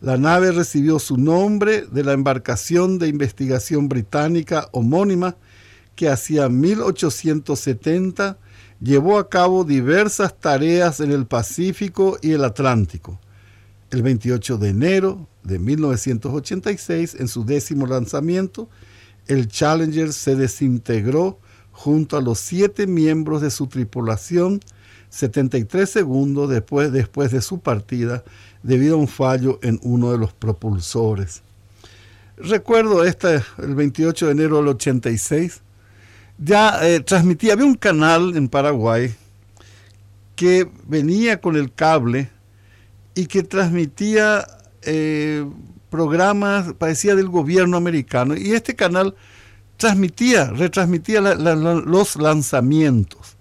La 0.00 0.16
nave 0.16 0.52
recibió 0.52 1.00
su 1.00 1.16
nombre 1.16 1.86
de 1.90 2.04
la 2.04 2.12
embarcación 2.12 2.98
de 2.98 3.08
investigación 3.08 3.88
británica 3.88 4.68
homónima 4.72 5.36
que 5.96 6.08
hacia 6.08 6.48
1870 6.48 8.38
llevó 8.80 9.18
a 9.18 9.28
cabo 9.28 9.64
diversas 9.64 10.38
tareas 10.38 11.00
en 11.00 11.10
el 11.10 11.26
Pacífico 11.26 12.18
y 12.22 12.32
el 12.32 12.44
Atlántico. 12.44 13.20
El 13.90 14.02
28 14.02 14.58
de 14.58 14.68
enero 14.68 15.28
de 15.42 15.58
1986, 15.58 17.16
en 17.18 17.28
su 17.28 17.44
décimo 17.44 17.86
lanzamiento, 17.86 18.68
el 19.32 19.48
Challenger 19.48 20.12
se 20.12 20.36
desintegró 20.36 21.38
junto 21.72 22.16
a 22.16 22.20
los 22.20 22.38
siete 22.38 22.86
miembros 22.86 23.40
de 23.40 23.50
su 23.50 23.66
tripulación 23.66 24.60
73 25.12 25.88
segundos 25.88 26.48
después, 26.48 26.90
después 26.90 27.30
de 27.30 27.42
su 27.42 27.60
partida 27.60 28.24
debido 28.62 28.94
a 28.94 28.98
un 28.98 29.08
fallo 29.08 29.58
en 29.62 29.78
uno 29.82 30.12
de 30.12 30.18
los 30.18 30.32
propulsores. 30.32 31.42
Recuerdo 32.38 33.04
este, 33.04 33.42
el 33.58 33.74
28 33.74 34.26
de 34.26 34.32
enero 34.32 34.56
del 34.56 34.68
86, 34.68 35.60
ya 36.38 36.78
eh, 36.82 37.00
transmitía, 37.00 37.52
había 37.52 37.66
un 37.66 37.74
canal 37.74 38.36
en 38.36 38.48
Paraguay 38.48 39.14
que 40.34 40.68
venía 40.86 41.40
con 41.40 41.56
el 41.56 41.72
cable 41.72 42.30
y 43.14 43.26
que 43.26 43.42
transmitía 43.42 44.46
eh, 44.80 45.44
programas, 45.92 46.72
parecía 46.72 47.14
del 47.14 47.28
gobierno 47.28 47.76
americano, 47.76 48.34
y 48.34 48.52
este 48.52 48.74
canal 48.74 49.14
transmitía, 49.76 50.46
retransmitía 50.46 51.20
los 51.20 52.16
lanzamientos. 52.16 53.36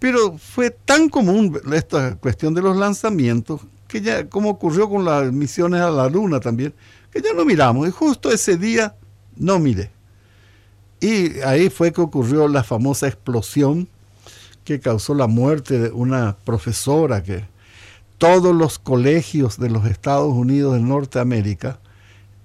Pero 0.00 0.36
fue 0.38 0.70
tan 0.70 1.08
común 1.08 1.58
esta 1.72 2.16
cuestión 2.16 2.52
de 2.52 2.62
los 2.62 2.76
lanzamientos, 2.76 3.60
que 3.86 4.00
ya, 4.00 4.28
como 4.28 4.50
ocurrió 4.50 4.90
con 4.90 5.04
las 5.04 5.32
misiones 5.32 5.80
a 5.80 5.90
la 5.90 6.08
Luna 6.08 6.40
también, 6.40 6.74
que 7.12 7.22
ya 7.22 7.32
no 7.32 7.44
miramos, 7.44 7.86
y 7.86 7.92
justo 7.92 8.30
ese 8.30 8.56
día 8.56 8.96
no 9.36 9.60
miré. 9.60 9.90
Y 11.00 11.38
ahí 11.40 11.70
fue 11.70 11.92
que 11.92 12.00
ocurrió 12.00 12.48
la 12.48 12.64
famosa 12.64 13.06
explosión 13.06 13.88
que 14.64 14.80
causó 14.80 15.14
la 15.14 15.28
muerte 15.28 15.78
de 15.78 15.90
una 15.90 16.36
profesora 16.44 17.22
que 17.22 17.44
todos 18.18 18.54
los 18.54 18.78
colegios 18.78 19.58
de 19.58 19.70
los 19.70 19.86
Estados 19.86 20.32
Unidos 20.32 20.74
de 20.74 20.80
Norteamérica, 20.80 21.78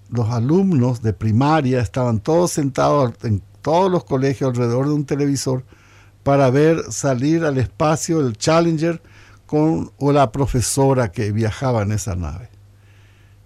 los 0.10 0.30
alumnos 0.30 1.02
de 1.02 1.14
primaria 1.14 1.82
estaban 1.82 2.20
todos 2.20 2.52
sentados 2.52 3.14
en 3.24 3.42
todos 3.64 3.92
los 3.92 4.04
colegios 4.04 4.52
alrededor 4.52 4.88
de 4.88 4.94
un 4.94 5.06
televisor 5.06 5.66
para 6.22 6.50
ver 6.52 6.92
salir 6.92 7.44
al 7.44 7.58
espacio 7.58 8.20
el 8.20 8.38
Challenger 8.38 9.02
con 9.48 9.92
o 9.98 10.12
la 10.12 10.32
profesora 10.32 11.12
que 11.12 11.32
viajaba 11.32 11.82
en 11.82 11.92
esa 11.92 12.16
nave. 12.16 12.50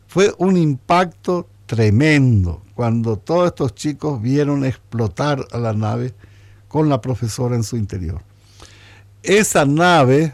Fue 0.07 0.33
un 0.37 0.57
impacto 0.57 1.47
tremendo 1.65 2.61
cuando 2.75 3.17
todos 3.17 3.47
estos 3.47 3.73
chicos 3.73 4.21
vieron 4.21 4.65
explotar 4.65 5.45
a 5.51 5.57
la 5.57 5.73
nave 5.73 6.13
con 6.67 6.89
la 6.89 7.01
profesora 7.01 7.55
en 7.55 7.63
su 7.63 7.77
interior. 7.77 8.21
Esa 9.23 9.65
nave 9.65 10.33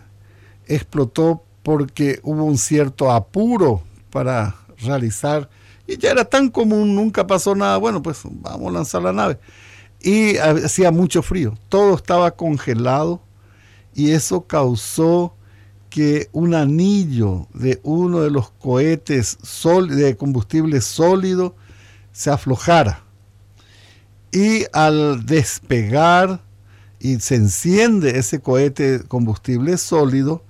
explotó 0.67 1.43
porque 1.63 2.19
hubo 2.23 2.43
un 2.43 2.57
cierto 2.57 3.11
apuro 3.11 3.81
para 4.11 4.55
realizar 4.77 5.49
y 5.87 5.97
ya 5.97 6.11
era 6.11 6.25
tan 6.25 6.49
común, 6.49 6.95
nunca 6.95 7.27
pasó 7.27 7.55
nada, 7.55 7.77
bueno, 7.77 8.01
pues 8.01 8.21
vamos 8.23 8.69
a 8.69 8.71
lanzar 8.71 9.01
la 9.01 9.11
nave. 9.11 9.37
Y 9.99 10.37
hacía 10.37 10.91
mucho 10.91 11.21
frío, 11.21 11.57
todo 11.69 11.95
estaba 11.95 12.31
congelado 12.31 13.21
y 13.93 14.11
eso 14.11 14.45
causó 14.45 15.33
que 15.89 16.29
un 16.31 16.55
anillo 16.55 17.47
de 17.53 17.79
uno 17.83 18.21
de 18.21 18.31
los 18.31 18.49
cohetes 18.49 19.37
de 19.89 20.17
combustible 20.17 20.81
sólido 20.81 21.55
se 22.11 22.31
aflojara. 22.31 23.03
Y 24.31 24.65
al 24.73 25.25
despegar 25.25 26.41
y 26.99 27.19
se 27.19 27.35
enciende 27.35 28.17
ese 28.17 28.41
cohete 28.41 28.99
de 28.99 29.03
combustible 29.03 29.77
sólido 29.77 30.43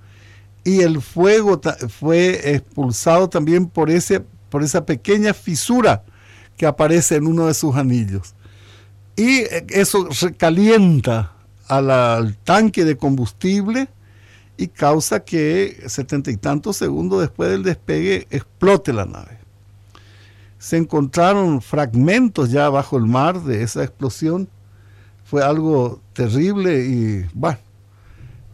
y 0.64 0.80
el 0.80 1.00
fuego 1.02 1.60
fue 1.88 2.54
expulsado 2.54 3.28
también 3.28 3.68
por 3.68 3.90
ese 3.90 4.24
por 4.54 4.62
esa 4.62 4.86
pequeña 4.86 5.34
fisura 5.34 6.04
que 6.56 6.64
aparece 6.64 7.16
en 7.16 7.26
uno 7.26 7.48
de 7.48 7.54
sus 7.54 7.74
anillos. 7.74 8.34
Y 9.16 9.38
eh, 9.40 9.66
eso 9.70 10.08
calienta 10.36 11.32
al 11.66 12.36
tanque 12.44 12.84
de 12.84 12.96
combustible 12.96 13.88
y 14.56 14.68
causa 14.68 15.24
que 15.24 15.82
setenta 15.88 16.30
y 16.30 16.36
tantos 16.36 16.76
segundos 16.76 17.20
después 17.20 17.50
del 17.50 17.64
despegue 17.64 18.28
explote 18.30 18.92
la 18.92 19.06
nave. 19.06 19.38
Se 20.60 20.76
encontraron 20.76 21.60
fragmentos 21.60 22.50
ya 22.52 22.68
bajo 22.68 22.96
el 22.96 23.06
mar 23.06 23.42
de 23.42 23.64
esa 23.64 23.82
explosión. 23.82 24.48
Fue 25.24 25.42
algo 25.42 26.00
terrible 26.12 26.86
y 26.86 27.26
bueno, 27.34 27.58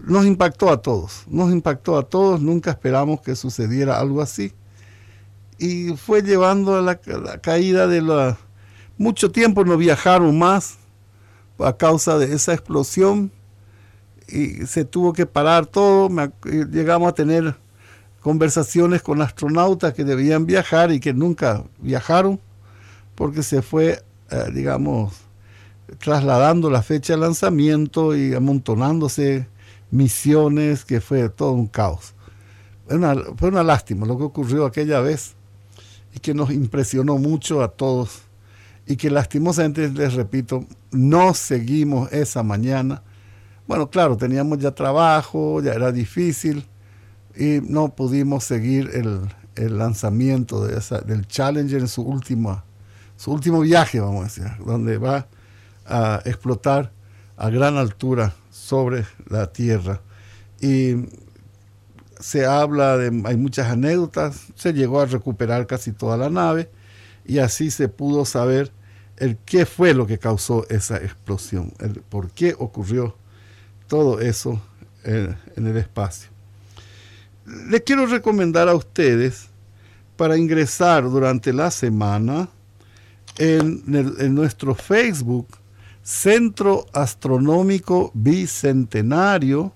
nos 0.04 0.26
impactó 0.26 0.70
a 0.70 0.80
todos, 0.80 1.24
nos 1.28 1.52
impactó 1.52 1.96
a 1.98 2.02
todos, 2.02 2.40
nunca 2.40 2.70
esperamos 2.70 3.20
que 3.20 3.36
sucediera 3.36 3.98
algo 3.98 4.22
así. 4.22 4.52
Y 5.58 5.96
fue 5.96 6.22
llevando 6.22 6.76
a 6.76 6.82
la, 6.82 6.96
caída 7.40 7.86
de 7.86 8.00
la... 8.02 8.38
Mucho 8.96 9.30
tiempo 9.30 9.64
no 9.64 9.76
viajaron 9.76 10.38
más 10.38 10.78
a 11.58 11.74
causa 11.74 12.18
de 12.18 12.34
esa 12.34 12.54
explosión 12.54 13.30
y 14.28 14.66
se 14.66 14.84
tuvo 14.84 15.12
que 15.12 15.26
parar 15.26 15.66
todo. 15.66 16.08
Ac- 16.08 16.70
llegamos 16.70 17.08
a 17.08 17.14
tener 17.14 17.54
conversaciones 18.20 19.02
con 19.02 19.20
astronautas 19.20 19.94
que 19.94 20.04
debían 20.04 20.46
viajar 20.46 20.92
y 20.92 21.00
que 21.00 21.12
nunca 21.12 21.64
viajaron 21.78 22.40
porque 23.14 23.42
se 23.42 23.60
fue, 23.60 24.02
eh, 24.30 24.44
digamos, 24.54 25.14
trasladando 25.98 26.70
la 26.70 26.82
fecha 26.82 27.14
de 27.14 27.20
lanzamiento 27.20 28.16
y 28.16 28.34
amontonándose 28.34 29.46
misiones, 29.90 30.84
que 30.84 31.00
fue 31.00 31.28
todo 31.28 31.52
un 31.52 31.66
caos. 31.66 32.14
Fue 33.36 33.48
una, 33.48 33.62
lástima 33.62 34.06
lo 34.06 34.18
que 34.18 34.24
ocurrió 34.24 34.66
aquella 34.66 35.00
vez 35.00 35.34
y 36.12 36.18
que 36.18 36.34
nos 36.34 36.50
impresionó 36.50 37.18
mucho 37.18 37.62
a 37.62 37.68
todos 37.68 38.22
y 38.86 38.96
que 38.96 39.10
lastimosamente, 39.10 39.88
les 39.88 40.14
repito, 40.14 40.64
no 40.90 41.34
seguimos 41.34 42.12
esa 42.12 42.42
mañana. 42.42 43.02
Bueno, 43.68 43.90
claro, 43.90 44.16
teníamos 44.16 44.58
ya 44.58 44.72
trabajo, 44.72 45.62
ya 45.62 45.72
era 45.72 45.92
difícil 45.92 46.66
y 47.36 47.60
no 47.62 47.94
pudimos 47.94 48.42
seguir 48.42 48.90
el, 48.92 49.20
el 49.54 49.78
lanzamiento 49.78 50.66
de 50.66 50.78
esa, 50.78 51.00
del 51.00 51.26
Challenger 51.28 51.80
en 51.80 51.88
su, 51.88 52.02
última, 52.02 52.64
su 53.16 53.30
último 53.30 53.60
viaje, 53.60 54.00
vamos 54.00 54.22
a 54.22 54.24
decir, 54.24 54.64
donde 54.64 54.98
va 54.98 55.28
a 55.86 56.22
explotar 56.24 56.90
a 57.40 57.48
gran 57.48 57.78
altura 57.78 58.34
sobre 58.50 59.06
la 59.28 59.50
Tierra. 59.50 60.02
Y 60.60 60.94
se 62.20 62.44
habla 62.44 62.98
de, 62.98 63.22
hay 63.24 63.36
muchas 63.38 63.68
anécdotas, 63.70 64.48
se 64.54 64.74
llegó 64.74 65.00
a 65.00 65.06
recuperar 65.06 65.66
casi 65.66 65.92
toda 65.92 66.18
la 66.18 66.28
nave 66.28 66.70
y 67.24 67.38
así 67.38 67.70
se 67.70 67.88
pudo 67.88 68.26
saber 68.26 68.70
el 69.16 69.38
qué 69.38 69.64
fue 69.64 69.94
lo 69.94 70.06
que 70.06 70.18
causó 70.18 70.66
esa 70.68 70.98
explosión, 70.98 71.72
el 71.78 72.02
por 72.02 72.30
qué 72.30 72.54
ocurrió 72.58 73.16
todo 73.88 74.20
eso 74.20 74.60
en, 75.04 75.34
en 75.56 75.66
el 75.66 75.78
espacio. 75.78 76.28
Les 77.70 77.80
quiero 77.80 78.04
recomendar 78.06 78.68
a 78.68 78.74
ustedes 78.74 79.48
para 80.18 80.36
ingresar 80.36 81.04
durante 81.04 81.54
la 81.54 81.70
semana 81.70 82.48
en, 83.38 83.82
el- 83.94 84.14
en 84.20 84.34
nuestro 84.34 84.74
Facebook 84.74 85.48
Centro 86.10 86.86
Astronómico 86.92 88.10
Bicentenario 88.14 89.72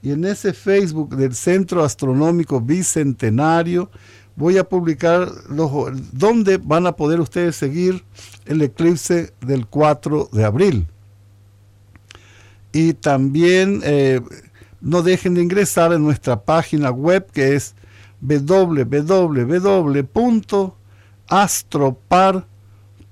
y 0.00 0.12
en 0.12 0.24
ese 0.24 0.54
Facebook 0.54 1.14
del 1.14 1.34
Centro 1.34 1.84
Astronómico 1.84 2.58
Bicentenario 2.58 3.90
voy 4.34 4.56
a 4.56 4.64
publicar 4.64 5.30
los, 5.50 5.70
dónde 6.12 6.56
van 6.56 6.86
a 6.86 6.92
poder 6.92 7.20
ustedes 7.20 7.54
seguir 7.54 8.02
el 8.46 8.62
eclipse 8.62 9.34
del 9.42 9.66
4 9.66 10.30
de 10.32 10.44
abril. 10.46 10.86
Y 12.72 12.94
también 12.94 13.82
eh, 13.84 14.22
no 14.80 15.02
dejen 15.02 15.34
de 15.34 15.42
ingresar 15.42 15.92
en 15.92 16.02
nuestra 16.02 16.44
página 16.44 16.90
web 16.90 17.30
que 17.30 17.56
es 17.56 17.74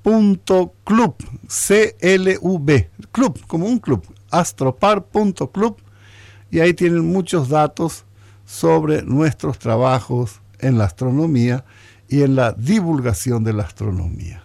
www.astropar.club, 0.07 1.17
C-L-U-B, 1.49 2.91
club, 3.11 3.41
como 3.47 3.67
un 3.67 3.79
club, 3.79 4.05
astropar.club, 4.31 5.77
y 6.51 6.61
ahí 6.61 6.75
tienen 6.75 7.05
muchos 7.05 7.49
datos 7.49 8.05
sobre 8.45 9.03
nuestros 9.03 9.59
trabajos 9.59 10.41
en 10.61 10.79
la 10.79 10.85
astronomía 10.85 11.65
y 12.09 12.23
en 12.23 12.37
la 12.37 12.53
divulgación 12.53 13.43
de 13.43 13.53
la 13.53 13.65
astronomía. 13.65 14.45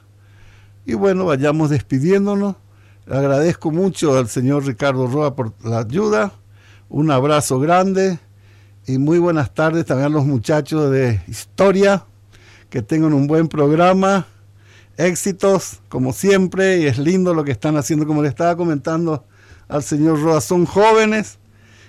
Y 0.86 0.95
bueno, 0.95 1.26
vayamos 1.26 1.70
despidiéndonos. 1.70 2.55
Le 3.05 3.18
agradezco 3.18 3.70
mucho 3.70 4.18
al 4.18 4.28
señor 4.30 4.66
Ricardo 4.66 5.05
Roa 5.05 5.36
por 5.36 5.53
la 5.64 5.80
ayuda. 5.80 6.34
Un 6.89 7.12
abrazo 7.12 7.59
grande 7.59 8.18
y 8.88 8.97
muy 8.97 9.20
buenas 9.20 9.53
tardes 9.53 9.86
también 9.86 10.07
a 10.07 10.09
los 10.09 10.26
muchachos 10.26 10.89
de 10.89 11.22
historia. 11.28 12.03
Que 12.72 12.82
tengan 12.82 13.14
un 13.14 13.28
buen 13.28 13.47
programa. 13.47 14.26
Éxitos, 15.05 15.81
como 15.89 16.13
siempre, 16.13 16.79
y 16.79 16.87
es 16.87 16.97
lindo 16.97 17.33
lo 17.33 17.43
que 17.43 17.51
están 17.51 17.77
haciendo, 17.77 18.05
como 18.05 18.21
le 18.21 18.29
estaba 18.29 18.55
comentando 18.55 19.25
al 19.67 19.83
señor 19.83 20.21
Roa. 20.21 20.41
Son 20.41 20.65
jóvenes 20.65 21.39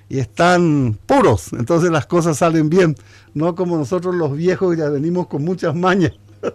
y 0.09 0.19
están 0.19 0.99
puros, 1.07 1.53
entonces 1.53 1.91
las 1.91 2.07
cosas 2.07 2.39
salen 2.39 2.69
bien, 2.69 2.97
no 3.35 3.55
como 3.55 3.77
nosotros 3.79 4.15
los 4.15 4.37
viejos 4.37 4.77
ya 4.77 4.89
venimos 4.89 5.27
con 5.27 5.45
muchas 5.45 5.75
mañas. 5.75 6.13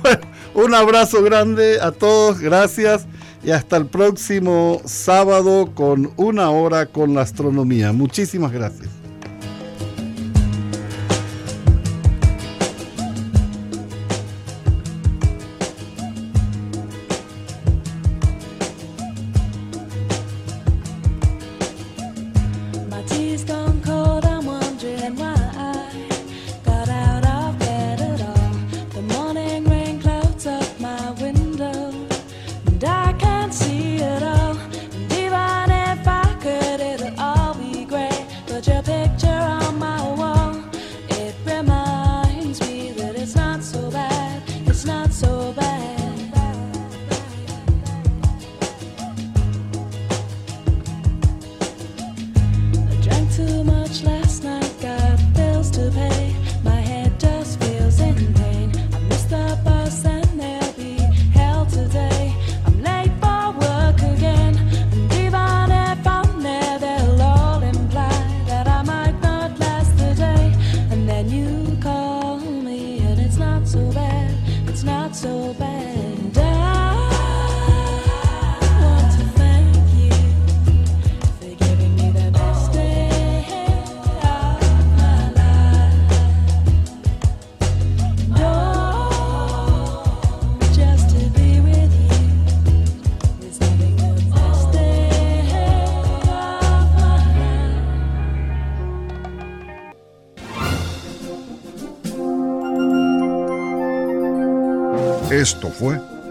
Bueno, 0.00 0.20
un 0.54 0.74
abrazo 0.74 1.24
grande 1.24 1.80
a 1.80 1.90
todos, 1.90 2.38
gracias 2.38 3.04
y 3.42 3.50
hasta 3.50 3.76
el 3.76 3.86
próximo 3.86 4.80
sábado 4.84 5.72
con 5.74 6.12
una 6.16 6.50
hora 6.50 6.86
con 6.86 7.14
la 7.14 7.22
astronomía. 7.22 7.92
Muchísimas 7.92 8.52
gracias. 8.52 9.05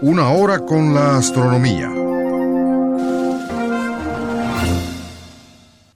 Una 0.06 0.30
Hora 0.30 0.60
con 0.60 0.94
la 0.94 1.16
Astronomía 1.16 1.95